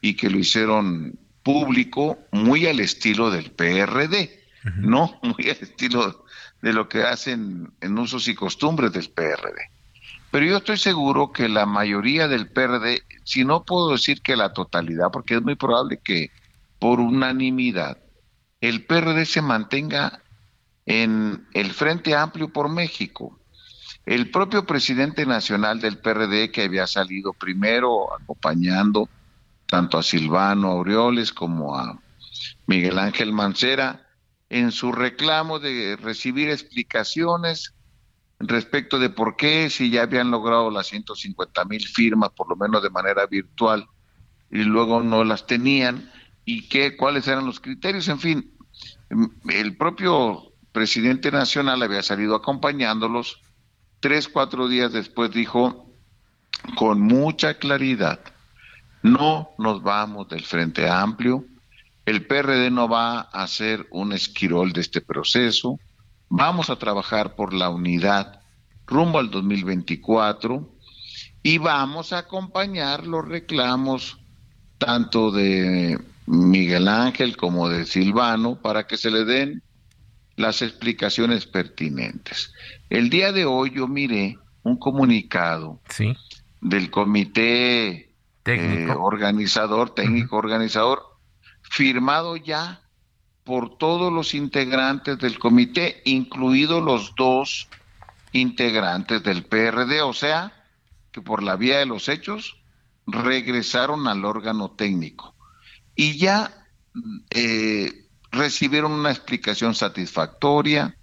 y 0.01 0.15
que 0.15 0.29
lo 0.29 0.39
hicieron 0.39 1.19
público 1.43 2.19
muy 2.33 2.67
al 2.67 2.81
estilo 2.81 3.31
del 3.31 3.51
PRD 3.53 4.39
no 4.77 5.19
muy 5.23 5.49
al 5.49 5.59
estilo 5.61 6.25
de 6.61 6.73
lo 6.73 6.89
que 6.89 7.03
hacen 7.03 7.73
en 7.81 7.99
usos 7.99 8.29
y 8.29 8.35
costumbres 8.35 8.93
del 8.93 9.09
PRD. 9.11 9.71
Pero 10.31 10.45
yo 10.45 10.57
estoy 10.59 10.77
seguro 10.77 11.33
que 11.33 11.49
la 11.49 11.65
mayoría 11.65 12.29
del 12.29 12.51
PRD, 12.51 13.03
si 13.25 13.45
no 13.45 13.65
puedo 13.65 13.93
decir 13.93 14.21
que 14.21 14.37
la 14.37 14.53
totalidad, 14.53 15.11
porque 15.13 15.37
es 15.37 15.43
muy 15.43 15.55
probable 15.55 16.01
que 16.03 16.31
por 16.79 17.01
unanimidad 17.01 17.97
el 18.61 18.85
PRD 18.85 19.25
se 19.25 19.43
mantenga 19.43 20.23
en 20.87 21.47
el 21.55 21.71
Frente 21.73 22.15
Amplio 22.15 22.53
por 22.53 22.69
México. 22.69 23.39
El 24.07 24.31
propio 24.31 24.65
presidente 24.65 25.27
nacional 25.27 25.81
del 25.81 25.99
PRD, 25.99 26.51
que 26.51 26.63
había 26.63 26.87
salido 26.87 27.33
primero 27.35 28.15
acompañando 28.15 29.09
tanto 29.67 29.99
a 29.99 30.03
Silvano 30.03 30.69
Aureoles 30.69 31.33
como 31.33 31.77
a 31.77 32.01
Miguel 32.67 32.99
Ángel 32.99 33.33
Mancera, 33.33 34.07
en 34.49 34.73
su 34.73 34.93
reclamo 34.93 35.59
de 35.59 35.97
recibir 35.97 36.49
explicaciones 36.49 37.75
respecto 38.41 38.99
de 38.99 39.11
por 39.11 39.37
qué, 39.37 39.69
si 39.69 39.91
ya 39.91 40.03
habían 40.03 40.31
logrado 40.31 40.71
las 40.71 40.87
150 40.87 41.65
mil 41.67 41.87
firmas, 41.87 42.31
por 42.31 42.49
lo 42.49 42.57
menos 42.57 42.83
de 42.83 42.91
manera 42.91 43.27
virtual, 43.27 43.87
y 44.51 44.63
luego 44.63 45.03
no 45.03 45.25
las 45.25 45.47
tenían, 45.47 46.11
y 46.49 46.63
qué, 46.63 46.97
cuáles 46.97 47.29
eran 47.29 47.45
los 47.45 47.61
criterios, 47.61 48.09
en 48.09 48.19
fin, 48.19 48.51
el 49.51 49.77
propio 49.77 50.51
presidente 50.73 51.31
nacional 51.31 51.83
había 51.83 52.03
salido 52.03 52.35
acompañándolos, 52.35 53.43
tres, 54.01 54.29
cuatro 54.29 54.67
días 54.67 54.91
después 54.95 55.31
dijo 55.31 55.93
con 56.75 57.03
mucha 57.03 57.59
claridad, 57.59 58.21
no 59.03 59.51
nos 59.59 59.83
vamos 59.83 60.31
del 60.31 60.43
Frente 60.43 60.89
Amplio, 60.89 61.45
el 62.07 62.27
PRD 62.27 62.71
no 62.71 62.89
va 62.89 63.21
a 63.21 63.47
ser 63.47 63.87
un 63.91 64.15
esquirol 64.15 64.73
de 64.73 64.81
este 64.81 65.03
proceso. 65.03 65.79
Vamos 66.31 66.71
a 66.71 66.77
trabajar 66.77 67.37
por 67.37 67.53
la 67.53 67.69
unidad 67.69 68.41
rumbo 68.87 69.19
al 69.19 69.31
2024 69.31 70.67
y 71.43 71.59
vamos 71.59 72.15
a 72.15 72.21
acompañar 72.21 73.07
los 73.07 73.29
reclamos 73.29 74.17
tanto 74.79 75.31
de 75.31 75.99
Miguel 76.29 76.89
Ángel 76.89 77.39
como 77.39 77.71
de 77.71 77.87
Silvano 77.87 78.61
para 78.61 78.87
que 78.87 78.99
se 78.99 79.11
le 79.11 79.25
den 79.25 79.63
las 80.37 80.61
explicaciones 80.61 81.47
pertinentes. 81.47 82.53
El 82.91 83.09
día 83.09 83.33
de 83.33 83.47
hoy 83.47 83.73
yo 83.75 83.89
miré 83.89 84.37
un 84.63 84.77
comunicado 84.77 85.81
del 86.61 86.91
comité 86.91 88.15
eh, 88.45 88.95
organizador, 88.95 89.95
técnico 89.95 90.37
organizador, 90.37 91.03
firmado 91.63 92.37
ya 92.37 92.83
por 93.43 93.79
todos 93.79 94.13
los 94.13 94.35
integrantes 94.35 95.19
del 95.19 95.39
comité, 95.39 96.03
incluidos 96.05 96.85
los 96.85 97.15
dos 97.17 97.69
integrantes 98.33 99.23
del 99.23 99.45
PRD, 99.45 100.03
o 100.03 100.13
sea, 100.13 100.53
que 101.11 101.23
por 101.23 101.43
la 101.43 101.57
vía 101.57 101.79
de 101.79 101.87
los 101.87 102.11
hechos 102.11 102.61
regresaron 103.07 104.07
al 104.07 104.27
órgano 104.27 104.73
técnico 104.73 105.38
y 105.99 106.17
ya 106.17 106.53
eh, 107.31 108.07
recibieron 108.31 108.93
una 108.93 109.11
explicación 109.11 109.75
satisfactoria, 109.75 110.97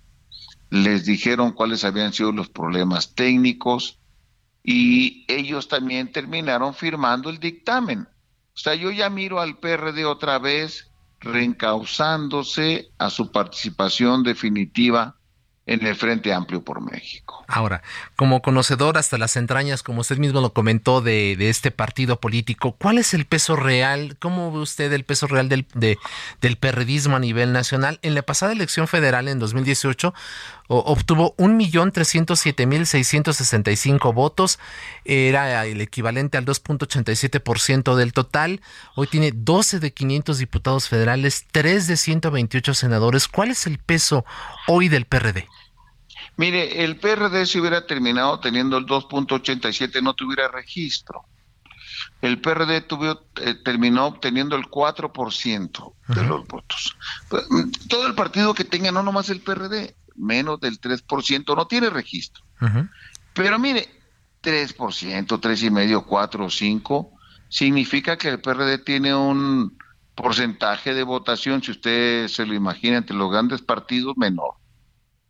les 0.70 1.04
dijeron 1.04 1.52
cuáles 1.52 1.84
habían 1.84 2.14
sido 2.14 2.32
los 2.32 2.48
problemas 2.48 3.14
técnicos 3.14 4.00
y 4.64 5.26
ellos 5.28 5.68
también 5.68 6.14
terminaron 6.14 6.74
firmando 6.74 7.30
el 7.30 7.42
dictamen. 7.42 8.08
O 8.54 8.58
sea, 8.58 8.74
yo 8.76 8.90
ya 8.90 9.10
miro 9.10 9.42
al 9.42 9.58
PRD 9.58 10.06
otra 10.06 10.40
vez 10.40 10.90
reencauzándose 11.20 12.90
a 12.98 13.10
su 13.10 13.34
participación 13.34 14.24
definitiva 14.24 15.15
en 15.68 15.86
el 15.86 15.96
Frente 15.96 16.32
Amplio 16.32 16.64
por 16.64 16.80
México. 16.82 17.44
Ahora, 17.48 17.82
como 18.16 18.42
conocedor 18.42 18.98
hasta 18.98 19.18
las 19.18 19.36
entrañas, 19.36 19.82
como 19.82 20.02
usted 20.02 20.18
mismo 20.18 20.42
lo 20.42 20.54
comentó, 20.54 21.02
de, 21.02 21.36
de 21.38 21.50
este 21.50 21.72
partido 21.72 22.20
político, 22.20 22.74
¿cuál 22.74 22.98
es 22.98 23.14
el 23.14 23.26
peso 23.26 23.56
real? 23.56 24.16
¿Cómo 24.20 24.52
ve 24.52 24.60
usted 24.60 24.92
el 24.94 25.04
peso 25.04 25.28
real 25.28 25.50
del, 25.50 25.66
de, 25.74 25.98
del 26.42 26.58
perredismo 26.58 27.16
a 27.16 27.20
nivel 27.20 27.52
nacional? 27.52 28.00
En 28.04 28.14
la 28.14 28.22
pasada 28.22 28.52
elección 28.52 28.88
federal 28.88 29.28
en 29.28 29.40
2018 29.40 30.14
obtuvo 30.68 31.36
1.307.665 31.38 34.14
votos, 34.14 34.60
era 35.04 35.66
el 35.66 35.82
equivalente 35.82 36.38
al 36.38 36.46
2.87% 36.46 37.96
del 37.96 38.14
total. 38.14 38.62
Hoy 38.96 39.08
tiene 39.08 39.32
12 39.34 39.80
de 39.80 39.94
500 39.94 40.38
diputados 40.38 40.90
federales, 40.90 41.48
3 41.52 41.88
de 41.88 41.98
128 41.98 42.74
senadores. 42.74 43.28
¿Cuál 43.28 43.52
es 43.52 43.68
el 43.68 43.78
peso 43.80 44.26
hoy 44.68 44.90
del 44.90 45.06
PRD? 45.06 45.48
Mire, 46.38 46.84
el 46.84 46.98
PRD 46.98 47.46
si 47.46 47.60
hubiera 47.60 47.86
terminado 47.86 48.40
teniendo 48.40 48.78
el 48.78 48.86
2.87 48.86 50.02
no 50.02 50.14
tuviera 50.14 50.50
registro. 50.50 51.26
El 52.22 52.42
PRD 52.42 52.82
tuvo, 52.82 53.22
eh, 53.42 53.56
terminó 53.64 54.08
obteniendo 54.08 54.56
el 54.56 54.66
4% 54.66 55.94
de 56.10 56.24
los 56.24 56.48
votos. 56.48 56.98
Pues, 57.30 57.46
mm, 57.50 57.88
todo 57.88 58.08
el 58.08 58.16
partido 58.16 58.54
que 58.54 58.66
tenga, 58.66 58.92
no 58.92 59.04
nomás 59.04 59.30
el 59.30 59.42
PRD, 59.42 59.96
menos 60.16 60.60
del 60.60 60.80
3% 60.80 61.56
no 61.56 61.68
tiene 61.68 61.90
registro. 61.90 62.44
Pero 63.34 63.60
mire, 63.60 63.90
3%, 64.42 64.76
3,5%, 65.28 66.06
4 66.06 66.46
o 66.46 66.50
5, 66.50 67.12
significa 67.50 68.18
que 68.18 68.30
el 68.30 68.42
PRD 68.42 68.78
tiene 68.80 69.14
un 69.14 69.78
porcentaje 70.16 70.94
de 70.94 71.04
votación, 71.04 71.62
si 71.62 71.72
usted 71.72 72.28
se 72.28 72.46
lo 72.46 72.54
imagina, 72.54 72.98
entre 72.98 73.16
los 73.16 73.32
grandes 73.32 73.62
partidos, 73.62 74.16
menor. 74.18 74.54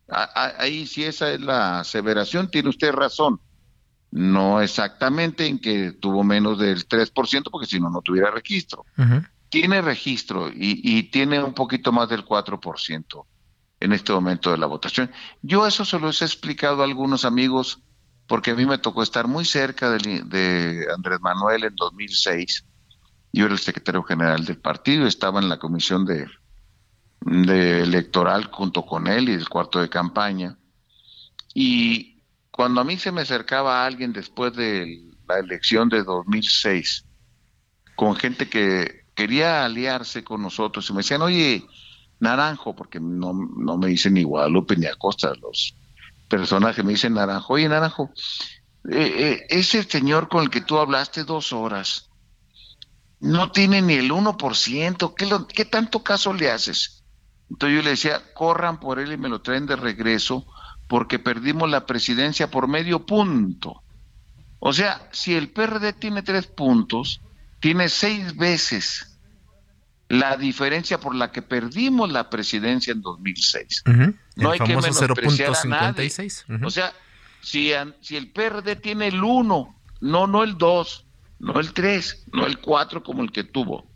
Ahí 0.07 0.85
si 0.85 1.03
esa 1.03 1.31
es 1.31 1.41
la 1.41 1.79
aseveración, 1.79 2.51
tiene 2.51 2.69
usted 2.69 2.91
razón. 2.91 3.41
No 4.11 4.61
exactamente 4.61 5.47
en 5.47 5.59
que 5.59 5.91
tuvo 5.93 6.23
menos 6.23 6.59
del 6.59 6.87
3%, 6.87 7.49
porque 7.51 7.67
si 7.67 7.79
no, 7.79 7.89
no 7.89 8.01
tuviera 8.01 8.29
registro. 8.29 8.85
Tiene 9.49 9.81
registro 9.81 10.49
y, 10.49 10.81
y, 10.83 11.03
tiene 11.03 11.41
un 11.41 11.53
poquito 11.53 11.91
más 11.91 12.09
del 12.09 12.25
4% 12.25 13.25
en 13.79 13.93
este 13.93 14.13
momento 14.13 14.51
de 14.51 14.57
la 14.57 14.65
votación. 14.65 15.11
Yo 15.41 15.67
eso 15.67 15.85
se 15.85 15.99
lo 15.99 16.07
he 16.07 16.11
explicado 16.11 16.81
a 16.81 16.85
algunos 16.85 17.25
amigos 17.25 17.79
porque 18.27 18.51
a 18.51 18.55
mí 18.55 18.65
me 18.65 18.77
tocó 18.77 19.03
estar 19.03 19.27
muy 19.27 19.45
cerca 19.45 19.91
de, 19.91 20.87
Andrés 20.95 21.19
Manuel 21.21 21.65
en 21.65 21.75
2006 21.75 22.65
Yo 23.33 23.45
era 23.45 23.53
el 23.53 23.59
secretario 23.59 24.03
general 24.03 24.45
del 24.45 24.57
partido, 24.57 25.05
estaba 25.05 25.39
en 25.39 25.49
la 25.49 25.59
comisión 25.59 26.05
de, 26.05 26.27
de 27.21 27.81
electoral 27.81 28.49
junto 28.51 28.85
con 28.85 29.07
él 29.07 29.29
y 29.29 29.33
el 29.33 29.49
cuarto 29.49 29.79
de 29.79 29.89
campaña. 29.89 30.57
Y 31.53 32.21
cuando 32.51 32.81
a 32.81 32.83
mí 32.83 32.97
se 32.97 33.11
me 33.11 33.21
acercaba 33.21 33.85
alguien 33.85 34.13
después 34.13 34.53
de 34.53 35.11
la 35.27 35.39
elección 35.39 35.89
de 35.89 36.03
2006, 36.03 37.05
con 37.95 38.15
gente 38.15 38.49
que 38.49 39.05
quería 39.15 39.65
aliarse 39.65 40.23
con 40.23 40.41
nosotros 40.41 40.89
y 40.89 40.93
me 40.93 40.97
decían, 40.97 41.21
oye, 41.21 41.65
Naranjo, 42.25 42.75
porque 42.75 42.99
no, 42.99 43.33
no 43.33 43.77
me 43.77 43.87
dicen 43.87 44.15
ni 44.15 44.23
Guadalupe 44.23 44.75
ni 44.75 44.85
Acosta, 44.85 45.33
los 45.41 45.75
personajes 46.27 46.83
me 46.83 46.91
dicen 46.91 47.13
Naranjo, 47.13 47.53
oye 47.53 47.69
Naranjo, 47.69 48.11
eh, 48.91 49.13
eh, 49.17 49.45
ese 49.49 49.83
señor 49.83 50.27
con 50.27 50.43
el 50.43 50.49
que 50.49 50.61
tú 50.61 50.77
hablaste 50.77 51.23
dos 51.23 51.53
horas, 51.53 52.09
no 53.19 53.51
tiene 53.51 53.81
ni 53.81 53.93
el 53.93 54.11
1%, 54.11 55.13
¿qué, 55.15 55.29
¿qué 55.53 55.65
tanto 55.65 56.03
caso 56.03 56.33
le 56.33 56.51
haces? 56.51 57.03
Entonces 57.49 57.77
yo 57.77 57.83
le 57.83 57.91
decía, 57.91 58.21
corran 58.33 58.79
por 58.79 58.99
él 58.99 59.11
y 59.11 59.17
me 59.17 59.29
lo 59.29 59.41
traen 59.41 59.65
de 59.65 59.75
regreso 59.75 60.45
porque 60.87 61.19
perdimos 61.19 61.69
la 61.69 61.85
presidencia 61.85 62.51
por 62.51 62.67
medio 62.67 63.05
punto. 63.05 63.81
O 64.59 64.73
sea, 64.73 65.07
si 65.11 65.35
el 65.35 65.49
PRD 65.49 65.93
tiene 65.93 66.21
tres 66.21 66.47
puntos, 66.47 67.21
tiene 67.59 67.89
seis 67.89 68.35
veces 68.35 69.14
la 70.09 70.37
diferencia 70.37 70.99
por 70.99 71.15
la 71.15 71.31
que 71.31 71.41
perdimos 71.41 72.11
la 72.11 72.29
presidencia 72.29 72.91
en 72.93 73.01
2006. 73.01 73.83
No 74.35 74.51
hay 74.51 74.59
que 74.59 74.75
menospreciar 74.75 75.53
a 75.55 75.67
nadie. 75.67 76.11
O 76.63 76.69
sea, 76.69 76.93
si, 77.41 77.71
si 78.01 78.15
el 78.15 78.31
PRD 78.31 78.75
tiene 78.75 79.07
el 79.07 79.23
1, 79.23 79.75
no, 80.01 80.27
no 80.27 80.43
el 80.43 80.57
2, 80.57 81.05
no 81.39 81.59
el 81.59 81.73
3, 81.73 82.25
no 82.33 82.45
el 82.45 82.59
4 82.59 83.03
como 83.03 83.23
el 83.23 83.31
que 83.31 83.43
tuvo, 83.43 83.87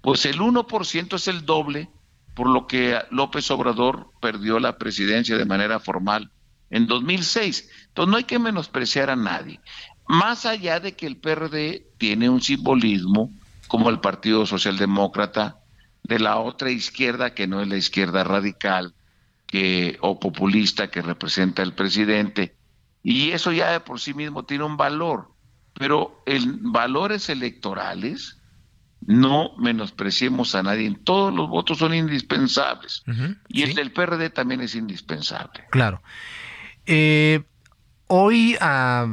pues 0.00 0.24
el 0.24 0.38
1% 0.38 1.14
es 1.16 1.28
el 1.28 1.44
doble 1.44 1.90
por 2.34 2.48
lo 2.48 2.66
que 2.66 2.98
López 3.10 3.50
Obrador 3.50 4.10
perdió 4.20 4.58
la 4.60 4.78
presidencia 4.78 5.36
de 5.36 5.44
manera 5.44 5.78
formal 5.78 6.30
en 6.70 6.86
2006. 6.86 7.68
Entonces 7.88 8.10
no 8.10 8.16
hay 8.16 8.24
que 8.24 8.38
menospreciar 8.38 9.10
a 9.10 9.16
nadie. 9.16 9.60
Más 10.08 10.46
allá 10.46 10.80
de 10.80 10.92
que 10.96 11.06
el 11.06 11.18
PRD 11.18 11.86
tiene 11.98 12.30
un 12.30 12.40
simbolismo 12.40 13.30
como 13.70 13.88
el 13.88 14.00
Partido 14.00 14.46
Socialdemócrata 14.46 15.60
de 16.02 16.18
la 16.18 16.38
otra 16.38 16.72
izquierda 16.72 17.34
que 17.34 17.46
no 17.46 17.62
es 17.62 17.68
la 17.68 17.76
izquierda 17.76 18.24
radical 18.24 18.94
que 19.46 19.96
o 20.00 20.18
populista 20.18 20.90
que 20.90 21.02
representa 21.02 21.62
el 21.62 21.72
presidente 21.72 22.56
y 23.04 23.30
eso 23.30 23.52
ya 23.52 23.70
de 23.70 23.78
por 23.78 24.00
sí 24.00 24.12
mismo 24.12 24.44
tiene 24.44 24.64
un 24.64 24.76
valor, 24.76 25.28
pero 25.74 26.20
en 26.26 26.72
valores 26.72 27.28
electorales 27.28 28.38
no 29.06 29.52
menospreciemos 29.56 30.56
a 30.56 30.64
nadie. 30.64 30.92
Todos 31.04 31.32
los 31.32 31.48
votos 31.48 31.78
son 31.78 31.94
indispensables. 31.94 33.04
y 33.48 33.62
el 33.62 33.74
del 33.76 33.92
PRD 33.92 34.30
también 34.30 34.62
es 34.62 34.74
indispensable. 34.74 35.64
Claro. 35.70 36.02
Eh, 36.86 37.44
hoy, 38.12 38.56
a 38.60 39.06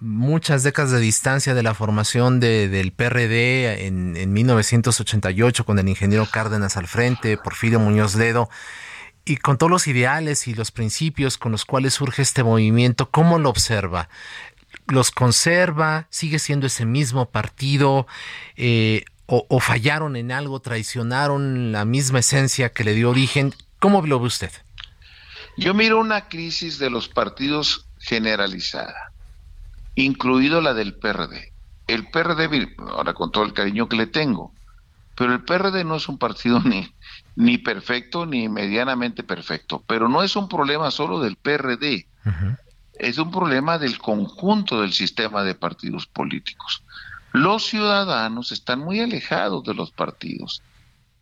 muchas 0.00 0.64
décadas 0.64 0.90
de 0.90 0.98
distancia 0.98 1.54
de 1.54 1.62
la 1.62 1.72
formación 1.72 2.40
de, 2.40 2.68
del 2.68 2.92
PRD 2.92 3.86
en, 3.86 4.16
en 4.16 4.32
1988, 4.32 5.64
con 5.64 5.78
el 5.78 5.88
ingeniero 5.88 6.26
Cárdenas 6.26 6.76
al 6.76 6.88
frente, 6.88 7.36
Porfirio 7.36 7.78
Muñoz 7.78 8.16
Ledo, 8.16 8.50
y 9.24 9.36
con 9.36 9.56
todos 9.56 9.70
los 9.70 9.86
ideales 9.86 10.48
y 10.48 10.54
los 10.54 10.72
principios 10.72 11.38
con 11.38 11.52
los 11.52 11.64
cuales 11.64 11.94
surge 11.94 12.22
este 12.22 12.42
movimiento, 12.42 13.08
¿cómo 13.10 13.38
lo 13.38 13.50
observa? 13.50 14.08
¿Los 14.88 15.12
conserva? 15.12 16.08
¿Sigue 16.10 16.40
siendo 16.40 16.66
ese 16.66 16.84
mismo 16.84 17.30
partido? 17.30 18.08
Eh, 18.56 19.04
o, 19.26 19.60
fallaron 19.60 20.16
en 20.16 20.32
algo, 20.32 20.58
traicionaron 20.58 21.70
la 21.70 21.84
misma 21.84 22.18
esencia 22.18 22.72
que 22.72 22.82
le 22.82 22.94
dio 22.94 23.10
origen. 23.10 23.54
¿Cómo 23.78 24.04
lo 24.04 24.18
ve 24.18 24.26
usted? 24.26 24.50
Yo 25.56 25.72
miro 25.72 26.00
una 26.00 26.28
crisis 26.28 26.80
de 26.80 26.90
los 26.90 27.08
partidos 27.08 27.86
generalizada, 28.00 29.12
incluido 29.94 30.60
la 30.60 30.74
del 30.74 30.94
PRD. 30.94 31.52
El 31.86 32.10
PRD, 32.10 32.74
ahora 32.78 33.14
con 33.14 33.30
todo 33.30 33.44
el 33.44 33.52
cariño 33.52 33.88
que 33.88 33.96
le 33.96 34.06
tengo, 34.06 34.52
pero 35.14 35.32
el 35.32 35.44
PRD 35.44 35.84
no 35.84 35.96
es 35.96 36.08
un 36.08 36.18
partido 36.18 36.60
ni, 36.64 36.92
ni 37.36 37.58
perfecto 37.58 38.26
ni 38.26 38.48
medianamente 38.48 39.22
perfecto, 39.22 39.84
pero 39.86 40.08
no 40.08 40.22
es 40.22 40.34
un 40.34 40.48
problema 40.48 40.90
solo 40.90 41.20
del 41.20 41.36
PRD, 41.36 42.06
es 42.94 43.18
un 43.18 43.30
problema 43.30 43.78
del 43.78 43.98
conjunto 43.98 44.82
del 44.82 44.92
sistema 44.92 45.44
de 45.44 45.54
partidos 45.54 46.06
políticos 46.06 46.82
los 47.32 47.66
ciudadanos 47.66 48.52
están 48.52 48.80
muy 48.80 49.00
alejados 49.00 49.64
de 49.64 49.74
los 49.74 49.90
partidos. 49.92 50.62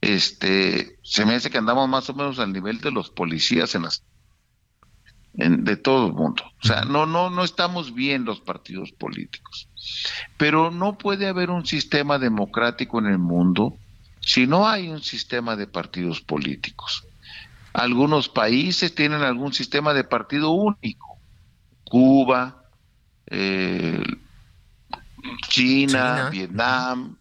Este, 0.01 0.99
se 1.03 1.27
me 1.27 1.35
hace 1.35 1.51
que 1.51 1.59
andamos 1.59 1.89
más 1.89 2.09
o 2.09 2.15
menos 2.15 2.39
al 2.39 2.53
nivel 2.53 2.81
de 2.81 2.91
los 2.91 3.11
policías 3.11 3.75
en 3.75 3.83
las 3.83 4.03
de 5.33 5.77
todo 5.77 6.09
el 6.09 6.13
mundo. 6.15 6.43
O 6.63 6.67
sea, 6.67 6.83
no 6.83 7.07
no 7.07 7.31
no 7.31 7.45
estamos 7.45 7.95
bien 7.95 8.25
los 8.25 8.41
partidos 8.41 8.93
políticos. 8.93 9.69
Pero 10.37 10.71
no 10.71 10.99
puede 10.99 11.29
haber 11.29 11.51
un 11.51 11.67
sistema 11.67 12.19
democrático 12.19 12.99
en 12.99 13.07
el 13.07 13.19
mundo 13.19 13.77
si 14.21 14.47
no 14.47 14.69
hay 14.69 14.89
un 14.89 15.03
sistema 15.03 15.57
de 15.57 15.67
partidos 15.67 16.21
políticos. 16.21 17.05
Algunos 17.73 18.29
países 18.29 18.95
tienen 18.95 19.23
algún 19.23 19.53
sistema 19.53 19.95
de 19.95 20.05
partido 20.05 20.51
único. 20.51 21.19
Cuba, 21.85 22.65
eh, 23.27 24.03
China, 25.49 26.29
Vietnam, 26.31 27.17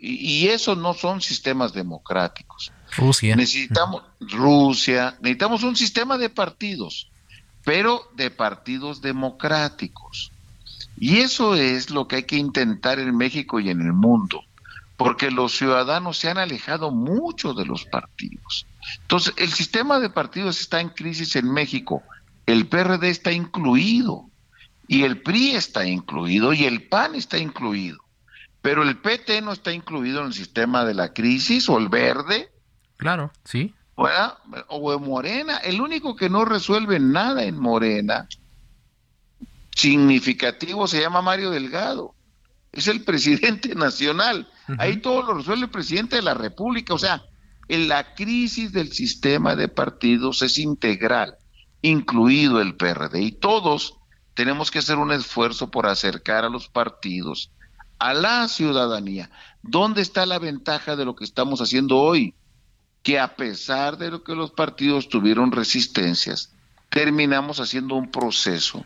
y, 0.00 0.44
y, 0.44 0.48
esos 0.48 0.78
no 0.78 0.94
son 0.94 1.20
sistemas 1.20 1.72
democráticos. 1.72 2.72
Rusia. 2.96 3.34
Necesitamos 3.34 4.02
Rusia, 4.20 5.16
necesitamos 5.20 5.62
un 5.62 5.76
sistema 5.76 6.18
de 6.18 6.30
partidos, 6.30 7.10
pero 7.68 8.10
de 8.14 8.30
partidos 8.30 9.02
democráticos. 9.02 10.32
Y 10.96 11.18
eso 11.18 11.54
es 11.54 11.90
lo 11.90 12.08
que 12.08 12.16
hay 12.16 12.22
que 12.22 12.38
intentar 12.38 12.98
en 12.98 13.14
México 13.14 13.60
y 13.60 13.68
en 13.68 13.82
el 13.82 13.92
mundo, 13.92 14.42
porque 14.96 15.30
los 15.30 15.54
ciudadanos 15.54 16.16
se 16.16 16.30
han 16.30 16.38
alejado 16.38 16.90
mucho 16.90 17.52
de 17.52 17.66
los 17.66 17.84
partidos. 17.84 18.64
Entonces, 19.02 19.34
el 19.36 19.52
sistema 19.52 20.00
de 20.00 20.08
partidos 20.08 20.58
está 20.58 20.80
en 20.80 20.88
crisis 20.88 21.36
en 21.36 21.52
México, 21.52 22.02
el 22.46 22.66
PRD 22.68 23.10
está 23.10 23.32
incluido 23.32 24.24
y 24.86 25.02
el 25.02 25.20
PRI 25.20 25.50
está 25.50 25.86
incluido 25.86 26.54
y 26.54 26.64
el 26.64 26.88
PAN 26.88 27.16
está 27.16 27.36
incluido. 27.36 27.98
Pero 28.62 28.82
el 28.82 28.96
PT 28.96 29.42
no 29.42 29.52
está 29.52 29.74
incluido 29.74 30.22
en 30.22 30.28
el 30.28 30.32
sistema 30.32 30.86
de 30.86 30.94
la 30.94 31.12
crisis 31.12 31.68
o 31.68 31.76
el 31.76 31.90
verde. 31.90 32.50
Claro, 32.96 33.30
sí. 33.44 33.74
O 34.68 34.92
en 34.92 35.02
Morena. 35.02 35.56
El 35.58 35.80
único 35.80 36.14
que 36.14 36.30
no 36.30 36.44
resuelve 36.44 37.00
nada 37.00 37.44
en 37.44 37.58
Morena 37.58 38.28
significativo 39.74 40.86
se 40.86 41.00
llama 41.00 41.20
Mario 41.20 41.50
Delgado. 41.50 42.14
Es 42.72 42.86
el 42.86 43.02
presidente 43.04 43.74
nacional. 43.74 44.48
Ahí 44.78 44.98
todo 44.98 45.22
lo 45.22 45.34
resuelve 45.34 45.64
el 45.64 45.70
presidente 45.70 46.16
de 46.16 46.22
la 46.22 46.34
República. 46.34 46.94
O 46.94 46.98
sea, 46.98 47.24
en 47.66 47.88
la 47.88 48.14
crisis 48.14 48.72
del 48.72 48.92
sistema 48.92 49.56
de 49.56 49.68
partidos 49.68 50.42
es 50.42 50.58
integral, 50.58 51.36
incluido 51.82 52.60
el 52.60 52.76
PRD. 52.76 53.20
Y 53.20 53.32
todos 53.32 53.94
tenemos 54.34 54.70
que 54.70 54.78
hacer 54.78 54.98
un 54.98 55.10
esfuerzo 55.10 55.70
por 55.72 55.86
acercar 55.86 56.44
a 56.44 56.50
los 56.50 56.68
partidos 56.68 57.50
a 57.98 58.14
la 58.14 58.46
ciudadanía. 58.48 59.30
¿Dónde 59.62 60.02
está 60.02 60.24
la 60.24 60.38
ventaja 60.38 60.94
de 60.94 61.04
lo 61.04 61.16
que 61.16 61.24
estamos 61.24 61.60
haciendo 61.60 61.98
hoy? 61.98 62.34
Que 63.08 63.18
a 63.18 63.36
pesar 63.36 63.96
de 63.96 64.10
lo 64.10 64.22
que 64.22 64.34
los 64.34 64.50
partidos 64.50 65.08
tuvieron 65.08 65.50
resistencias, 65.50 66.52
terminamos 66.90 67.58
haciendo 67.58 67.94
un 67.94 68.10
proceso 68.10 68.84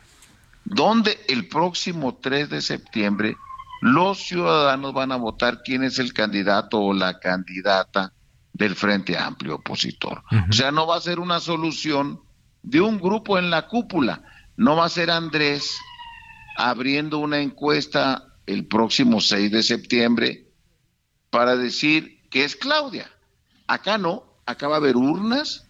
donde 0.64 1.18
el 1.26 1.48
próximo 1.48 2.14
3 2.14 2.48
de 2.48 2.62
septiembre 2.62 3.34
los 3.80 4.22
ciudadanos 4.22 4.92
van 4.94 5.10
a 5.10 5.16
votar 5.16 5.64
quién 5.64 5.82
es 5.82 5.98
el 5.98 6.12
candidato 6.12 6.78
o 6.78 6.94
la 6.94 7.18
candidata 7.18 8.12
del 8.52 8.76
Frente 8.76 9.18
Amplio 9.18 9.56
opositor. 9.56 10.22
O 10.48 10.52
sea, 10.52 10.70
no 10.70 10.86
va 10.86 10.98
a 10.98 11.00
ser 11.00 11.18
una 11.18 11.40
solución 11.40 12.20
de 12.62 12.80
un 12.80 13.00
grupo 13.00 13.40
en 13.40 13.50
la 13.50 13.66
cúpula, 13.66 14.22
no 14.56 14.76
va 14.76 14.84
a 14.84 14.88
ser 14.88 15.10
Andrés 15.10 15.76
abriendo 16.56 17.18
una 17.18 17.40
encuesta 17.40 18.28
el 18.46 18.68
próximo 18.68 19.20
6 19.20 19.50
de 19.50 19.64
septiembre 19.64 20.46
para 21.28 21.56
decir 21.56 22.20
que 22.30 22.44
es 22.44 22.54
Claudia. 22.54 23.10
Acá 23.72 23.96
no, 23.96 24.22
acá 24.44 24.68
va 24.68 24.74
a 24.74 24.76
haber 24.76 24.98
urnas, 24.98 25.66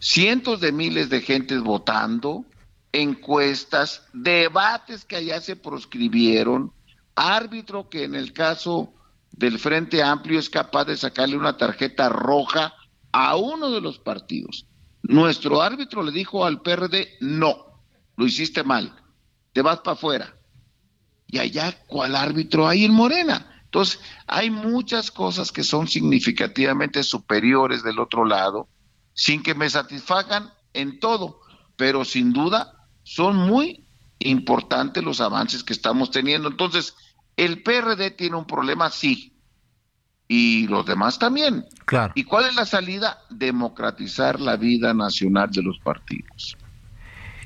cientos 0.00 0.60
de 0.60 0.72
miles 0.72 1.08
de 1.08 1.20
gentes 1.20 1.60
votando, 1.62 2.44
encuestas, 2.90 4.02
debates 4.12 5.04
que 5.04 5.14
allá 5.14 5.40
se 5.40 5.54
proscribieron, 5.54 6.72
árbitro 7.14 7.88
que 7.88 8.02
en 8.02 8.16
el 8.16 8.32
caso 8.32 8.92
del 9.30 9.60
Frente 9.60 10.02
Amplio 10.02 10.40
es 10.40 10.50
capaz 10.50 10.86
de 10.86 10.96
sacarle 10.96 11.36
una 11.36 11.56
tarjeta 11.56 12.08
roja 12.08 12.74
a 13.12 13.36
uno 13.36 13.70
de 13.70 13.80
los 13.80 14.00
partidos. 14.00 14.66
Nuestro 15.02 15.62
árbitro 15.62 16.02
le 16.02 16.10
dijo 16.10 16.44
al 16.44 16.60
PRD 16.60 17.18
no 17.20 17.84
lo 18.16 18.26
hiciste 18.26 18.64
mal, 18.64 18.92
te 19.52 19.62
vas 19.62 19.78
para 19.78 19.92
afuera. 19.92 20.36
Y 21.28 21.38
allá, 21.38 21.72
¿cuál 21.86 22.16
árbitro 22.16 22.66
hay 22.66 22.84
en 22.84 22.92
Morena? 22.92 23.55
Entonces, 23.66 24.00
hay 24.26 24.50
muchas 24.50 25.10
cosas 25.10 25.52
que 25.52 25.62
son 25.62 25.86
significativamente 25.88 27.02
superiores 27.02 27.82
del 27.82 27.98
otro 27.98 28.24
lado, 28.24 28.68
sin 29.12 29.42
que 29.42 29.54
me 29.54 29.68
satisfagan 29.68 30.50
en 30.72 30.98
todo, 31.00 31.40
pero 31.76 32.04
sin 32.04 32.32
duda 32.32 32.72
son 33.02 33.36
muy 33.36 33.84
importantes 34.18 35.02
los 35.04 35.20
avances 35.20 35.62
que 35.62 35.72
estamos 35.72 36.10
teniendo. 36.10 36.48
Entonces, 36.48 36.94
el 37.36 37.62
PRD 37.62 38.12
tiene 38.12 38.36
un 38.36 38.46
problema, 38.46 38.90
sí, 38.90 39.36
y 40.28 40.66
los 40.68 40.86
demás 40.86 41.18
también. 41.18 41.66
Claro. 41.84 42.12
¿Y 42.16 42.24
cuál 42.24 42.46
es 42.46 42.54
la 42.54 42.66
salida? 42.66 43.18
Democratizar 43.30 44.40
la 44.40 44.56
vida 44.56 44.94
nacional 44.94 45.50
de 45.50 45.62
los 45.62 45.78
partidos. 45.80 46.56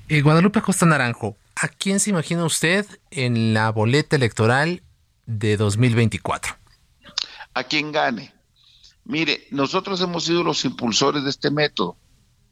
Eh, 0.08 0.22
Guadalupe 0.22 0.60
Costa 0.60 0.86
Naranjo, 0.86 1.36
¿a 1.56 1.68
quién 1.68 2.00
se 2.00 2.10
imagina 2.10 2.44
usted 2.44 2.86
en 3.10 3.54
la 3.54 3.70
boleta 3.70 4.16
electoral 4.16 4.82
de 5.30 5.56
2024? 5.56 6.56
A 7.54 7.64
quien 7.64 7.92
gane. 7.92 8.32
Mire, 9.04 9.46
nosotros 9.50 10.00
hemos 10.00 10.24
sido 10.24 10.42
los 10.42 10.64
impulsores 10.64 11.24
de 11.24 11.30
este 11.30 11.50
método. 11.50 11.96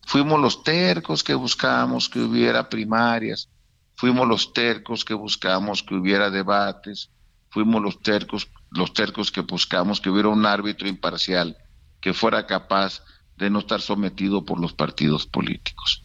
Fuimos 0.07 0.41
los 0.41 0.63
tercos 0.63 1.23
que 1.23 1.35
buscamos 1.35 2.09
que 2.09 2.21
hubiera 2.21 2.69
primarias, 2.69 3.49
fuimos 3.95 4.27
los 4.27 4.53
tercos 4.53 5.05
que 5.05 5.15
buscamos 5.15 5.83
que 5.83 5.95
hubiera 5.95 6.31
debates, 6.31 7.11
fuimos 7.51 7.83
los 7.83 8.01
tercos, 8.01 8.49
los 8.71 8.95
tercos 8.95 9.31
que 9.31 9.41
buscamos 9.43 10.01
que 10.01 10.09
hubiera 10.11 10.29
un 10.29 10.47
árbitro 10.47 10.89
imparcial 10.89 11.57
que 12.01 12.15
fuera 12.15 12.47
capaz 12.47 13.03
de 13.37 13.51
no 13.51 13.59
estar 13.59 13.81
sometido 13.81 14.45
por 14.45 14.61
los 14.61 14.73
partidos 14.73 15.27
políticos. 15.27 16.03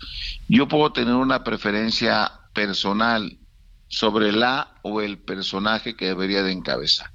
Yo 0.50 0.68
puedo 0.68 0.92
tener 0.92 1.14
una 1.14 1.44
preferencia 1.44 2.32
personal 2.54 3.40
sobre 3.94 4.32
la 4.32 4.74
o 4.82 5.02
el 5.02 5.20
personaje 5.20 5.96
que 5.96 6.08
debería 6.08 6.41
de 6.41 6.52
encabezar. 6.52 7.12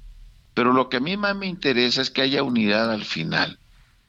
Pero 0.53 0.71
lo 0.71 0.87
que 0.87 0.97
a 0.97 1.01
mí 1.01 1.17
más 1.17 1.35
me 1.35 1.45
interesa 1.45 2.01
es 2.01 2.09
que 2.09 2.21
haya 2.21 2.41
unidad 2.41 2.89
al 2.89 3.03
final. 3.03 3.59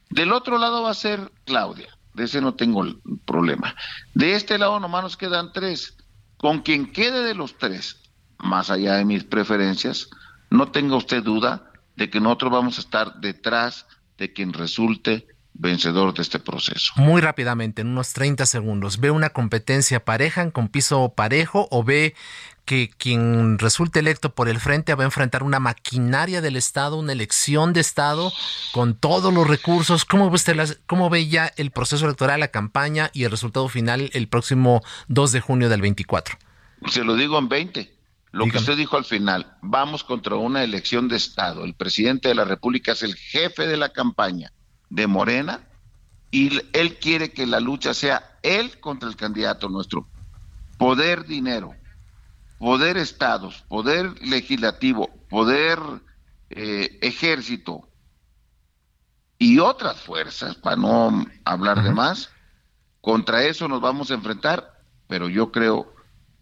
Del 0.09 0.31
otro 0.31 0.57
lado 0.57 0.83
va 0.83 0.91
a 0.91 0.95
ser 0.95 1.31
Claudia, 1.43 1.89
de 2.13 2.23
ese 2.23 2.39
no 2.39 2.53
tengo 2.53 2.85
problema. 3.25 3.75
De 4.13 4.35
este 4.35 4.57
lado 4.57 4.79
nomás 4.79 5.03
nos 5.03 5.17
quedan 5.17 5.51
tres. 5.51 5.97
Con 6.37 6.61
quien 6.61 6.91
quede 6.91 7.23
de 7.23 7.35
los 7.35 7.57
tres, 7.57 7.97
más 8.37 8.69
allá 8.69 8.95
de 8.95 9.05
mis 9.05 9.25
preferencias, 9.25 10.09
no 10.49 10.71
tenga 10.71 10.95
usted 10.95 11.23
duda 11.23 11.71
de 11.97 12.09
que 12.09 12.21
nosotros 12.21 12.53
vamos 12.53 12.77
a 12.77 12.81
estar 12.81 13.19
detrás 13.19 13.85
de 14.17 14.31
quien 14.31 14.53
resulte 14.53 15.27
vencedor 15.53 16.13
de 16.13 16.21
este 16.21 16.39
proceso. 16.39 16.93
Muy 16.95 17.21
rápidamente, 17.21 17.81
en 17.81 17.89
unos 17.89 18.13
30 18.13 18.45
segundos, 18.45 18.99
¿ve 18.99 19.11
una 19.11 19.29
competencia 19.29 20.03
pareja 20.03 20.49
con 20.51 20.69
piso 20.69 21.13
parejo 21.15 21.67
o 21.71 21.83
ve 21.83 22.15
que 22.65 22.89
quien 22.89 23.59
resulte 23.59 23.99
electo 23.99 24.33
por 24.33 24.49
el 24.49 24.59
frente 24.59 24.93
va 24.95 25.03
a 25.03 25.05
enfrentar 25.05 25.43
una 25.43 25.59
maquinaria 25.59 26.41
del 26.41 26.55
Estado, 26.55 26.97
una 26.97 27.11
elección 27.11 27.73
de 27.73 27.81
Estado 27.81 28.31
con 28.71 28.95
todos 28.95 29.33
los 29.33 29.47
recursos? 29.47 30.05
¿Cómo 30.05 30.29
ve, 30.29 30.35
usted 30.35 30.55
las, 30.55 30.79
cómo 30.87 31.09
ve 31.09 31.27
ya 31.27 31.51
el 31.57 31.71
proceso 31.71 32.05
electoral, 32.05 32.39
la 32.39 32.49
campaña 32.49 33.11
y 33.13 33.23
el 33.23 33.31
resultado 33.31 33.67
final 33.69 34.09
el 34.13 34.27
próximo 34.27 34.81
2 35.07 35.31
de 35.31 35.41
junio 35.41 35.69
del 35.69 35.81
24? 35.81 36.37
Se 36.87 37.03
lo 37.03 37.15
digo 37.15 37.37
en 37.37 37.49
20. 37.49 38.01
Lo 38.31 38.47
que 38.47 38.57
usted 38.57 38.77
dijo 38.77 38.95
al 38.95 39.03
final, 39.03 39.57
vamos 39.61 40.05
contra 40.05 40.35
una 40.35 40.63
elección 40.63 41.09
de 41.09 41.17
Estado. 41.17 41.65
El 41.65 41.73
presidente 41.73 42.29
de 42.29 42.35
la 42.35 42.45
República 42.45 42.93
es 42.93 43.03
el 43.03 43.15
jefe 43.15 43.67
de 43.67 43.75
la 43.75 43.89
campaña 43.89 44.53
de 44.89 45.05
Morena 45.05 45.67
y 46.31 46.61
él 46.71 46.97
quiere 46.97 47.33
que 47.33 47.45
la 47.45 47.59
lucha 47.59 47.93
sea 47.93 48.37
él 48.41 48.79
contra 48.79 49.09
el 49.09 49.17
candidato 49.17 49.67
nuestro. 49.67 50.07
Poder 50.77 51.25
dinero, 51.25 51.75
poder 52.61 52.95
estados, 52.95 53.63
poder 53.67 54.21
legislativo, 54.21 55.09
poder 55.31 55.79
eh, 56.51 56.99
ejército 57.01 57.89
y 59.39 59.57
otras 59.57 59.99
fuerzas, 59.99 60.57
para 60.57 60.75
no 60.75 61.25
hablar 61.43 61.81
de 61.81 61.91
más, 61.91 62.29
contra 63.01 63.45
eso 63.45 63.67
nos 63.67 63.81
vamos 63.81 64.11
a 64.11 64.13
enfrentar, 64.13 64.79
pero 65.07 65.27
yo 65.27 65.51
creo 65.51 65.91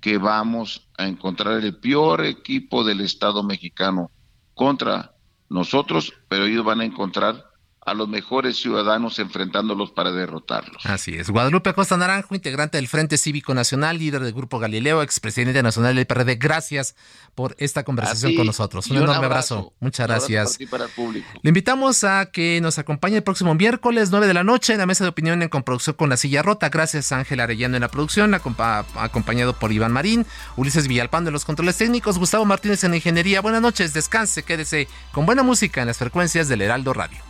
que 0.02 0.18
vamos 0.18 0.90
a 0.98 1.08
encontrar 1.08 1.64
el 1.64 1.78
peor 1.78 2.26
equipo 2.26 2.84
del 2.84 3.00
Estado 3.00 3.42
mexicano 3.42 4.12
contra 4.56 5.14
nosotros, 5.48 6.14
pero 6.28 6.48
ellos 6.48 6.66
van 6.66 6.82
a 6.82 6.86
encontrar 6.86 7.49
a 7.90 7.94
los 7.94 8.08
mejores 8.08 8.58
ciudadanos 8.58 9.18
enfrentándolos 9.20 9.92
para 9.92 10.12
derrotarlos. 10.12 10.86
Así 10.86 11.16
es. 11.16 11.30
Guadalupe 11.30 11.72
Acosta 11.72 11.98
Naranjo, 11.98 12.36
integrante 12.36 12.78
del 12.78 12.88
Frente 12.88 13.18
Cívico 13.18 13.54
Nacional, 13.54 13.98
líder 13.98 14.22
del 14.22 14.34
Grupo 14.34 14.60
Galileo, 14.60 15.02
expresidente 15.02 15.64
nacional 15.64 15.96
del 15.96 16.06
PRD. 16.06 16.36
Gracias 16.36 16.96
por 17.34 17.56
esta 17.58 17.84
conversación 17.84 18.36
con 18.36 18.46
nosotros. 18.46 18.88
Un, 18.88 18.98
enorme 18.98 19.26
abrazo. 19.26 19.74
Muchas 19.80 20.08
gracias. 20.08 20.60
Le 20.60 21.50
invitamos 21.50 22.04
a 22.04 22.28
que 22.32 22.60
nos 22.62 22.78
acompañe 22.78 23.18
el 23.18 23.24
próximo 23.24 23.56
miércoles, 23.56 24.10
9 24.12 24.28
de 24.28 24.34
la 24.34 24.44
noche, 24.44 24.74
en 24.74 24.80
la 24.80 24.86
mesa 24.86 25.04
de 25.04 25.10
opinión 25.10 25.42
en 25.42 25.50
Comproducción 25.50 25.96
con 25.96 26.10
la 26.10 26.18
Silla 26.18 26.44
Rota. 26.44 26.70
Gracias 26.70 27.12
Ángel 27.12 27.40
Arellano 27.40 27.76
en 27.76 27.82
la 27.82 27.90
producción, 27.90 28.34
acompañado 28.36 29.54
por 29.54 29.72
Iván 29.72 29.92
Marín, 29.92 30.26
Ulises 30.58 30.88
Villalpando 30.88 31.30
en 31.30 31.34
los 31.34 31.46
controles 31.46 31.78
técnicos, 31.78 32.20
Gustavo 32.20 32.46
Martínez 32.46 32.84
en 32.84 32.92
la 32.92 32.98
ingeniería. 32.98 33.42
Buenas 33.42 33.62
noches, 33.62 33.94
descanse, 33.94 34.44
quédese 34.44 34.88
con 35.12 35.26
buena 35.26 35.42
música 35.42 35.82
en 35.82 35.88
las 35.88 35.98
frecuencias 35.98 36.48
del 36.48 36.62
Heraldo 36.62 36.94
Radio. 36.94 37.29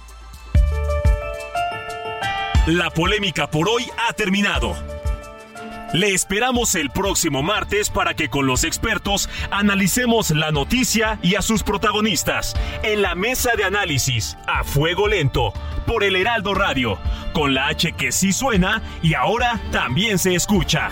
La 2.70 2.92
polémica 2.92 3.50
por 3.50 3.68
hoy 3.68 3.88
ha 3.98 4.14
terminado. 4.14 4.76
Le 5.92 6.14
esperamos 6.14 6.76
el 6.76 6.92
próximo 6.92 7.42
martes 7.42 7.90
para 7.90 8.14
que 8.14 8.30
con 8.30 8.46
los 8.46 8.64
expertos 8.64 9.28
analicemos 9.50 10.30
la 10.30 10.52
noticia 10.52 11.18
y 11.24 11.34
a 11.34 11.42
sus 11.42 11.64
protagonistas 11.64 12.56
en 12.84 13.02
la 13.02 13.16
mesa 13.16 13.56
de 13.58 13.64
análisis 13.64 14.38
a 14.46 14.64
fuego 14.64 15.08
lento 15.08 15.52
por 15.88 16.04
el 16.04 16.16
Heraldo 16.16 16.54
Radio, 16.54 17.00
con 17.34 17.56
la 17.56 17.70
H 17.70 17.94
que 17.94 18.12
sí 18.12 18.34
suena 18.34 18.84
y 19.02 19.16
ahora 19.16 19.60
también 19.72 20.20
se 20.20 20.36
escucha. 20.36 20.92